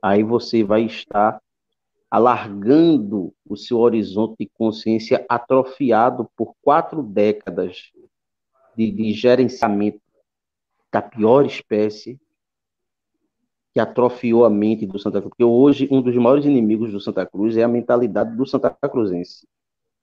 aí 0.00 0.22
você 0.22 0.62
vai 0.62 0.82
estar 0.82 1.42
alargando 2.08 3.34
o 3.44 3.56
seu 3.56 3.78
horizonte 3.78 4.36
de 4.38 4.50
consciência 4.54 5.26
atrofiado 5.28 6.30
por 6.36 6.54
quatro 6.62 7.02
décadas 7.02 7.90
de, 8.76 8.92
de 8.92 9.12
gerenciamento 9.12 10.00
da 10.92 11.02
pior 11.02 11.44
espécie 11.44 12.20
que 13.74 13.80
atrofiou 13.80 14.44
a 14.44 14.48
mente 14.48 14.86
do 14.86 14.96
Santa 14.96 15.18
Cruz. 15.18 15.30
Porque 15.30 15.44
hoje, 15.44 15.88
um 15.90 16.00
dos 16.00 16.14
maiores 16.14 16.44
inimigos 16.44 16.92
do 16.92 17.00
Santa 17.00 17.26
Cruz 17.26 17.56
é 17.56 17.64
a 17.64 17.68
mentalidade 17.68 18.36
do 18.36 18.46
Santa 18.46 18.70
Cruzense. 18.70 19.44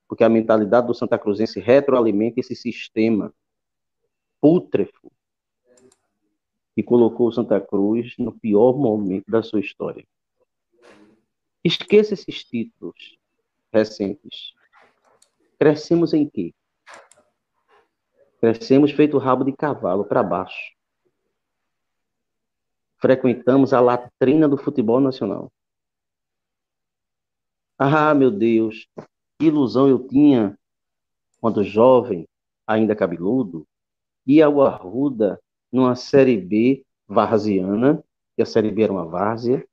Porque 0.06 0.26
a 0.26 0.30
mentalidade 0.30 0.88
do 0.88 0.94
Santa 0.94 1.18
Cruzense 1.18 1.62
retroalimenta 1.62 2.42
esse 2.42 2.58
sistema 2.58 3.34
pútrefo 4.44 5.13
que 6.76 6.84
colocou 6.84 7.32
Santa 7.32 7.62
Cruz 7.62 8.16
no 8.18 8.32
pior 8.32 8.78
momento 8.78 9.30
da 9.30 9.44
sua 9.44 9.60
história. 9.60 10.06
Esqueça 11.64 12.14
esses 12.14 12.44
títulos 12.44 13.18
recentes. 13.72 14.54
Crescemos 15.58 16.14
em 16.14 16.28
quê? 16.30 16.54
Crescemos 18.40 18.92
feito 18.92 19.18
rabo 19.18 19.44
de 19.44 19.54
cavalo 19.54 20.04
para 20.04 20.22
baixo. 20.22 20.74
Frequentamos 22.98 23.74
a 23.74 23.80
latrina 23.80 24.48
do 24.48 24.58
futebol 24.58 25.00
nacional. 25.00 25.52
Ah, 27.78 28.14
meu 28.14 28.32
Deus, 28.32 28.88
que 29.40 29.48
ilusão 29.48 29.88
eu 29.88 30.08
tinha 30.08 30.58
quando 31.40 31.64
jovem, 31.64 32.26
ainda 32.66 32.96
cabeludo, 32.96 33.68
ia 34.26 34.46
ao 34.46 34.62
Arruda 34.62 35.42
numa 35.74 35.96
Série 35.96 36.38
B 36.38 36.86
varziana, 37.08 38.04
que 38.36 38.44
a 38.44 38.46
Série 38.46 38.72
B 38.72 38.84
era 38.84 38.94
uma 38.94 39.06
várzea, 39.06 39.68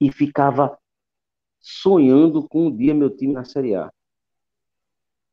e 0.00 0.12
ficava 0.12 0.78
sonhando 1.58 2.48
com 2.48 2.68
um 2.68 2.76
dia 2.76 2.94
meu 2.94 3.14
time 3.14 3.32
na 3.32 3.44
Série 3.44 3.74
A. 3.74 3.92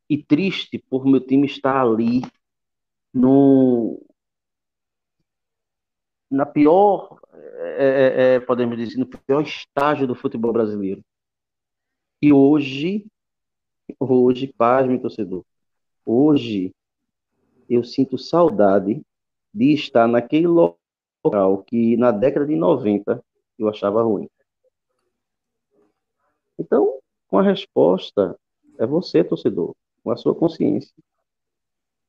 E 0.10 0.22
triste 0.24 0.80
por 0.80 1.06
meu 1.06 1.20
time 1.20 1.46
estar 1.46 1.80
ali 1.82 2.22
no 3.14 4.02
na 6.30 6.46
pior 6.46 7.20
é, 7.78 7.86
é, 7.86 8.36
é, 8.36 8.40
podemos 8.40 8.78
dizer 8.78 8.98
no 8.98 9.06
pior 9.06 9.42
estágio 9.42 10.08
do 10.08 10.16
futebol 10.16 10.52
brasileiro. 10.52 11.04
E 12.22 12.34
hoje 12.34 13.06
hoje 14.00 14.52
paz 14.58 14.88
meu 14.88 15.00
torcedor 15.00 15.46
hoje 16.06 16.74
eu 17.70 17.84
sinto 17.84 18.18
saudade 18.18 19.02
de 19.54 19.74
estar 19.74 20.08
naquele 20.08 20.48
local 20.48 21.64
que 21.64 21.98
na 21.98 22.12
década 22.12 22.46
de 22.46 22.56
90 22.56 23.24
eu 23.58 23.70
achava 23.70 24.04
ruim 24.04 24.30
então 26.58 27.00
com 27.28 27.38
a 27.38 27.44
resposta 27.44 28.38
é 28.78 28.86
você 28.86 29.24
torcedor 29.24 29.76
com 30.06 30.12
a 30.12 30.18
sua 30.18 30.36
consciência, 30.36 30.94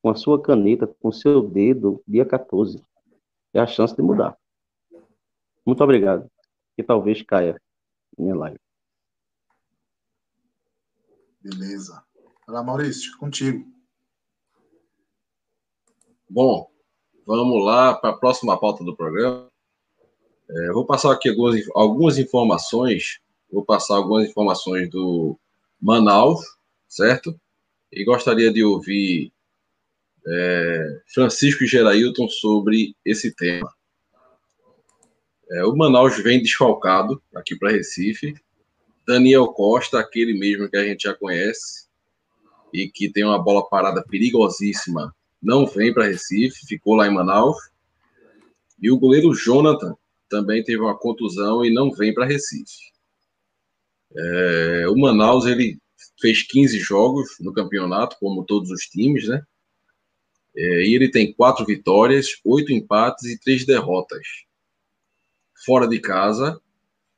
com 0.02 0.10
a 0.10 0.14
sua 0.14 0.40
caneta, 0.40 0.86
com 0.86 1.08
o 1.08 1.12
seu 1.12 1.48
dedo, 1.48 2.02
dia 2.06 2.26
14. 2.26 2.84
É 3.54 3.58
a 3.58 3.66
chance 3.66 3.96
de 3.96 4.02
mudar. 4.02 4.36
Muito 5.64 5.82
obrigado. 5.82 6.30
Que 6.76 6.82
talvez 6.82 7.22
caia 7.22 7.58
minha 8.18 8.34
live. 8.34 8.60
Beleza. 11.40 12.04
Olá, 12.46 12.62
Maurício, 12.62 13.16
contigo. 13.16 13.75
Bom, 16.28 16.68
vamos 17.26 17.64
lá 17.64 17.94
para 17.94 18.10
a 18.10 18.16
próxima 18.16 18.58
pauta 18.58 18.84
do 18.84 18.96
programa. 18.96 19.48
É, 20.48 20.72
vou 20.72 20.86
passar 20.86 21.12
aqui 21.12 21.28
algumas, 21.28 21.60
algumas 21.74 22.18
informações. 22.18 23.20
Vou 23.50 23.64
passar 23.64 23.96
algumas 23.96 24.28
informações 24.28 24.90
do 24.90 25.38
Manaus, 25.80 26.40
certo? 26.88 27.38
e 27.92 28.04
gostaria 28.04 28.52
de 28.52 28.62
ouvir 28.62 29.32
é, 30.26 31.00
Francisco 31.14 31.64
e 31.64 31.66
Gerailton 31.66 32.28
sobre 32.28 32.94
esse 33.04 33.34
tema. 33.34 33.72
É, 35.50 35.64
o 35.64 35.76
Manaus 35.76 36.22
vem 36.22 36.42
desfalcado 36.42 37.22
aqui 37.34 37.56
para 37.56 37.70
Recife. 37.70 38.34
Daniel 39.06 39.46
Costa, 39.48 40.00
aquele 40.00 40.34
mesmo 40.34 40.68
que 40.68 40.76
a 40.76 40.84
gente 40.84 41.04
já 41.04 41.14
conhece 41.14 41.86
e 42.72 42.88
que 42.88 43.08
tem 43.08 43.24
uma 43.24 43.42
bola 43.42 43.66
parada 43.68 44.04
perigosíssima, 44.04 45.14
não 45.42 45.66
vem 45.66 45.92
para 45.92 46.06
Recife, 46.06 46.66
ficou 46.66 46.94
lá 46.94 47.06
em 47.06 47.14
Manaus. 47.14 47.56
E 48.80 48.90
o 48.90 48.98
goleiro 48.98 49.34
Jonathan 49.34 49.96
também 50.28 50.62
teve 50.62 50.80
uma 50.80 50.98
contusão 50.98 51.64
e 51.64 51.72
não 51.72 51.90
vem 51.90 52.12
para 52.12 52.26
Recife. 52.26 52.92
É, 54.14 54.86
o 54.88 54.96
Manaus 54.96 55.46
ele 55.46 55.78
fez 56.20 56.42
15 56.42 56.78
jogos 56.78 57.36
no 57.40 57.52
campeonato, 57.52 58.16
como 58.18 58.44
todos 58.44 58.70
os 58.70 58.82
times, 58.82 59.28
né? 59.28 59.42
É, 60.56 60.82
e 60.84 60.94
ele 60.94 61.10
tem 61.10 61.32
quatro 61.32 61.66
vitórias, 61.66 62.40
oito 62.44 62.72
empates 62.72 63.24
e 63.24 63.38
três 63.38 63.66
derrotas. 63.66 64.26
Fora 65.64 65.86
de 65.86 66.00
casa, 66.00 66.60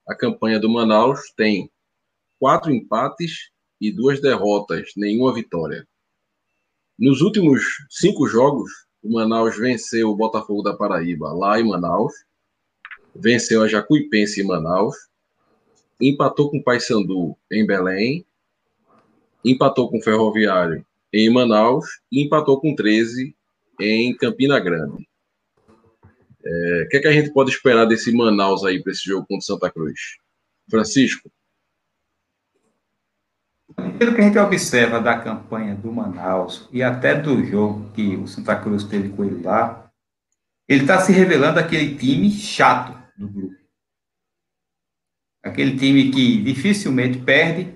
a 0.09 0.15
campanha 0.15 0.59
do 0.59 0.69
Manaus 0.69 1.31
tem 1.37 1.71
quatro 2.39 2.73
empates 2.73 3.51
e 3.81 3.93
duas 3.93 4.21
derrotas, 4.21 4.93
nenhuma 4.97 5.33
vitória. 5.33 5.87
Nos 6.99 7.21
últimos 7.21 7.63
cinco 7.89 8.27
jogos, 8.27 8.71
o 9.03 9.13
Manaus 9.13 9.57
venceu 9.57 10.11
o 10.11 10.17
Botafogo 10.17 10.63
da 10.63 10.75
Paraíba 10.75 11.33
lá 11.33 11.61
em 11.61 11.69
Manaus, 11.69 12.13
venceu 13.15 13.63
a 13.63 13.69
Jacuipense 13.69 14.41
em 14.41 14.47
Manaus, 14.47 14.97
empatou 16.01 16.51
com 16.51 16.59
o 16.59 16.65
Paysandu 16.65 17.37
em 17.51 17.67
Belém 17.67 18.27
empatou 19.45 19.91
com 19.91 19.99
o 19.99 20.03
Ferroviário 20.03 20.85
em 21.13 21.31
Manaus 21.31 21.87
e 22.13 22.25
empatou 22.25 22.61
com 22.61 22.75
13 22.75 23.35
em 23.81 24.17
Campina 24.17 24.59
Grande. 24.59 25.09
É, 26.45 26.83
o 26.85 26.89
que, 26.89 26.97
é 26.97 27.01
que 27.01 27.09
a 27.09 27.13
gente 27.13 27.33
pode 27.33 27.51
esperar 27.51 27.85
desse 27.85 28.13
Manaus 28.13 28.65
aí 28.65 28.83
para 28.83 28.93
esse 28.93 29.05
jogo 29.05 29.27
contra 29.27 29.45
Santa 29.45 29.71
Cruz? 29.71 29.99
Francisco? 30.71 31.31
Pelo 33.99 34.15
que 34.15 34.21
a 34.21 34.25
gente 34.25 34.39
observa 34.39 35.01
da 35.01 35.19
campanha 35.19 35.75
do 35.75 35.93
Manaus 35.93 36.69
e 36.73 36.83
até 36.83 37.15
do 37.15 37.45
jogo 37.45 37.91
que 37.93 38.17
o 38.17 38.27
Santa 38.27 38.57
Cruz 38.57 38.85
teve 38.85 39.11
com 39.11 39.25
ele 39.25 39.43
lá, 39.43 39.91
ele 40.69 40.83
está 40.83 41.01
se 41.01 41.13
revelando 41.13 41.61
aquele 41.61 41.97
time 41.97 42.31
chato 42.31 42.97
do 43.17 43.29
grupo. 43.29 43.57
Aquele 45.43 45.79
time 45.79 46.11
que 46.11 46.43
dificilmente 46.43 47.19
perde, 47.21 47.73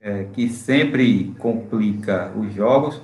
é, 0.00 0.24
que 0.24 0.48
sempre 0.48 1.34
complica 1.34 2.30
os 2.36 2.54
jogos. 2.54 3.00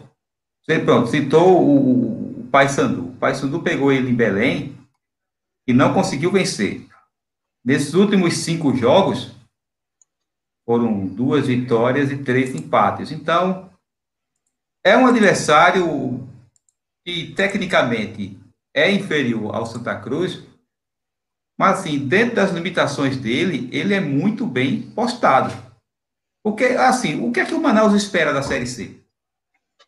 Você, 0.63 0.79
pronto, 0.79 1.09
citou 1.09 1.63
o, 1.67 2.41
o 2.41 2.47
Paysandu. 2.49 3.09
O 3.09 3.17
Paysandu 3.17 3.63
pegou 3.63 3.91
ele 3.91 4.11
em 4.11 4.15
Belém 4.15 4.79
e 5.67 5.73
não 5.73 5.93
conseguiu 5.95 6.31
vencer. 6.31 6.87
Nesses 7.65 7.95
últimos 7.95 8.37
cinco 8.37 8.77
jogos, 8.77 9.35
foram 10.67 11.07
duas 11.07 11.47
vitórias 11.47 12.11
e 12.11 12.23
três 12.23 12.55
empates. 12.55 13.13
Então, 13.13 13.71
é 14.85 14.97
um 14.97 15.07
adversário 15.07 16.29
que 17.05 17.33
tecnicamente 17.35 18.39
é 18.75 18.91
inferior 18.91 19.55
ao 19.55 19.67
Santa 19.67 19.99
Cruz, 20.01 20.43
mas 21.59 21.79
assim, 21.79 22.09
dentro 22.09 22.37
das 22.37 22.51
limitações 22.51 23.17
dele, 23.17 23.69
ele 23.73 23.95
é 23.95 24.01
muito 24.01 24.47
bem 24.47 24.91
postado. 24.91 25.53
Porque, 26.43 26.65
assim, 26.65 27.27
o 27.27 27.33
que 27.33 27.41
é 27.41 27.47
que 27.47 27.55
o 27.55 27.63
Manaus 27.63 27.95
espera 27.95 28.33
da 28.33 28.43
Série 28.43 28.67
C? 28.67 29.01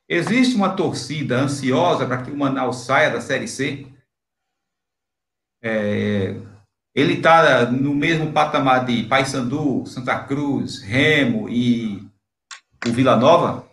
Existe 0.08 0.54
uma 0.54 0.76
torcida 0.76 1.36
ansiosa 1.36 2.06
para 2.06 2.22
que 2.22 2.30
o 2.30 2.36
Manaus 2.36 2.84
saia 2.84 3.10
da 3.10 3.20
Série 3.20 3.48
C? 3.48 3.86
É, 5.62 6.34
ele 6.96 7.12
está 7.12 7.70
no 7.70 7.94
mesmo 7.94 8.32
patamar 8.32 8.86
de 8.86 9.02
Paysandu, 9.02 9.84
Santa 9.84 10.18
Cruz, 10.20 10.80
Remo 10.80 11.46
e 11.46 12.02
o 12.86 12.90
Vila 12.90 13.14
Nova? 13.14 13.68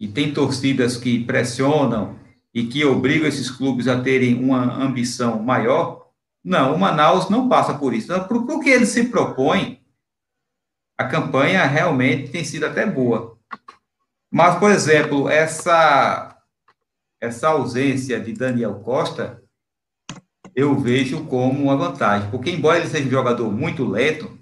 E 0.00 0.08
tem 0.08 0.34
torcidas 0.34 0.96
que 0.96 1.22
pressionam 1.24 2.18
e 2.52 2.66
que 2.66 2.84
obrigam 2.84 3.28
esses 3.28 3.48
clubes 3.48 3.86
a 3.86 4.02
terem 4.02 4.34
uma 4.42 4.74
ambição 4.74 5.40
maior? 5.40 6.08
Não, 6.42 6.74
o 6.74 6.78
Manaus 6.80 7.30
não 7.30 7.48
passa 7.48 7.74
por 7.74 7.94
isso. 7.94 8.12
Então, 8.12 8.26
por, 8.26 8.44
por 8.44 8.58
que 8.58 8.70
ele 8.70 8.86
se 8.86 9.04
propõe, 9.04 9.80
a 10.98 11.04
campanha 11.04 11.64
realmente 11.64 12.32
tem 12.32 12.42
sido 12.42 12.66
até 12.66 12.84
boa. 12.84 13.38
Mas, 14.28 14.58
por 14.58 14.72
exemplo, 14.72 15.28
essa, 15.28 16.36
essa 17.20 17.50
ausência 17.50 18.18
de 18.18 18.32
Daniel 18.32 18.80
Costa 18.80 19.41
eu 20.54 20.78
vejo 20.78 21.24
como 21.24 21.64
uma 21.64 21.76
vantagem. 21.76 22.30
Porque, 22.30 22.50
embora 22.50 22.78
ele 22.78 22.88
seja 22.88 23.06
um 23.06 23.10
jogador 23.10 23.50
muito 23.50 23.84
lento, 23.84 24.38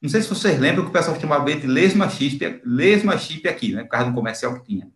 não 0.00 0.10
sei 0.10 0.22
se 0.22 0.28
vocês 0.28 0.58
lembram 0.58 0.84
que 0.84 0.90
o 0.90 0.92
pessoal 0.92 1.18
chamava 1.18 1.50
ele 1.50 1.60
de 1.60 1.66
lesma 1.66 2.08
chip, 2.08 2.60
lesma 2.64 3.16
chip 3.18 3.48
aqui, 3.48 3.72
né? 3.72 3.82
Por 3.82 3.90
causa 3.90 4.10
do 4.10 4.14
comercial 4.14 4.54
que 4.54 4.66
tinha. 4.66 4.90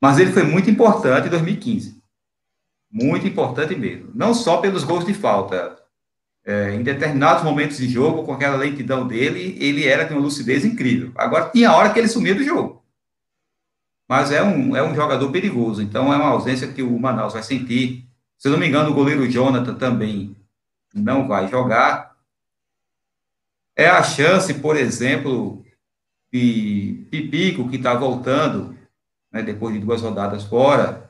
Mas 0.00 0.18
ele 0.18 0.32
foi 0.32 0.44
muito 0.44 0.70
importante 0.70 1.26
em 1.26 1.30
2015. 1.30 2.00
Muito 2.90 3.26
importante 3.26 3.74
mesmo. 3.74 4.10
Não 4.14 4.34
só 4.34 4.58
pelos 4.58 4.84
gols 4.84 5.04
de 5.04 5.14
falta. 5.14 5.78
É, 6.44 6.74
em 6.74 6.82
determinados 6.82 7.44
momentos 7.44 7.76
de 7.76 7.88
jogo, 7.88 8.24
com 8.24 8.32
aquela 8.32 8.56
lentidão 8.56 9.06
dele, 9.06 9.56
ele 9.60 9.86
era 9.86 10.04
de 10.04 10.12
uma 10.12 10.20
lucidez 10.20 10.64
incrível. 10.64 11.12
Agora, 11.14 11.48
tinha 11.50 11.72
hora 11.72 11.92
que 11.92 12.00
ele 12.00 12.08
sumia 12.08 12.34
do 12.34 12.42
jogo. 12.42 12.82
Mas 14.08 14.32
é 14.32 14.42
um, 14.42 14.76
é 14.76 14.82
um 14.82 14.94
jogador 14.94 15.30
perigoso. 15.30 15.80
Então, 15.80 16.12
é 16.12 16.16
uma 16.16 16.30
ausência 16.30 16.66
que 16.66 16.82
o 16.82 16.98
Manaus 16.98 17.32
vai 17.32 17.44
sentir 17.44 18.08
se 18.42 18.48
não 18.48 18.58
me 18.58 18.66
engano, 18.66 18.90
o 18.90 18.94
goleiro 18.94 19.30
Jonathan 19.30 19.72
também 19.74 20.36
não 20.92 21.28
vai 21.28 21.46
jogar. 21.46 22.16
É 23.76 23.86
a 23.86 24.02
chance, 24.02 24.52
por 24.54 24.76
exemplo, 24.76 25.64
de 26.32 27.06
Pipico, 27.08 27.68
que 27.68 27.76
está 27.76 27.94
voltando, 27.94 28.76
né, 29.30 29.44
depois 29.44 29.72
de 29.72 29.80
duas 29.80 30.02
rodadas 30.02 30.42
fora, 30.42 31.08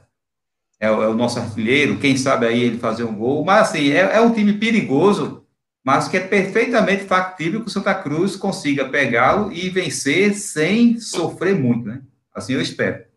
é, 0.78 0.88
é, 0.88 0.90
o 0.90 1.14
nosso 1.14 1.38
artilheiro, 1.38 1.98
quem 1.98 2.18
sabe 2.18 2.44
aí 2.44 2.64
ele 2.64 2.78
fazer 2.78 3.04
um 3.04 3.16
gol. 3.16 3.42
Mas, 3.46 3.70
assim, 3.70 3.92
é, 3.92 4.16
é 4.16 4.20
um 4.20 4.34
time 4.34 4.52
perigoso, 4.52 5.46
mas 5.82 6.08
que 6.08 6.18
é 6.18 6.20
perfeitamente 6.20 7.04
factível 7.04 7.62
que 7.62 7.68
o 7.68 7.70
Santa 7.70 7.94
Cruz 7.94 8.36
consiga 8.36 8.90
pegá-lo 8.90 9.50
e 9.50 9.70
vencer 9.70 10.34
sem 10.34 11.00
sofrer 11.00 11.58
muito, 11.58 11.88
né? 11.88 12.02
Assim 12.34 12.52
eu 12.52 12.60
espero. 12.60 13.10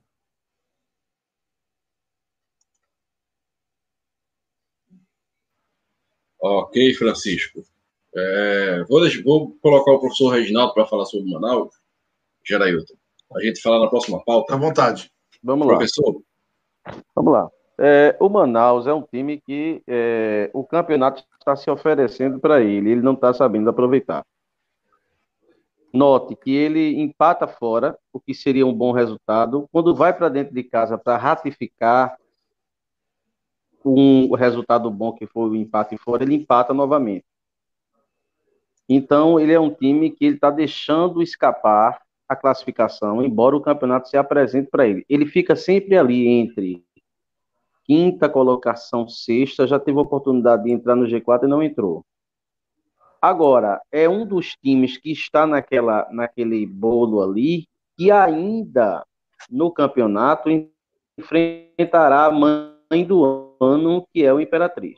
Ok, 6.47 6.93
Francisco. 6.93 7.63
É, 8.15 8.83
vou, 8.87 9.01
deixar, 9.01 9.23
vou, 9.23 9.57
colocar 9.63 9.93
o 9.93 9.99
professor 9.99 10.29
Reginaldo 10.29 10.75
para 10.75 10.85
falar 10.85 11.05
sobre 11.05 11.31
Manaus. 11.31 11.73
Gerailton. 12.43 12.93
A 13.35 13.41
gente 13.41 13.59
fala 13.59 13.79
na 13.79 13.89
próxima 13.89 14.23
pauta. 14.23 14.53
À 14.53 14.57
vontade. 14.57 15.11
Vamos 15.43 15.65
lá. 15.65 15.73
Professor. 15.73 16.21
Vamos 17.15 17.33
lá. 17.33 17.49
É, 17.79 18.15
o 18.19 18.29
Manaus 18.29 18.85
é 18.85 18.93
um 18.93 19.01
time 19.01 19.41
que 19.41 19.81
é, 19.87 20.51
o 20.53 20.63
campeonato 20.63 21.23
está 21.39 21.55
se 21.55 21.69
oferecendo 21.69 22.39
para 22.39 22.61
ele, 22.61 22.91
ele 22.91 23.01
não 23.01 23.13
está 23.13 23.33
sabendo 23.33 23.69
aproveitar. 23.71 24.23
Note 25.91 26.35
que 26.35 26.55
ele 26.55 27.01
empata 27.01 27.47
fora, 27.47 27.97
o 28.13 28.19
que 28.19 28.35
seria 28.35 28.67
um 28.67 28.73
bom 28.73 28.91
resultado. 28.91 29.67
Quando 29.71 29.95
vai 29.95 30.13
para 30.13 30.29
dentro 30.29 30.53
de 30.53 30.63
casa 30.63 30.95
para 30.95 31.17
ratificar 31.17 32.15
um 33.85 34.33
resultado 34.35 34.89
bom 34.89 35.13
que 35.13 35.27
foi 35.27 35.49
o 35.49 35.55
empate 35.55 35.97
fora, 35.97 36.23
ele 36.23 36.35
empata 36.35 36.73
novamente. 36.73 37.25
Então, 38.87 39.39
ele 39.39 39.53
é 39.53 39.59
um 39.59 39.73
time 39.73 40.11
que 40.11 40.25
ele 40.25 40.35
está 40.35 40.49
deixando 40.49 41.21
escapar 41.21 42.01
a 42.27 42.35
classificação, 42.35 43.23
embora 43.23 43.55
o 43.55 43.61
campeonato 43.61 44.09
se 44.09 44.17
apresente 44.17 44.69
para 44.69 44.87
ele. 44.87 45.05
Ele 45.07 45.25
fica 45.25 45.55
sempre 45.55 45.97
ali 45.97 46.27
entre 46.27 46.83
quinta 47.83 48.27
colocação, 48.27 49.07
sexta, 49.07 49.67
já 49.67 49.79
teve 49.79 49.97
a 49.99 50.01
oportunidade 50.01 50.63
de 50.63 50.71
entrar 50.71 50.95
no 50.95 51.05
G4 51.05 51.43
e 51.43 51.47
não 51.47 51.61
entrou. 51.61 52.03
Agora, 53.21 53.81
é 53.91 54.09
um 54.09 54.25
dos 54.25 54.55
times 54.55 54.97
que 54.97 55.11
está 55.11 55.45
naquela, 55.47 56.07
naquele 56.11 56.65
bolo 56.65 57.21
ali, 57.21 57.67
que 57.95 58.11
ainda 58.11 59.05
no 59.49 59.71
campeonato 59.71 60.49
enfrentará 61.17 62.25
a 62.25 62.31
mãe 62.31 63.05
do 63.05 63.44
ano, 63.59 64.07
que 64.13 64.23
é 64.23 64.33
o 64.33 64.39
Imperatriz. 64.39 64.97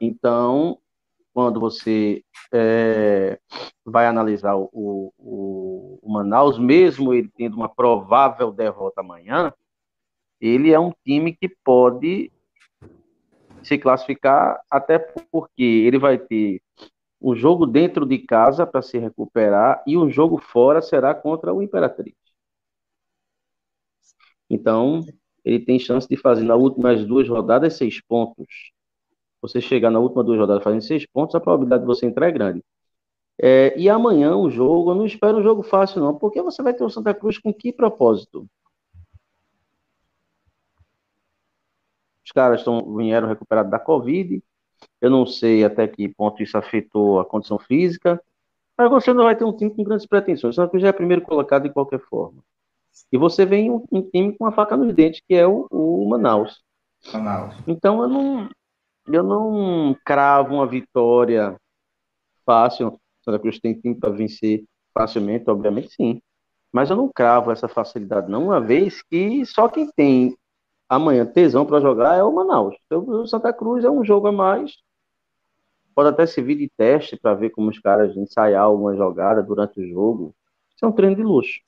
Então, 0.00 0.78
quando 1.32 1.58
você 1.58 2.22
é, 2.52 3.38
vai 3.84 4.06
analisar 4.06 4.54
o, 4.54 4.68
o, 4.72 5.98
o, 6.02 6.12
Manaus, 6.12 6.58
mesmo 6.58 7.12
ele 7.12 7.28
tendo 7.36 7.56
uma 7.56 7.68
provável 7.68 8.52
derrota 8.52 9.00
amanhã, 9.00 9.52
ele 10.40 10.72
é 10.72 10.78
um 10.78 10.92
time 11.04 11.34
que 11.34 11.48
pode 11.48 12.30
se 13.62 13.78
classificar, 13.78 14.60
até 14.70 14.98
porque 14.98 15.62
ele 15.62 15.98
vai 15.98 16.18
ter 16.18 16.60
um 17.20 17.34
jogo 17.34 17.66
dentro 17.66 18.04
de 18.04 18.18
casa 18.18 18.66
para 18.66 18.82
se 18.82 18.98
recuperar 18.98 19.82
e 19.86 19.96
um 19.96 20.10
jogo 20.10 20.38
fora 20.38 20.82
será 20.82 21.14
contra 21.14 21.52
o 21.54 21.62
Imperatriz. 21.62 22.14
Então, 24.48 25.00
ele 25.44 25.60
tem 25.60 25.78
chance 25.78 26.08
de 26.08 26.16
fazer 26.16 26.44
nas 26.44 26.58
últimas 26.58 27.04
duas 27.04 27.28
rodadas 27.28 27.76
seis 27.76 28.00
pontos. 28.00 28.72
Você 29.42 29.60
chegar 29.60 29.90
na 29.90 29.98
última 29.98 30.24
duas 30.24 30.38
rodadas 30.38 30.64
fazendo 30.64 30.82
seis 30.82 31.06
pontos, 31.06 31.34
a 31.34 31.40
probabilidade 31.40 31.82
de 31.82 31.86
você 31.86 32.06
entrar 32.06 32.28
é 32.28 32.32
grande. 32.32 32.64
É, 33.38 33.78
e 33.78 33.88
amanhã 33.88 34.36
o 34.36 34.50
jogo, 34.50 34.90
eu 34.90 34.94
não 34.94 35.06
espero 35.06 35.38
um 35.38 35.42
jogo 35.42 35.62
fácil, 35.62 36.00
não, 36.00 36.16
porque 36.16 36.40
você 36.42 36.62
vai 36.62 36.72
ter 36.74 36.84
o 36.84 36.90
Santa 36.90 37.12
Cruz 37.12 37.38
com 37.38 37.52
que 37.52 37.72
propósito? 37.72 38.48
Os 42.24 42.32
caras 42.32 42.60
estão, 42.60 42.96
vieram 42.96 43.28
recuperados 43.28 43.70
da 43.70 43.78
Covid. 43.78 44.42
Eu 45.00 45.10
não 45.10 45.26
sei 45.26 45.64
até 45.64 45.86
que 45.86 46.08
ponto 46.08 46.42
isso 46.42 46.56
afetou 46.56 47.20
a 47.20 47.24
condição 47.24 47.58
física. 47.58 48.20
Mas 48.78 48.90
você 48.90 49.12
não 49.12 49.24
vai 49.24 49.36
ter 49.36 49.44
um 49.44 49.56
time 49.56 49.70
com 49.70 49.84
grandes 49.84 50.06
pretensões. 50.06 50.54
O 50.54 50.56
Santa 50.56 50.70
Cruz 50.70 50.82
já 50.82 50.88
é 50.88 50.92
primeiro 50.92 51.22
colocado 51.22 51.64
de 51.64 51.72
qualquer 51.72 52.00
forma. 52.00 52.42
E 53.12 53.18
você 53.18 53.44
vem 53.44 53.70
um, 53.70 53.84
um 53.90 54.02
time 54.02 54.36
com 54.36 54.44
uma 54.44 54.52
faca 54.52 54.76
nos 54.76 54.94
dentes, 54.94 55.20
que 55.26 55.34
é 55.34 55.46
o, 55.46 55.66
o 55.70 56.08
Manaus. 56.08 56.62
Manaus. 57.12 57.54
Então 57.66 58.02
eu 58.02 58.08
não, 58.08 58.48
eu 59.08 59.22
não 59.22 59.96
cravo 60.04 60.54
uma 60.54 60.66
vitória 60.66 61.56
fácil. 62.44 62.98
Santa 63.24 63.38
Cruz 63.38 63.58
tem 63.58 63.74
time 63.74 63.94
para 63.94 64.10
vencer 64.10 64.64
facilmente, 64.92 65.50
obviamente 65.50 65.94
sim. 65.94 66.20
Mas 66.72 66.90
eu 66.90 66.96
não 66.96 67.08
cravo 67.08 67.52
essa 67.52 67.68
facilidade, 67.68 68.28
não, 68.28 68.46
uma 68.46 68.60
vez 68.60 69.00
que 69.02 69.46
só 69.46 69.68
quem 69.68 69.88
tem 69.92 70.36
amanhã 70.88 71.24
tesão 71.24 71.64
para 71.64 71.80
jogar 71.80 72.16
é 72.16 72.22
o 72.22 72.32
Manaus. 72.32 72.74
Então, 72.86 73.08
o 73.08 73.26
Santa 73.26 73.52
Cruz 73.52 73.84
é 73.84 73.90
um 73.90 74.04
jogo 74.04 74.28
a 74.28 74.32
mais. 74.32 74.72
Pode 75.94 76.08
até 76.08 76.26
servir 76.26 76.56
de 76.56 76.68
teste 76.76 77.16
para 77.16 77.34
ver 77.34 77.50
como 77.50 77.70
os 77.70 77.78
caras 77.78 78.16
ensaiar 78.16 78.64
alguma 78.64 78.96
jogada 78.96 79.42
durante 79.42 79.80
o 79.80 79.88
jogo. 79.88 80.34
Isso 80.74 80.84
é 80.84 80.88
um 80.88 80.92
treino 80.92 81.14
de 81.14 81.22
luxo. 81.22 81.60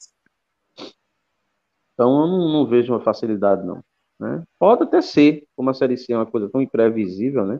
Então, 1.96 2.20
eu 2.20 2.26
não, 2.26 2.52
não 2.52 2.66
vejo 2.66 2.92
uma 2.92 3.00
facilidade, 3.00 3.66
não. 3.66 3.82
Né? 4.20 4.44
Pode 4.58 4.82
até 4.82 5.00
ser, 5.00 5.46
como 5.56 5.70
a 5.70 5.74
Série 5.74 5.96
C 5.96 6.12
é 6.12 6.16
uma 6.16 6.26
coisa 6.26 6.46
tão 6.46 6.60
imprevisível, 6.60 7.46
né? 7.46 7.58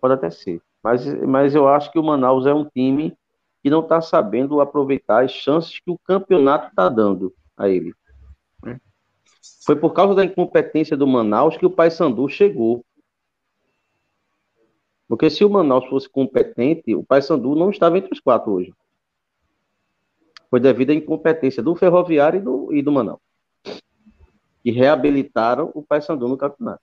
Pode 0.00 0.14
até 0.14 0.30
ser. 0.30 0.62
Mas, 0.82 1.04
mas 1.24 1.52
eu 1.52 1.66
acho 1.66 1.90
que 1.90 1.98
o 1.98 2.04
Manaus 2.04 2.46
é 2.46 2.54
um 2.54 2.64
time 2.64 3.16
que 3.62 3.68
não 3.68 3.80
está 3.80 4.00
sabendo 4.00 4.60
aproveitar 4.60 5.24
as 5.24 5.32
chances 5.32 5.80
que 5.80 5.90
o 5.90 5.98
campeonato 5.98 6.68
está 6.68 6.88
dando 6.88 7.34
a 7.56 7.68
ele. 7.68 7.92
Né? 8.62 8.80
Foi 9.64 9.74
por 9.74 9.92
causa 9.92 10.14
da 10.14 10.24
incompetência 10.24 10.96
do 10.96 11.06
Manaus 11.06 11.56
que 11.56 11.66
o 11.66 11.70
Paysandu 11.70 12.28
chegou. 12.28 12.84
Porque 15.08 15.30
se 15.30 15.44
o 15.44 15.50
Manaus 15.50 15.86
fosse 15.86 16.08
competente, 16.08 16.94
o 16.94 17.02
Paysandu 17.02 17.56
não 17.56 17.70
estava 17.70 17.98
entre 17.98 18.12
os 18.12 18.20
quatro 18.20 18.52
hoje 18.52 18.72
foi 20.50 20.60
devido 20.60 20.90
à 20.90 20.94
incompetência 20.94 21.62
do 21.62 21.74
Ferroviário 21.74 22.38
e 22.38 22.42
do, 22.42 22.74
e 22.74 22.82
do 22.82 22.92
Manaus, 22.92 23.20
que 24.62 24.70
reabilitaram 24.70 25.70
o 25.74 25.82
Paysandu 25.82 26.28
no 26.28 26.36
campeonato. 26.36 26.82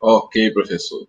Ok, 0.00 0.50
professor. 0.52 1.06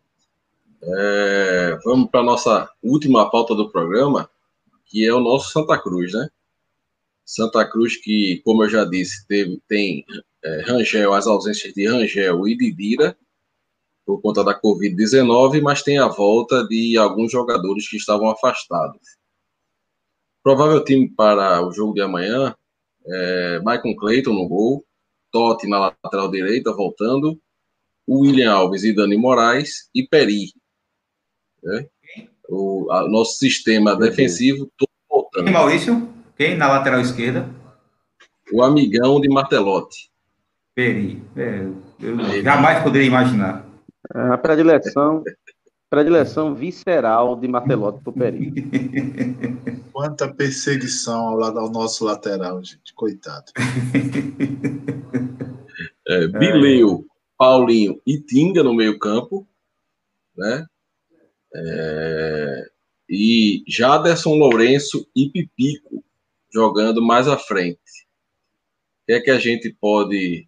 É, 0.81 1.77
vamos 1.83 2.09
para 2.09 2.21
a 2.21 2.23
nossa 2.23 2.69
última 2.81 3.29
pauta 3.29 3.53
do 3.53 3.69
programa, 3.69 4.29
que 4.85 5.05
é 5.05 5.13
o 5.13 5.19
nosso 5.19 5.51
Santa 5.51 5.77
Cruz, 5.77 6.13
né? 6.13 6.29
Santa 7.25 7.63
Cruz 7.69 7.95
que, 7.95 8.41
como 8.43 8.63
eu 8.63 8.69
já 8.69 8.85
disse, 8.85 9.25
teve, 9.27 9.61
tem 9.67 10.03
é, 10.43 10.61
Rangel, 10.61 11.13
as 11.13 11.27
ausências 11.27 11.73
de 11.73 11.87
Rangel 11.87 12.47
e 12.47 12.57
de 12.57 12.71
Dira, 12.73 13.17
por 14.05 14.21
conta 14.21 14.43
da 14.43 14.59
Covid-19, 14.59 15.61
mas 15.61 15.83
tem 15.83 15.99
a 15.99 16.07
volta 16.07 16.67
de 16.67 16.97
alguns 16.97 17.31
jogadores 17.31 17.87
que 17.87 17.97
estavam 17.97 18.29
afastados. 18.29 19.18
Provável 20.49 20.83
time 20.83 21.07
para 21.07 21.63
o 21.63 21.71
jogo 21.71 21.93
de 21.93 22.01
amanhã 22.01 22.55
é 23.05 23.59
Michael 23.59 23.95
Clayton 23.95 24.33
no 24.33 24.47
gol, 24.47 24.83
Totti 25.31 25.69
na 25.69 25.93
lateral 26.03 26.31
direita, 26.31 26.73
voltando, 26.73 27.39
o 28.07 28.21
William 28.21 28.51
Alves 28.51 28.83
e 28.83 28.91
Dani 28.91 29.15
Moraes 29.15 29.91
e 29.93 30.01
Peri. 30.07 30.51
Né? 31.61 31.85
O 32.49 32.91
a, 32.91 33.07
nosso 33.07 33.37
sistema 33.37 33.95
defensivo 33.95 34.67
todo 34.75 34.89
voltando. 35.07 35.43
Quem, 35.43 35.53
Maurício? 35.53 36.09
Quem 36.35 36.57
na 36.57 36.67
lateral 36.67 37.01
esquerda? 37.01 37.47
O 38.51 38.63
amigão 38.63 39.21
de 39.21 39.29
Martelotti. 39.29 40.09
Peri. 40.73 41.21
É, 41.37 41.67
eu 42.01 42.17
Peri. 42.17 42.41
jamais 42.41 42.81
poderia 42.81 43.07
imaginar. 43.07 43.67
A 44.15 44.35
predileção, 44.35 45.23
predileção 45.91 46.55
visceral 46.55 47.35
de 47.35 47.47
Martelotti 47.47 48.01
pro 48.01 48.11
Peri. 48.11 48.51
Quanta 49.99 50.33
perseguição 50.33 51.27
ao, 51.27 51.35
lado, 51.35 51.59
ao 51.59 51.69
nosso 51.69 52.05
lateral, 52.05 52.63
gente. 52.63 52.93
Coitado. 52.93 53.51
É, 56.07 56.25
Bileu, 56.27 57.05
Paulinho 57.37 58.01
e 58.03 58.19
Tinga 58.19 58.63
no 58.63 58.73
meio-campo, 58.73 59.47
né? 60.35 60.65
É, 61.53 62.71
e 63.07 63.63
Jaderson 63.67 64.33
Lourenço 64.33 65.07
e 65.15 65.29
Pipico 65.29 66.03
jogando 66.51 66.99
mais 66.99 67.27
à 67.27 67.37
frente. 67.37 67.77
O 67.77 69.05
que 69.05 69.13
é 69.13 69.19
que 69.19 69.29
a 69.29 69.37
gente 69.37 69.71
pode 69.79 70.47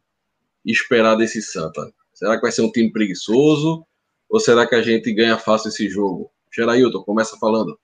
esperar 0.65 1.13
desse 1.13 1.43
Santa? 1.43 1.93
Será 2.11 2.37
que 2.37 2.41
vai 2.41 2.51
ser 2.51 2.63
um 2.63 2.71
time 2.71 2.91
preguiçoso? 2.91 3.85
Ou 4.27 4.39
será 4.39 4.65
que 4.65 4.73
a 4.73 4.81
gente 4.81 5.13
ganha 5.13 5.37
fácil 5.37 5.69
esse 5.69 5.87
jogo? 5.87 6.31
Gerailton, 6.51 7.03
começa 7.03 7.37
falando. 7.37 7.79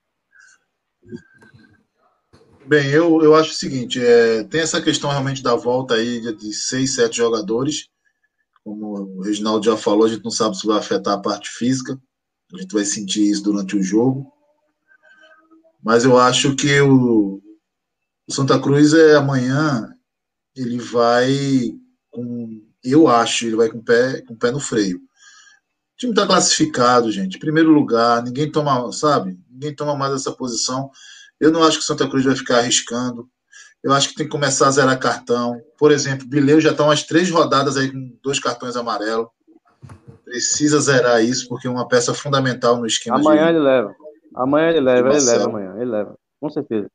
Bem, 2.68 2.90
eu, 2.90 3.22
eu 3.22 3.34
acho 3.34 3.52
o 3.52 3.54
seguinte: 3.54 3.98
é, 3.98 4.44
tem 4.44 4.60
essa 4.60 4.82
questão 4.82 5.08
realmente 5.08 5.42
da 5.42 5.56
volta 5.56 5.94
aí 5.94 6.20
de, 6.20 6.34
de 6.34 6.52
seis, 6.52 6.96
sete 6.96 7.16
jogadores. 7.16 7.88
Como 8.62 9.16
o 9.16 9.22
Reginaldo 9.22 9.64
já 9.64 9.74
falou, 9.74 10.04
a 10.04 10.08
gente 10.10 10.22
não 10.22 10.30
sabe 10.30 10.54
se 10.54 10.66
vai 10.66 10.78
afetar 10.78 11.14
a 11.14 11.20
parte 11.20 11.48
física. 11.48 11.98
A 12.52 12.58
gente 12.60 12.70
vai 12.74 12.84
sentir 12.84 13.30
isso 13.30 13.42
durante 13.42 13.74
o 13.74 13.82
jogo. 13.82 14.30
Mas 15.82 16.04
eu 16.04 16.18
acho 16.18 16.54
que 16.56 16.78
o, 16.82 17.40
o 18.28 18.32
Santa 18.34 18.60
Cruz 18.60 18.92
é 18.92 19.16
amanhã, 19.16 19.90
ele 20.54 20.78
vai 20.78 21.72
com. 22.10 22.62
Eu 22.84 23.08
acho, 23.08 23.46
ele 23.46 23.56
vai 23.56 23.70
com 23.70 23.78
o 23.78 23.84
pé, 23.84 24.20
com 24.20 24.36
pé 24.36 24.50
no 24.50 24.60
freio. 24.60 24.98
O 24.98 25.96
time 25.96 26.12
está 26.12 26.26
classificado, 26.26 27.10
gente. 27.10 27.38
Primeiro 27.38 27.70
lugar, 27.70 28.22
ninguém 28.22 28.52
toma, 28.52 28.92
sabe? 28.92 29.38
Ninguém 29.48 29.74
toma 29.74 29.96
mais 29.96 30.12
essa 30.12 30.32
posição. 30.32 30.90
Eu 31.40 31.50
não 31.50 31.62
acho 31.62 31.78
que 31.78 31.84
o 31.84 31.86
Santa 31.86 32.08
Cruz 32.08 32.24
vai 32.24 32.34
ficar 32.34 32.58
arriscando. 32.58 33.28
Eu 33.82 33.92
acho 33.92 34.08
que 34.08 34.14
tem 34.16 34.26
que 34.26 34.32
começar 34.32 34.66
a 34.66 34.70
zerar 34.72 34.98
cartão. 34.98 35.60
Por 35.78 35.92
exemplo, 35.92 36.26
Bileu 36.26 36.60
já 36.60 36.70
está 36.70 36.84
umas 36.84 37.04
três 37.04 37.30
rodadas 37.30 37.76
aí 37.76 37.90
com 37.90 38.18
dois 38.22 38.40
cartões 38.40 38.76
amarelos. 38.76 39.28
Precisa 40.24 40.80
zerar 40.80 41.24
isso, 41.24 41.48
porque 41.48 41.68
é 41.68 41.70
uma 41.70 41.86
peça 41.86 42.12
fundamental 42.12 42.76
no 42.76 42.86
esquema. 42.86 43.18
Amanhã 43.18 43.44
de... 43.44 43.50
ele 43.50 43.60
leva. 43.60 43.94
Amanhã 44.34 44.68
ele 44.68 44.80
leva, 44.80 45.08
ele 45.10 45.24
leva 45.24 45.44
amanhã. 45.44 45.74
Ele 45.76 45.90
leva. 45.90 46.18
Com 46.40 46.50
certeza. 46.50 46.90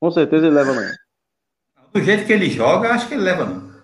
Com 0.00 0.10
certeza 0.10 0.46
ele 0.46 0.54
leva 0.54 0.72
amanhã. 0.72 0.92
Do 1.92 2.02
jeito 2.02 2.26
que 2.26 2.32
ele 2.32 2.50
joga, 2.50 2.90
acho 2.90 3.06
que 3.06 3.14
ele 3.14 3.22
leva, 3.22 3.44
não. 3.44 3.74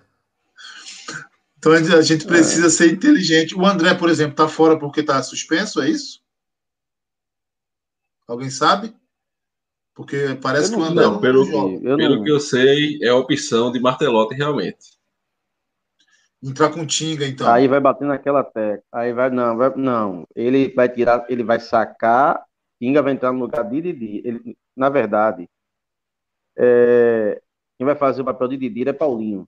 Então 1.58 1.72
a 1.72 2.02
gente 2.02 2.26
precisa 2.26 2.66
é. 2.66 2.70
ser 2.70 2.90
inteligente. 2.90 3.54
O 3.54 3.66
André, 3.66 3.94
por 3.94 4.08
exemplo, 4.08 4.32
está 4.32 4.48
fora 4.48 4.78
porque 4.78 5.00
está 5.00 5.22
suspenso, 5.22 5.80
é 5.82 5.90
isso? 5.90 6.20
Alguém 8.26 8.48
sabe? 8.48 8.94
Porque 10.00 10.34
parece 10.42 10.72
que 10.72 10.80
o 10.80 10.82
André 10.82 11.04
não, 11.04 11.20
pelo, 11.20 11.44
eu 11.82 11.94
pelo 11.94 12.16
não... 12.16 12.24
que 12.24 12.30
eu 12.30 12.40
sei, 12.40 12.98
é 13.02 13.08
a 13.08 13.16
opção 13.16 13.70
de 13.70 13.78
Martelotti 13.78 14.34
realmente. 14.34 14.98
Entrar 16.42 16.70
com 16.70 16.86
Tinga, 16.86 17.26
então. 17.26 17.46
Aí 17.52 17.68
vai 17.68 17.80
bater 17.80 18.06
naquela 18.08 18.42
tecla. 18.42 18.82
Aí 18.90 19.12
vai, 19.12 19.28
não, 19.28 19.58
vai, 19.58 19.76
não. 19.76 20.26
Ele 20.34 20.72
vai 20.72 20.88
tirar, 20.88 21.26
ele 21.28 21.44
vai 21.44 21.60
sacar, 21.60 22.42
Tinga 22.80 23.02
vai 23.02 23.12
entrar 23.12 23.30
no 23.30 23.40
lugar 23.40 23.62
de 23.62 23.82
Didi. 23.82 24.22
Ele, 24.24 24.56
na 24.74 24.88
verdade, 24.88 25.46
é, 26.56 27.38
quem 27.76 27.84
vai 27.84 27.94
fazer 27.94 28.22
o 28.22 28.24
papel 28.24 28.48
de 28.48 28.56
Didi 28.56 28.88
é 28.88 28.94
Paulinho. 28.94 29.46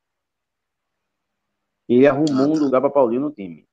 Ele 1.89 2.07
arrumou 2.07 2.45
ah, 2.45 2.49
tá. 2.49 2.61
um 2.61 2.65
lugar 2.65 2.81
para 2.83 2.91
Paulinho 2.91 3.23
no 3.23 3.31
time. 3.33 3.67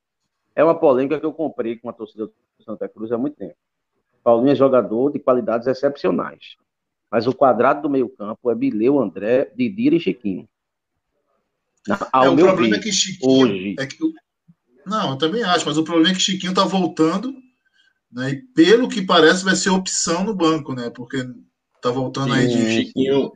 É 0.56 0.64
uma 0.64 0.80
polêmica 0.80 1.20
que 1.20 1.26
eu 1.26 1.34
comprei 1.34 1.78
com 1.78 1.90
a 1.90 1.94
torcida 1.94 2.28
do 2.28 2.64
Santa 2.64 2.88
Cruz 2.88 3.12
há 3.12 3.18
muito 3.18 3.36
tempo. 3.36 3.58
Paulinho 4.24 4.54
é 4.54 4.56
jogador 4.56 5.12
de 5.12 5.20
qualidades 5.20 5.68
excepcionais. 5.68 6.56
Mas 7.12 7.28
o 7.28 7.34
quadrado 7.34 7.82
do 7.82 7.90
meio-campo 7.90 8.52
é 8.52 8.56
Bileu, 8.56 9.00
André, 9.00 9.52
Didira 9.56 9.96
e 9.96 10.00
Chiquinho. 10.00 10.48
Ao 12.12 12.26
é, 12.26 12.30
o 12.30 12.36
problema 12.36 12.76
é 12.76 12.80
que 12.80 12.92
Chiquinho. 12.92 13.32
Hoje. 13.32 13.76
É 13.80 13.86
que, 13.86 13.98
não, 14.86 15.12
eu 15.12 15.18
também 15.18 15.44
acho, 15.44 15.66
mas 15.66 15.78
o 15.78 15.84
problema 15.84 16.10
é 16.10 16.14
que 16.14 16.22
Chiquinho 16.22 16.54
tá 16.54 16.64
voltando, 16.66 17.34
né? 18.12 18.32
E 18.32 18.36
pelo 18.54 18.90
que 18.90 19.02
parece, 19.02 19.44
vai 19.44 19.56
ser 19.56 19.70
opção 19.70 20.24
no 20.24 20.36
banco, 20.36 20.74
né? 20.74 20.90
Porque 20.90 21.26
tá 21.82 21.90
voltando 21.90 22.34
Sim, 22.34 22.40
aí 22.40 22.48
de. 22.48 22.72
Chiquinho, 22.72 23.32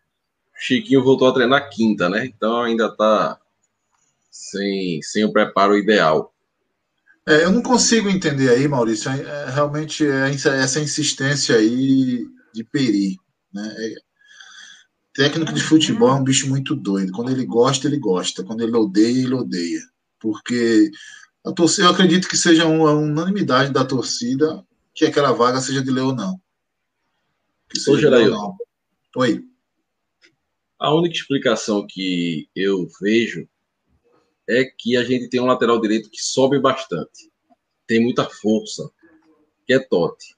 Chiquinho 0.56 1.04
voltou 1.04 1.28
a 1.28 1.34
treinar 1.34 1.70
quinta, 1.70 2.10
né? 2.10 2.26
Então 2.26 2.62
ainda 2.62 2.96
tá 2.96 3.40
sem, 4.30 5.02
sem 5.02 5.24
o 5.24 5.32
preparo 5.32 5.78
ideal. 5.78 6.34
É, 7.26 7.46
eu 7.46 7.52
não 7.52 7.62
consigo 7.62 8.10
entender 8.10 8.50
aí, 8.50 8.68
Maurício, 8.68 9.10
é, 9.10 9.22
é 9.22 9.50
realmente 9.50 10.06
é 10.06 10.30
essa 10.30 10.80
insistência 10.80 11.56
aí 11.56 12.26
de 12.54 12.64
Peri. 12.64 13.18
Né? 13.54 13.76
É, 13.78 13.96
técnico 15.14 15.54
de 15.54 15.62
futebol 15.62 16.10
é 16.10 16.14
um 16.14 16.24
bicho 16.24 16.50
muito 16.50 16.76
doido. 16.76 17.12
Quando 17.12 17.32
ele 17.32 17.46
gosta, 17.46 17.88
ele 17.88 17.98
gosta. 17.98 18.44
Quando 18.44 18.62
ele 18.62 18.76
odeia, 18.76 19.24
ele 19.24 19.34
odeia. 19.34 19.82
Porque 20.20 20.92
a 21.46 21.52
torcida, 21.52 21.88
eu 21.88 21.92
acredito 21.92 22.28
que 22.28 22.38
seja 22.38 22.66
uma 22.66 22.92
unanimidade 22.92 23.72
da 23.72 23.86
torcida 23.86 24.66
que 24.94 25.06
aquela 25.06 25.32
vaga 25.32 25.60
seja 25.60 25.82
de 25.82 25.92
Leonão. 25.92 26.40
Que 27.70 27.80
seja 27.80 28.08
Ô, 28.08 28.12
Leonão. 28.12 28.58
Oi. 29.18 29.44
A 30.80 30.94
única 30.94 31.16
explicação 31.16 31.86
que 31.88 32.50
eu 32.56 32.88
vejo 33.02 33.48
é 34.50 34.66
que 34.66 34.98
a 34.98 35.04
gente 35.04 35.30
tem 35.30 35.40
um 35.40 35.46
lateral 35.46 35.80
direito 35.80 36.10
que 36.10 36.22
sobe 36.22 36.60
bastante. 36.60 37.32
Tem 37.88 38.02
muita 38.02 38.30
força, 38.30 38.90
que 39.66 39.74
é 39.74 39.80
Totti. 39.80 40.36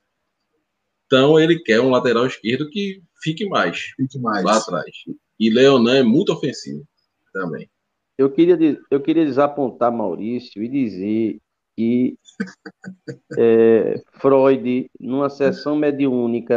Então 1.06 1.40
ele 1.40 1.60
quer 1.60 1.80
um 1.82 1.90
lateral 1.90 2.26
esquerdo 2.26 2.70
que 2.70 3.02
fique 3.22 3.48
mais, 3.48 3.94
fique 3.96 4.20
mais. 4.20 4.44
lá 4.44 4.58
atrás. 4.58 4.92
E 5.40 5.50
Leonan 5.50 5.98
é 5.98 6.04
muito 6.04 6.32
ofensivo 6.34 6.86
também. 7.34 7.70
Eu 8.18 8.30
queria, 8.32 8.80
eu 8.90 9.02
queria 9.02 9.26
desapontar 9.26 9.92
Maurício 9.92 10.64
e 10.64 10.70
dizer 10.70 11.40
que 11.76 12.18
é, 13.38 14.02
Freud, 14.14 14.90
numa 15.00 15.30
sessão 15.30 15.76
mediúnica, 15.76 16.56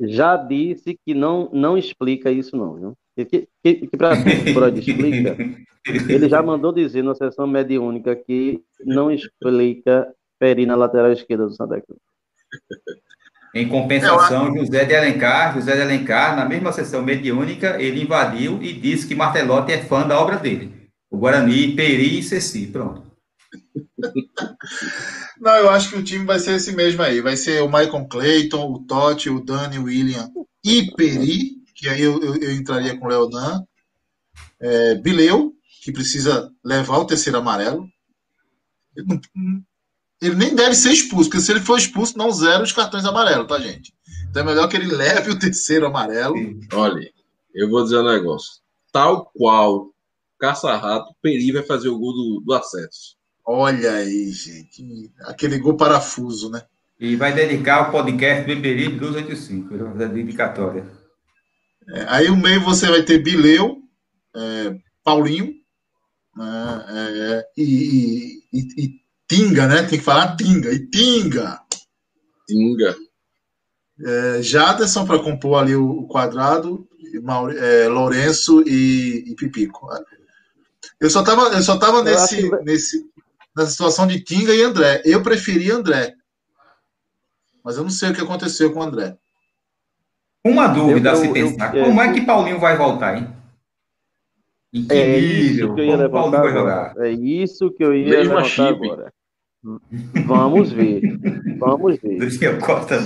já 0.00 0.36
disse 0.36 0.98
que 1.06 1.14
não, 1.14 1.48
não 1.52 1.78
explica 1.78 2.30
isso, 2.30 2.56
não. 2.56 2.74
Viu? 2.74 2.96
Que, 3.14 3.48
que, 3.62 3.74
que 3.86 3.96
para 3.96 4.16
Freud 4.16 4.80
explica, 4.80 5.36
ele 6.08 6.28
já 6.28 6.42
mandou 6.42 6.72
dizer 6.72 7.02
na 7.02 7.14
sessão 7.14 7.46
mediúnica 7.46 8.16
que 8.16 8.60
não 8.84 9.10
explica 9.10 10.12
Peri 10.38 10.66
na 10.66 10.74
lateral 10.74 11.12
esquerda 11.12 11.46
do 11.46 11.54
Santa 11.54 11.80
Cruz. 11.80 12.00
Em 13.54 13.68
compensação, 13.68 14.54
José 14.56 14.84
de 14.86 14.96
Alencar, 14.96 15.54
José 15.54 15.74
de 15.76 15.82
Alencar, 15.82 16.34
na 16.34 16.46
mesma 16.46 16.72
sessão 16.72 17.02
mediúnica, 17.02 17.80
ele 17.80 18.02
invadiu 18.02 18.62
e 18.62 18.72
disse 18.72 19.06
que 19.06 19.14
Martelotti 19.14 19.72
é 19.72 19.82
fã 19.82 20.06
da 20.06 20.18
obra 20.18 20.36
dele. 20.36 20.90
O 21.10 21.18
Guarani, 21.18 21.76
Peri 21.76 22.18
e 22.18 22.22
Ceci, 22.22 22.66
pronto. 22.66 23.02
Não, 25.38 25.54
eu 25.56 25.70
acho 25.70 25.90
que 25.90 25.96
o 25.96 26.04
time 26.04 26.24
vai 26.24 26.38
ser 26.38 26.54
esse 26.54 26.72
mesmo 26.72 27.02
aí. 27.02 27.20
Vai 27.20 27.36
ser 27.36 27.60
o 27.62 27.66
Michael 27.66 28.06
Clayton, 28.08 28.72
o 28.72 28.78
Totti, 28.86 29.28
o 29.28 29.44
Dani, 29.44 29.78
o 29.78 29.84
William 29.84 30.30
e 30.64 30.90
Peri, 30.92 31.56
que 31.74 31.88
aí 31.88 32.00
eu, 32.00 32.22
eu, 32.22 32.36
eu 32.36 32.52
entraria 32.52 32.96
com 32.96 33.04
o 33.04 33.08
Leonan. 33.08 33.62
É, 34.60 34.94
Bileu, 34.94 35.52
que 35.82 35.92
precisa 35.92 36.50
levar 36.64 36.98
o 36.98 37.04
terceiro 37.04 37.38
amarelo. 37.38 37.86
Ele 40.22 40.36
nem 40.36 40.54
deve 40.54 40.76
ser 40.76 40.92
expulso, 40.92 41.28
porque 41.28 41.42
se 41.42 41.50
ele 41.50 41.60
for 41.60 41.76
expulso, 41.76 42.16
não 42.16 42.30
zera 42.30 42.62
os 42.62 42.70
cartões 42.70 43.04
amarelos, 43.04 43.48
tá, 43.48 43.58
gente? 43.58 43.92
Então 44.30 44.42
é 44.42 44.46
melhor 44.46 44.68
que 44.68 44.76
ele 44.76 44.86
leve 44.94 45.32
o 45.32 45.38
terceiro 45.38 45.86
amarelo. 45.86 46.36
Olha, 46.72 47.10
eu 47.52 47.68
vou 47.68 47.82
dizer 47.82 47.98
um 47.98 48.04
negócio. 48.04 48.62
Tal 48.92 49.30
qual 49.34 49.90
Caça-Rato, 50.38 51.14
Peri 51.20 51.50
vai 51.50 51.64
fazer 51.64 51.88
o 51.88 51.98
gol 51.98 52.12
do, 52.12 52.42
do 52.46 52.54
acesso. 52.54 53.16
Olha 53.44 53.94
aí, 53.94 54.30
gente. 54.30 55.10
Aquele 55.22 55.58
gol 55.58 55.76
parafuso, 55.76 56.50
né? 56.50 56.62
E 57.00 57.16
vai 57.16 57.32
dedicar 57.32 57.88
o 57.88 57.90
podcast 57.90 58.44
Beberi 58.44 58.90
285, 58.96 59.74
a 59.74 60.06
dedicatória. 60.06 60.86
É, 61.88 62.06
aí 62.08 62.28
o 62.28 62.36
meio 62.36 62.60
você 62.60 62.88
vai 62.88 63.02
ter 63.02 63.18
Bileu, 63.18 63.82
é, 64.36 64.76
Paulinho 65.02 65.52
né, 66.36 66.84
é, 66.88 67.46
e, 67.56 68.42
e, 68.52 68.84
e 68.84 69.01
Tinga, 69.32 69.66
né? 69.66 69.82
Tem 69.84 69.98
que 69.98 70.04
falar 70.04 70.36
Tinga. 70.36 70.70
E 70.70 70.86
Tinga. 70.90 71.58
Tinga. 72.46 72.94
É, 74.04 74.42
Jaderson 74.42 75.06
para 75.06 75.22
compor 75.22 75.62
ali 75.62 75.74
o 75.74 76.02
quadrado, 76.02 76.86
Maure, 77.22 77.56
é, 77.56 77.88
Lourenço 77.88 78.62
e, 78.66 79.30
e, 79.30 79.34
Pipico. 79.34 79.88
Eu 81.00 81.08
só 81.08 81.22
tava, 81.22 81.54
eu 81.54 81.62
só 81.62 81.78
tava 81.78 82.02
nesse, 82.02 82.36
que... 82.36 82.56
nesse, 82.62 83.10
nessa 83.56 83.70
situação 83.70 84.06
de 84.06 84.20
Tinga 84.20 84.54
e 84.54 84.62
André. 84.62 85.00
Eu 85.02 85.22
preferi 85.22 85.70
André. 85.70 86.14
Mas 87.64 87.78
eu 87.78 87.84
não 87.84 87.90
sei 87.90 88.10
o 88.10 88.14
que 88.14 88.20
aconteceu 88.20 88.70
com 88.70 88.80
o 88.80 88.82
André. 88.82 89.16
Uma 90.44 90.66
dúvida 90.66 91.10
eu, 91.10 91.12
a 91.12 91.16
se 91.16 91.26
eu, 91.26 91.32
pensar. 91.32 91.74
Eu, 91.74 91.84
Como 91.84 92.02
é 92.02 92.12
que 92.12 92.26
Paulinho 92.26 92.60
vai 92.60 92.76
voltar, 92.76 93.16
hein? 93.16 93.28
Em 94.74 94.86
que 94.86 94.94
é 94.94 95.20
nível? 95.20 95.74
Que 95.74 95.86
Como 95.86 96.10
Paulinho 96.10 96.42
vai 96.42 96.52
jogar? 96.52 96.94
É 96.98 97.10
isso 97.10 97.70
que 97.70 97.82
eu 97.82 97.94
ia 97.94 98.10
Mesma 98.10 98.42
levantar 98.42 98.68
agora. 98.68 99.12
Vamos 100.26 100.72
ver. 100.72 101.18
Vamos 101.58 101.98
ver. 102.00 102.18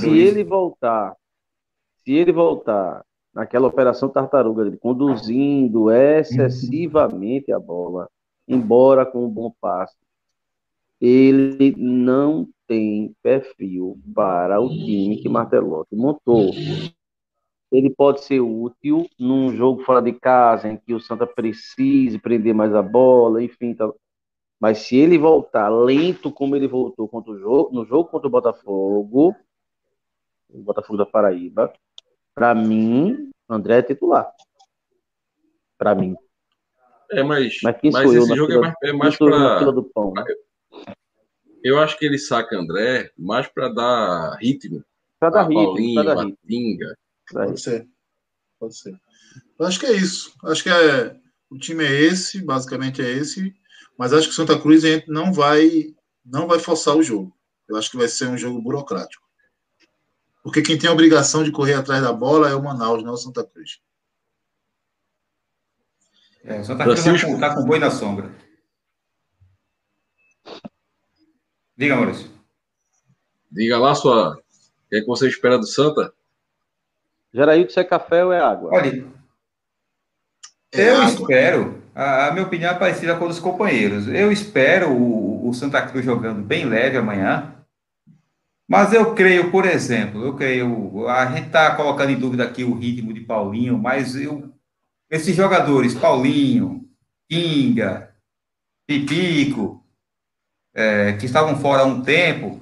se 0.01 0.09
ele 0.09 0.45
voltar, 0.45 1.15
se 2.05 2.13
ele 2.13 2.33
voltar 2.33 3.05
naquela 3.35 3.69
operação 3.69 4.09
tartaruga 4.09 4.65
dele, 4.65 4.79
conduzindo 4.79 5.91
excessivamente 5.91 7.53
a 7.53 7.59
bola, 7.59 8.09
embora 8.49 9.05
com 9.05 9.27
um 9.27 9.29
bom 9.29 9.53
passe, 9.61 9.95
ele 10.99 11.75
não 11.77 12.49
tem 12.67 13.15
perfil 13.23 13.99
para 14.15 14.59
o 14.59 14.69
time 14.69 15.19
que 15.19 15.29
Martelotti 15.29 15.95
montou. 15.95 16.51
Ele 17.71 17.91
pode 17.91 18.25
ser 18.25 18.41
útil 18.41 19.07
num 19.19 19.55
jogo 19.55 19.83
fora 19.85 20.01
de 20.01 20.13
casa, 20.13 20.69
em 20.69 20.77
que 20.77 20.95
o 20.95 21.01
Santa 21.01 21.27
precise 21.27 22.19
prender 22.19 22.55
mais 22.55 22.75
a 22.75 22.81
bola, 22.81 23.43
enfim. 23.43 23.75
Tá. 23.75 23.93
Mas 24.61 24.79
se 24.79 24.97
ele 24.97 25.19
voltar 25.19 25.69
lento 25.69 26.33
como 26.33 26.57
ele 26.57 26.67
voltou 26.67 27.07
contra 27.09 27.33
o 27.33 27.39
jogo, 27.39 27.75
no 27.75 27.85
jogo 27.85 28.09
contra 28.09 28.27
o 28.27 28.31
Botafogo, 28.31 29.37
o 30.49 30.63
Botafogo 30.63 30.97
da 30.97 31.07
Paraíba, 31.07 31.73
para 32.35 32.55
mim, 32.55 33.31
André 33.49 33.79
é 33.79 33.83
titular. 33.83 34.31
Para 35.79 35.95
mim. 35.95 36.17
É, 37.11 37.23
mas, 37.23 37.59
mas, 37.63 37.81
quem 37.81 37.91
mas 37.91 38.03
sou 38.03 38.17
esse 38.17 38.31
eu 38.31 38.37
jogo 38.37 38.53
é 38.53 38.55
fila, 38.55 38.75
é 38.83 38.93
mais, 38.93 39.21
é 39.21 39.25
mais 39.25 39.63
para. 40.15 40.25
Eu 41.63 41.79
acho 41.79 41.99
que 41.99 42.05
ele 42.05 42.19
saca 42.19 42.57
André 42.57 43.11
mais 43.17 43.47
para 43.49 43.69
dar 43.69 44.37
ritmo. 44.41 44.85
Para 45.19 45.31
dar 45.31 45.43
ritmo. 45.43 45.65
Paulinho, 45.65 46.05
dar 46.05 46.25
ritmo. 46.25 46.97
Pode 47.33 47.61
ser. 47.61 47.89
Pode 48.59 48.77
ser. 48.77 48.99
Eu 49.59 49.67
acho 49.67 49.81
que 49.81 49.87
é 49.87 49.93
isso. 49.93 50.33
Acho 50.45 50.63
que 50.63 50.71
é, 50.71 51.17
o 51.51 51.59
time 51.59 51.85
é 51.85 52.01
esse, 52.03 52.45
basicamente 52.45 53.03
é 53.03 53.11
esse. 53.11 53.55
Mas 53.97 54.13
acho 54.13 54.29
que 54.29 54.33
o 54.33 54.37
Santa 54.37 54.59
Cruz 54.59 54.83
não 55.07 55.33
vai, 55.33 55.95
não 56.25 56.47
vai 56.47 56.59
forçar 56.59 56.97
o 56.97 57.03
jogo. 57.03 57.37
Eu 57.69 57.77
acho 57.77 57.91
que 57.91 57.97
vai 57.97 58.09
ser 58.09 58.29
um 58.29 58.37
jogo 58.37 58.61
burocrático. 58.61 59.25
Porque 60.43 60.63
quem 60.63 60.79
tem 60.79 60.89
a 60.89 60.93
obrigação 60.93 61.43
de 61.43 61.51
correr 61.51 61.75
atrás 61.75 62.03
da 62.03 62.13
bola 62.13 62.49
é 62.49 62.55
o 62.55 62.63
Manaus, 62.63 63.03
não 63.03 63.11
é 63.11 63.15
o 63.15 63.17
Santa 63.17 63.45
Cruz. 63.45 63.81
É, 66.45 66.61
o 66.61 66.65
Santa 66.65 66.85
Cruz 66.85 67.05
está 67.05 67.27
com, 67.27 67.41
tá 67.41 67.55
com 67.55 67.65
boi 67.65 67.79
na 67.79 67.91
sombra. 67.91 68.31
Diga, 71.77 71.97
Maurício. 71.97 72.31
Diga 73.51 73.79
lá 73.79 73.95
sua. 73.95 74.37
O 74.37 74.89
que, 74.89 74.97
é 74.97 75.01
que 75.01 75.07
você 75.07 75.29
espera 75.29 75.59
do 75.59 75.67
Santa? 75.67 76.15
Jaraíldo, 77.33 77.73
se 77.73 77.81
é 77.81 77.85
café 77.85 78.25
ou 78.25 78.33
é 78.33 78.41
água? 78.41 78.71
Olha, 78.73 79.07
é 80.73 80.91
eu 80.91 80.97
água. 80.97 81.09
espero, 81.09 81.83
a, 81.97 82.31
minha 82.31 82.45
opinião 82.45 82.71
é 82.71 82.79
parecida 82.79 83.17
com 83.17 83.25
a 83.25 83.29
dos 83.29 83.39
companheiros. 83.39 84.07
Eu 84.07 84.31
espero 84.31 84.91
o, 84.93 85.49
o 85.49 85.55
Santa 85.55 85.81
Cruz 85.83 86.05
jogando 86.05 86.43
bem 86.43 86.67
leve 86.67 86.99
amanhã, 86.99 87.55
mas 88.69 88.93
eu 88.93 89.15
creio, 89.15 89.51
por 89.51 89.65
exemplo, 89.65 90.25
eu 90.25 90.35
creio, 90.35 91.09
a 91.09 91.27
gente 91.27 91.47
está 91.47 91.75
colocando 91.75 92.11
em 92.11 92.19
dúvida 92.19 92.45
aqui 92.45 92.65
o 92.65 92.75
ritmo 92.75 93.15
de 93.15 93.21
Paulinho, 93.21 93.79
mas 93.79 94.15
eu, 94.17 94.53
esses 95.09 95.35
jogadores, 95.35 95.95
Paulinho, 95.95 96.87
Kinga, 97.31 98.15
Pipico, 98.87 99.85
é, 100.75 101.15
que 101.15 101.27
estavam 101.27 101.57
fora 101.57 101.83
há 101.83 101.87
um 101.87 102.03
tempo, 102.03 102.61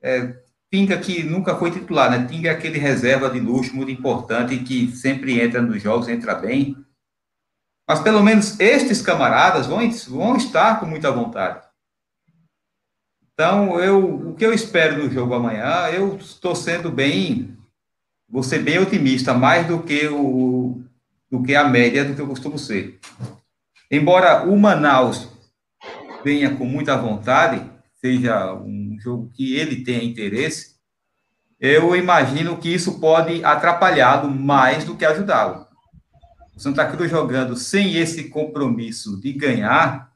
é, 0.00 0.40
que 0.70 1.22
nunca 1.22 1.54
foi 1.56 1.70
titular, 1.70 2.10
né? 2.10 2.26
Tinga 2.26 2.48
é 2.48 2.52
aquele 2.52 2.78
reserva 2.78 3.28
de 3.28 3.38
luxo 3.38 3.76
muito 3.76 3.90
importante 3.90 4.56
que 4.60 4.90
sempre 4.92 5.38
entra 5.38 5.60
nos 5.60 5.82
jogos, 5.82 6.08
entra 6.08 6.34
bem. 6.34 6.74
Mas 7.88 8.00
pelo 8.00 8.22
menos 8.22 8.58
estes 8.60 9.02
camaradas 9.02 9.66
vão, 9.66 9.78
vão 10.08 10.36
estar 10.36 10.78
com 10.80 10.86
muita 10.86 11.10
vontade. 11.10 11.66
Então, 13.34 13.80
eu, 13.80 14.28
o 14.30 14.34
que 14.34 14.44
eu 14.44 14.52
espero 14.52 15.02
no 15.02 15.10
jogo 15.10 15.34
amanhã, 15.34 15.88
eu 15.88 16.16
estou 16.16 16.54
sendo 16.54 16.90
bem, 16.90 17.56
vou 18.28 18.42
ser 18.42 18.60
bem 18.60 18.78
otimista, 18.78 19.34
mais 19.34 19.66
do 19.66 19.82
que, 19.82 20.06
o, 20.06 20.82
do 21.30 21.42
que 21.42 21.54
a 21.54 21.64
média 21.64 22.04
do 22.04 22.14
que 22.14 22.20
eu 22.20 22.28
costumo 22.28 22.58
ser. 22.58 23.00
Embora 23.90 24.44
o 24.44 24.56
Manaus 24.58 25.28
venha 26.22 26.54
com 26.54 26.64
muita 26.64 26.96
vontade, 26.96 27.68
seja 27.94 28.54
um 28.54 28.96
jogo 29.00 29.30
que 29.34 29.56
ele 29.56 29.82
tenha 29.82 30.04
interesse, 30.04 30.76
eu 31.58 31.94
imagino 31.96 32.58
que 32.58 32.72
isso 32.72 33.00
pode 33.00 33.44
atrapalhá-lo 33.44 34.30
mais 34.30 34.84
do 34.84 34.96
que 34.96 35.04
ajudá-lo. 35.04 35.66
O 36.54 36.60
Santa 36.60 36.90
Cruz 36.90 37.10
jogando 37.10 37.56
sem 37.56 37.96
esse 37.96 38.28
compromisso 38.28 39.20
de 39.20 39.32
ganhar, 39.32 40.12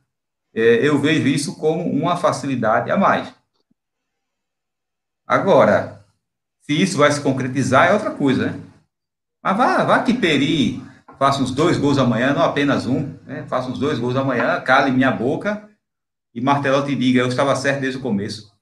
é, 0.55 0.87
eu 0.87 0.99
vejo 0.99 1.27
isso 1.27 1.57
como 1.57 1.83
uma 1.91 2.17
facilidade 2.17 2.91
a 2.91 2.97
mais. 2.97 3.35
Agora, 5.27 6.05
se 6.63 6.81
isso 6.81 6.99
vai 6.99 7.11
se 7.11 7.21
concretizar, 7.21 7.89
é 7.89 7.93
outra 7.93 8.11
coisa, 8.11 8.51
né? 8.51 8.61
Mas 9.43 9.57
vá, 9.57 9.85
vá 9.85 10.03
que 10.03 10.15
Peri 10.15 10.83
faça 11.19 11.43
uns 11.43 11.51
dois 11.51 11.79
gols 11.79 11.99
amanhã, 11.99 12.35
não 12.35 12.43
apenas 12.43 12.87
um, 12.87 13.17
né? 13.25 13.47
faça 13.49 13.69
uns 13.69 13.79
dois 13.79 13.99
gols 13.99 14.17
amanhã, 14.17 14.61
cale 14.61 14.91
minha 14.91 15.11
boca 15.11 15.69
e 16.35 16.41
Martelotti 16.41 16.95
diga, 16.95 17.21
eu 17.21 17.29
estava 17.29 17.57
certo 17.57 17.81
desde 17.81 17.99
o 17.99 18.03
começo. 18.03 18.55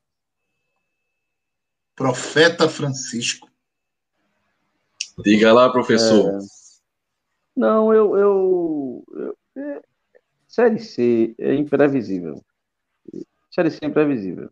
Profeta 1.97 2.68
Francisco. 2.68 3.49
Diga 5.25 5.53
lá, 5.53 5.70
professor. 5.70 6.41
É... 6.41 6.64
Não, 7.57 7.95
eu, 7.95 8.17
eu, 8.17 9.05
eu, 9.13 9.37
é, 9.63 9.83
Série 10.49 10.79
C 10.79 11.35
é 11.39 11.55
imprevisível. 11.55 12.43
Série 13.51 13.71
C 13.71 13.79
é 13.83 13.87
imprevisível. 13.87 14.51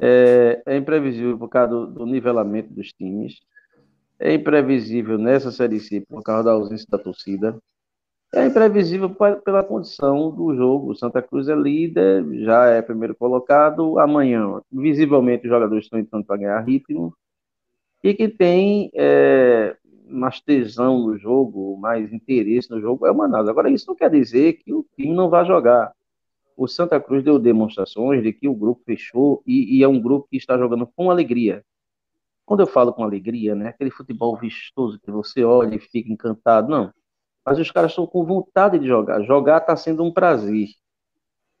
É, 0.00 0.62
é 0.66 0.76
imprevisível 0.76 1.38
por 1.38 1.48
causa 1.48 1.70
do, 1.70 1.86
do, 1.86 2.06
nivelamento 2.06 2.72
dos 2.72 2.92
times. 2.92 3.40
É 4.18 4.34
imprevisível 4.34 5.18
nessa 5.18 5.50
Série 5.50 5.80
C 5.80 6.02
por 6.02 6.22
causa 6.22 6.44
da 6.44 6.52
ausência 6.52 6.86
da 6.90 6.98
torcida. 6.98 7.58
É 8.34 8.46
imprevisível 8.46 9.08
pela 9.42 9.64
condição 9.64 10.30
do 10.30 10.54
jogo. 10.54 10.94
Santa 10.94 11.22
Cruz 11.22 11.48
é 11.48 11.54
líder, 11.54 12.24
já 12.44 12.66
é 12.66 12.82
primeiro 12.82 13.14
colocado. 13.14 13.98
Amanhã, 13.98 14.60
visivelmente, 14.70 15.46
os 15.46 15.50
jogadores 15.50 15.84
estão 15.84 15.98
entrando 15.98 16.26
para 16.26 16.36
ganhar 16.36 16.60
ritmo. 16.60 17.14
E 18.04 18.14
que 18.14 18.28
tem 18.28 18.90
é, 18.94 19.76
mais 20.08 20.40
tesão 20.40 20.98
no 20.98 21.18
jogo, 21.18 21.76
mais 21.78 22.12
interesse 22.12 22.70
no 22.70 22.80
jogo 22.80 23.06
é 23.06 23.10
o 23.10 23.16
Manaus. 23.16 23.48
Agora, 23.48 23.70
isso 23.70 23.86
não 23.88 23.94
quer 23.94 24.10
dizer 24.10 24.54
que 24.54 24.72
o 24.72 24.86
time 24.96 25.14
não 25.14 25.28
vai 25.28 25.44
jogar. 25.44 25.92
O 26.56 26.66
Santa 26.66 27.00
Cruz 27.00 27.22
deu 27.22 27.38
demonstrações 27.38 28.22
de 28.22 28.32
que 28.32 28.48
o 28.48 28.54
grupo 28.54 28.82
fechou 28.84 29.42
e, 29.46 29.78
e 29.78 29.82
é 29.82 29.88
um 29.88 30.00
grupo 30.00 30.26
que 30.28 30.36
está 30.36 30.58
jogando 30.58 30.86
com 30.86 31.10
alegria. 31.10 31.64
Quando 32.44 32.60
eu 32.60 32.66
falo 32.66 32.92
com 32.92 33.04
alegria, 33.04 33.54
né, 33.54 33.68
aquele 33.68 33.90
futebol 33.90 34.36
vistoso 34.36 34.98
que 34.98 35.10
você 35.10 35.44
olha 35.44 35.76
e 35.76 35.78
fica 35.78 36.10
encantado, 36.10 36.68
não. 36.68 36.92
Mas 37.44 37.58
os 37.58 37.70
caras 37.70 37.92
estão 37.92 38.06
com 38.06 38.24
vontade 38.24 38.78
de 38.78 38.86
jogar. 38.86 39.22
Jogar 39.22 39.58
está 39.58 39.76
sendo 39.76 40.02
um 40.02 40.12
prazer. 40.12 40.68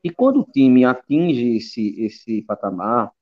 E 0.02 0.10
quando 0.10 0.40
o 0.40 0.44
time 0.44 0.84
atinge 0.84 1.56
esse, 1.56 2.00
esse 2.00 2.42
patamar, 2.42 3.12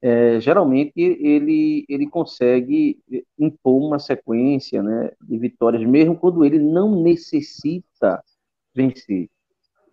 é, 0.00 0.40
geralmente 0.40 0.92
ele, 0.96 1.84
ele 1.88 2.08
consegue 2.08 2.98
impor 3.38 3.82
uma 3.82 3.98
sequência 3.98 4.82
né, 4.82 5.10
de 5.20 5.38
vitórias, 5.38 5.84
mesmo 5.84 6.16
quando 6.16 6.44
ele 6.44 6.58
não 6.58 7.02
necessita 7.02 8.22
vencer. 8.74 9.28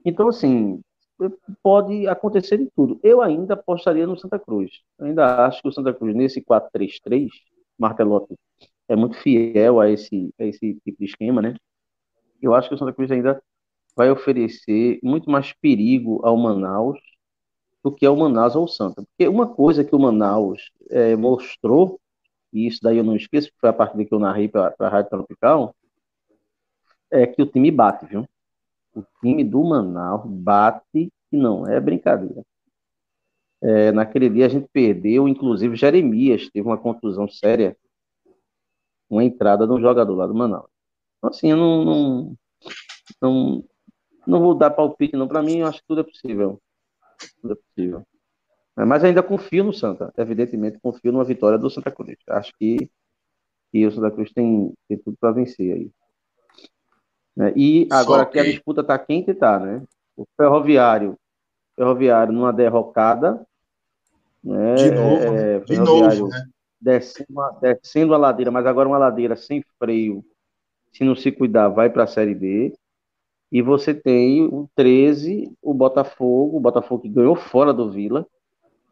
Então, 0.06 0.28
assim, 0.28 0.80
pode 1.64 2.08
acontecer 2.08 2.58
de 2.58 2.70
tudo. 2.76 3.00
Eu 3.04 3.22
ainda 3.22 3.56
apostaria 3.56 4.06
no 4.06 4.18
Santa 4.18 4.38
Cruz. 4.38 4.82
Eu 5.00 5.08
ainda 5.08 5.46
acho 5.46 5.62
que 5.62 5.68
o 5.68 5.72
Santa 5.72 5.94
Cruz, 5.94 6.16
nesse 6.16 6.42
4-3-3, 6.42 7.30
Martelotti 7.78 8.36
é 8.88 8.96
muito 8.96 9.18
fiel 9.18 9.80
a 9.80 9.90
esse, 9.90 10.34
a 10.40 10.46
esse 10.46 10.76
tipo 10.86 11.00
de 11.00 11.06
esquema, 11.06 11.42
né? 11.42 11.56
Eu 12.42 12.54
acho 12.54 12.70
que 12.70 12.76
o 12.76 12.78
Santa 12.78 12.94
Cruz 12.94 13.10
ainda 13.12 13.42
vai 13.96 14.12
oferecer 14.12 15.00
muito 15.02 15.30
mais 15.30 15.54
perigo 15.54 16.20
ao 16.24 16.38
Manaus 16.38 17.00
do 17.86 17.92
que 17.92 18.04
é 18.04 18.10
o 18.10 18.18
Manaus 18.18 18.56
ou 18.56 18.64
o 18.64 18.68
Santa. 18.68 19.04
Porque 19.04 19.28
uma 19.28 19.48
coisa 19.48 19.86
que 19.86 19.96
o 19.96 20.00
Manaus 20.00 20.72
é, 20.90 21.16
mostrou, 21.16 22.02
e 22.52 22.66
isso 22.66 22.80
daí 22.82 22.98
eu 22.98 23.04
não 23.04 23.16
esqueço, 23.16 23.52
que 23.52 23.60
foi 23.60 23.70
a 23.70 23.74
partir 23.74 24.04
que 24.06 24.12
eu 24.12 24.18
narrei 24.18 24.48
para 24.48 24.74
a 24.80 24.90
Rádio 24.90 25.12
Tropical, 25.12 25.76
é 27.12 27.28
que 27.28 27.44
o 27.44 27.46
time 27.46 27.70
bate, 27.70 28.08
viu? 28.08 28.26
O 28.96 29.04
time 29.22 29.44
do 29.44 29.64
Manaus 29.64 30.24
bate 30.26 31.14
e 31.32 31.38
não 31.38 31.68
é 31.68 31.80
brincadeira. 31.80 32.44
É, 33.62 33.92
naquele 33.92 34.32
dia 34.32 34.48
a 34.48 34.50
gente 34.50 34.68
perdeu, 34.74 35.28
inclusive 35.28 35.76
Jeremias 35.76 36.50
teve 36.50 36.68
uma 36.68 36.80
contusão 36.80 37.28
séria, 37.30 37.78
uma 39.08 39.24
entrada 39.24 39.68
de 39.68 39.74
um 39.74 39.80
jogador 39.80 40.16
lá 40.16 40.26
do 40.26 40.34
Manaus. 40.34 40.72
Então, 41.20 41.30
assim, 41.30 41.52
eu 41.52 41.58
não, 41.58 41.86
não, 41.86 42.36
não 43.22 43.64
não 44.28 44.40
vou 44.40 44.56
dar 44.56 44.72
palpite, 44.72 45.16
não. 45.16 45.28
Para 45.28 45.44
mim, 45.44 45.60
eu 45.60 45.68
acho 45.68 45.82
que 45.82 45.88
tudo 45.88 46.02
é 46.02 46.04
possível. 46.04 46.60
Tudo 47.42 47.54
é 47.54 47.56
possível. 47.56 48.06
Mas 48.76 49.04
ainda 49.04 49.24
confio 49.24 49.64
no 49.64 49.72
Santa. 49.72 50.14
Evidentemente, 50.18 50.80
confio 50.80 51.12
numa 51.12 51.24
vitória 51.24 51.58
do 51.58 51.70
Santa 51.70 51.90
Cruz. 51.92 52.18
Acho 52.30 52.52
que, 52.58 52.90
que 53.72 53.86
o 53.88 53.92
Santa 53.92 54.12
Cruz 54.12 54.34
tem, 54.34 54.74
tem 54.88 54.98
tudo 54.98 55.16
para 55.20 55.32
vencer 55.32 55.74
aí. 55.74 55.92
Né? 57.36 57.54
E 57.56 57.88
agora 57.92 58.26
que... 58.26 58.34
que 58.34 58.40
a 58.40 58.44
disputa 58.44 58.82
está 58.82 59.00
quente, 59.00 59.34
tá, 59.34 59.60
né? 59.60 59.82
O 60.16 60.26
Ferroviário, 60.38 61.18
Ferroviário 61.76 62.34
numa 62.34 62.52
derrocada. 62.52 63.46
Né? 64.44 64.76
De 64.76 64.92
novo, 64.92 65.24
é, 65.24 65.60
de 65.60 65.78
novo, 65.78 66.28
né? 66.28 66.46
Descendo, 66.80 67.60
descendo 67.62 68.14
a 68.14 68.18
ladeira, 68.18 68.52
mas 68.52 68.66
agora 68.66 68.88
uma 68.88 68.98
ladeira 68.98 69.36
sem 69.36 69.64
freio. 69.80 70.24
Se 70.94 71.04
não 71.04 71.16
se 71.16 71.32
cuidar, 71.32 71.70
vai 71.70 71.90
para 71.90 72.04
a 72.04 72.08
Série 72.08 72.36
B. 72.36 72.74
E 73.52 73.62
você 73.62 73.94
tem 73.94 74.44
o 74.44 74.70
13, 74.76 75.56
o 75.62 75.74
Botafogo, 75.74 76.58
o 76.58 76.60
Botafogo 76.60 77.04
que 77.04 77.10
ganhou 77.10 77.36
fora 77.36 77.74
do 77.74 77.90
Vila. 77.92 78.28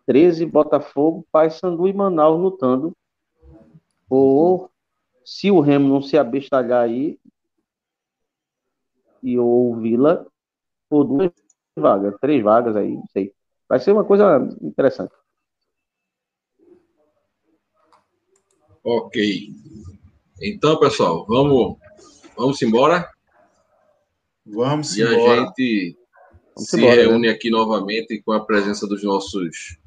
13, 0.05 0.45
Botafogo, 0.45 1.25
Paysandu 1.31 1.87
e 1.87 1.93
Manaus 1.93 2.39
lutando 2.39 2.95
por, 4.07 4.69
se 5.25 5.49
o 5.49 5.59
Remo 5.59 5.87
não 5.87 6.01
se 6.01 6.17
abestalhar 6.17 6.83
aí, 6.83 7.17
e 9.23 9.39
o 9.39 9.75
Vila, 9.81 10.27
por 10.89 11.05
duas 11.05 11.31
vagas, 11.75 12.15
três 12.19 12.43
vagas 12.43 12.75
aí, 12.75 12.95
não 12.95 13.07
sei. 13.07 13.33
Vai 13.67 13.79
ser 13.79 13.93
uma 13.93 14.03
coisa 14.03 14.37
interessante. 14.61 15.13
Ok. 18.83 19.49
Então, 20.41 20.77
pessoal, 20.77 21.25
vamos, 21.25 21.77
vamos 22.35 22.61
embora. 22.61 23.09
Vamos 24.45 24.97
e 24.97 25.01
embora. 25.01 25.41
a 25.41 25.45
gente 25.45 25.97
vamos 26.55 26.69
se 26.69 26.77
embora, 26.77 26.95
reúne 26.95 27.27
né? 27.27 27.33
aqui 27.33 27.49
novamente 27.49 28.21
com 28.21 28.33
a 28.33 28.43
presença 28.43 28.85
dos 28.87 29.03
nossos 29.03 29.77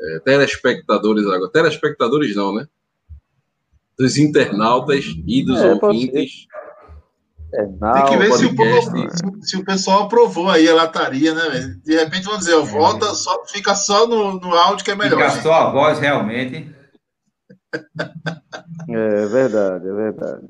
é, 0.00 0.20
telespectadores 0.20 1.26
agora. 1.26 1.50
Telespectadores 1.50 2.34
não, 2.36 2.54
né? 2.54 2.66
Dos 3.98 4.16
internautas 4.16 5.04
e 5.26 5.44
dos 5.44 5.60
é, 5.60 5.72
ouvintes. 5.72 6.46
É, 7.52 7.66
não, 7.66 7.92
Tem 7.94 8.04
que 8.04 8.16
ver 8.18 8.32
se 8.34 8.44
o, 8.44 8.54
povo, 8.54 9.42
se 9.42 9.56
o, 9.56 9.64
pessoal 9.64 10.02
aprovou 10.04 10.50
aí 10.50 10.68
a 10.68 10.74
lataria, 10.74 11.34
né? 11.34 11.76
De 11.82 11.96
repente 11.96 12.24
vão 12.24 12.38
dizer, 12.38 12.54
ó, 12.54 12.62
volta, 12.62 13.06
é. 13.06 13.14
só, 13.14 13.44
fica 13.46 13.74
só 13.74 14.06
no, 14.06 14.38
no 14.38 14.54
áudio 14.54 14.84
que 14.84 14.90
é 14.90 14.94
melhor. 14.94 15.30
Fica 15.30 15.42
só 15.42 15.54
a 15.54 15.70
voz, 15.70 15.98
realmente. 15.98 16.72
É 18.90 19.26
verdade, 19.26 19.88
é 19.88 19.92
verdade. 19.92 20.46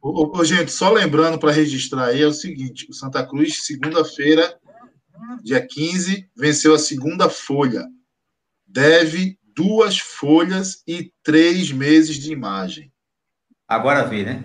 Ô, 0.00 0.38
ô, 0.38 0.44
gente, 0.44 0.70
só 0.70 0.90
lembrando 0.90 1.38
para 1.38 1.52
registrar 1.52 2.06
aí, 2.06 2.22
é 2.22 2.26
o 2.26 2.32
seguinte: 2.32 2.86
o 2.88 2.94
Santa 2.94 3.26
Cruz, 3.26 3.64
segunda-feira, 3.66 4.58
dia 5.42 5.64
15, 5.64 6.28
venceu 6.36 6.74
a 6.74 6.78
segunda 6.78 7.28
folha. 7.28 7.84
Deve 8.66 9.38
duas 9.54 9.98
folhas 9.98 10.82
e 10.86 11.12
três 11.22 11.72
meses 11.72 12.16
de 12.16 12.32
imagem. 12.32 12.92
Agora 13.66 14.04
vê, 14.04 14.22
né? 14.22 14.44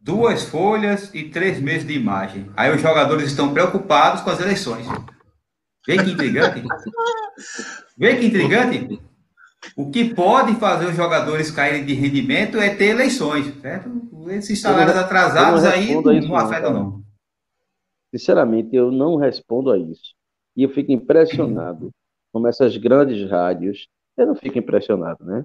Duas 0.00 0.44
folhas 0.44 1.10
e 1.12 1.24
três 1.24 1.60
meses 1.60 1.86
de 1.86 1.92
imagem. 1.92 2.50
Aí 2.56 2.74
os 2.74 2.80
jogadores 2.80 3.26
estão 3.26 3.52
preocupados 3.52 4.22
com 4.22 4.30
as 4.30 4.40
eleições. 4.40 4.86
Vê 5.86 6.02
que 6.02 6.10
intrigante. 6.10 6.62
Vê 7.98 8.16
que 8.16 8.26
intrigante. 8.26 9.09
O 9.76 9.90
que 9.90 10.14
pode 10.14 10.54
fazer 10.56 10.86
os 10.86 10.96
jogadores 10.96 11.50
caírem 11.50 11.84
de 11.84 11.92
rendimento 11.94 12.58
é 12.58 12.74
ter 12.74 12.86
eleições, 12.86 13.54
certo? 13.60 13.90
Esses 14.30 14.60
salários 14.60 14.96
atrasados 14.96 15.64
aí 15.64 15.94
não, 15.94 16.02
não 16.02 16.36
afetam, 16.36 16.72
não. 16.72 17.02
Sinceramente, 18.14 18.74
eu 18.74 18.90
não 18.90 19.16
respondo 19.16 19.70
a 19.70 19.78
isso. 19.78 20.14
E 20.56 20.62
eu 20.62 20.70
fico 20.70 20.90
impressionado 20.92 21.90
como 22.32 22.48
essas 22.48 22.76
grandes 22.76 23.28
rádios, 23.30 23.88
eu 24.16 24.26
não 24.26 24.34
fico 24.34 24.58
impressionado, 24.58 25.24
né? 25.24 25.44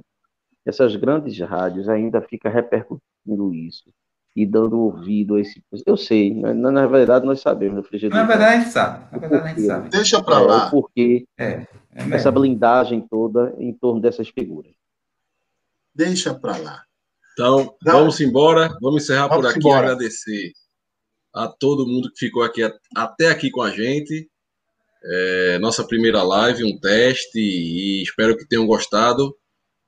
Essas 0.66 0.96
grandes 0.96 1.40
rádios 1.40 1.88
ainda 1.88 2.22
ficam 2.22 2.52
repercutindo 2.52 3.54
isso 3.54 3.90
e 4.36 4.46
dando 4.46 4.80
ouvido 4.80 5.36
a 5.36 5.42
esse. 5.42 5.64
Eu 5.86 5.96
sei, 5.96 6.34
na, 6.34 6.54
na 6.54 6.88
verdade 6.88 7.26
nós 7.26 7.40
sabemos. 7.40 7.88
Na 8.12 8.24
verdade 8.24 8.56
a 8.56 8.60
gente 8.60 8.72
sabe. 8.72 9.06
Na 9.12 9.18
verdade 9.18 9.44
a 9.44 9.48
gente 9.50 9.62
sabe. 9.62 9.90
Deixa 9.90 10.22
para 10.22 10.40
lá. 10.40 10.68
É, 10.68 10.70
porque 10.72 11.26
é, 11.38 11.68
é 11.96 12.16
essa 12.16 12.30
blindagem 12.30 13.02
toda 13.10 13.56
em 13.58 13.74
torno 13.74 14.02
dessas 14.02 14.28
figuras. 14.28 14.74
Deixa 15.94 16.34
para 16.34 16.58
lá. 16.58 16.84
Então, 17.32 17.76
Não. 17.84 17.94
vamos 17.94 18.20
embora. 18.20 18.78
Vamos 18.82 19.04
encerrar 19.04 19.30
vamos 19.30 19.44
por 19.46 19.50
aqui. 19.50 19.60
Embora. 19.60 19.92
Agradecer 19.92 20.52
a 21.34 21.48
todo 21.48 21.88
mundo 21.88 22.12
que 22.12 22.20
ficou 22.20 22.44
aqui 22.44 22.62
até 22.96 23.30
aqui 23.30 23.50
com 23.50 23.62
a 23.62 23.72
gente. 23.72 24.30
É, 25.04 25.60
nossa 25.60 25.86
primeira 25.86 26.24
live, 26.24 26.64
um 26.64 26.80
teste, 26.80 27.40
e 27.40 28.02
espero 28.04 28.36
que 28.36 28.48
tenham 28.48 28.68
gostado. 28.68 29.36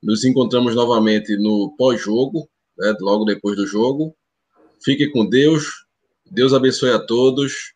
Nos 0.02 0.24
encontramos 0.24 0.74
novamente 0.74 1.36
no 1.36 1.74
pós-jogo, 1.76 2.48
né, 2.78 2.94
logo 3.00 3.24
depois 3.24 3.56
do 3.56 3.66
jogo. 3.66 4.14
Fique 4.82 5.10
com 5.10 5.28
Deus. 5.28 5.66
Deus 6.30 6.54
abençoe 6.54 6.90
a 6.90 6.98
todos. 6.98 7.74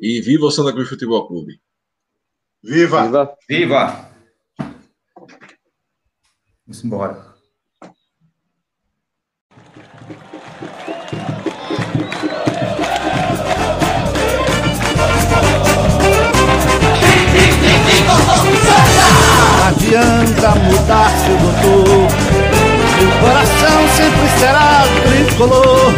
E 0.00 0.20
viva 0.20 0.46
o 0.46 0.50
Santa 0.50 0.72
Cruz 0.72 0.88
Futebol 0.88 1.26
Clube. 1.26 1.60
Viva! 2.62 3.04
Viva! 3.04 3.38
Viva! 3.48 4.10
Vamos 6.66 6.84
embora. 6.84 7.34
Não 19.54 19.68
adianta 19.68 20.54
mudar 20.56 21.10
seu 21.10 21.36
doutor. 21.38 22.08
Meu 22.98 23.10
coração 23.20 23.88
sempre 23.96 24.28
será 24.40 24.82
tricolor. 25.04 25.94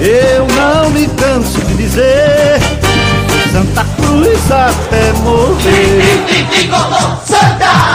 Eu 0.00 0.46
não 0.54 0.90
me 0.90 1.08
canso 1.16 1.58
de 1.64 1.74
dizer 1.74 2.87
Santa 3.52 3.84
Cruz 3.96 4.50
até 4.50 5.12
morrer. 5.20 6.02
Santa! 7.24 7.88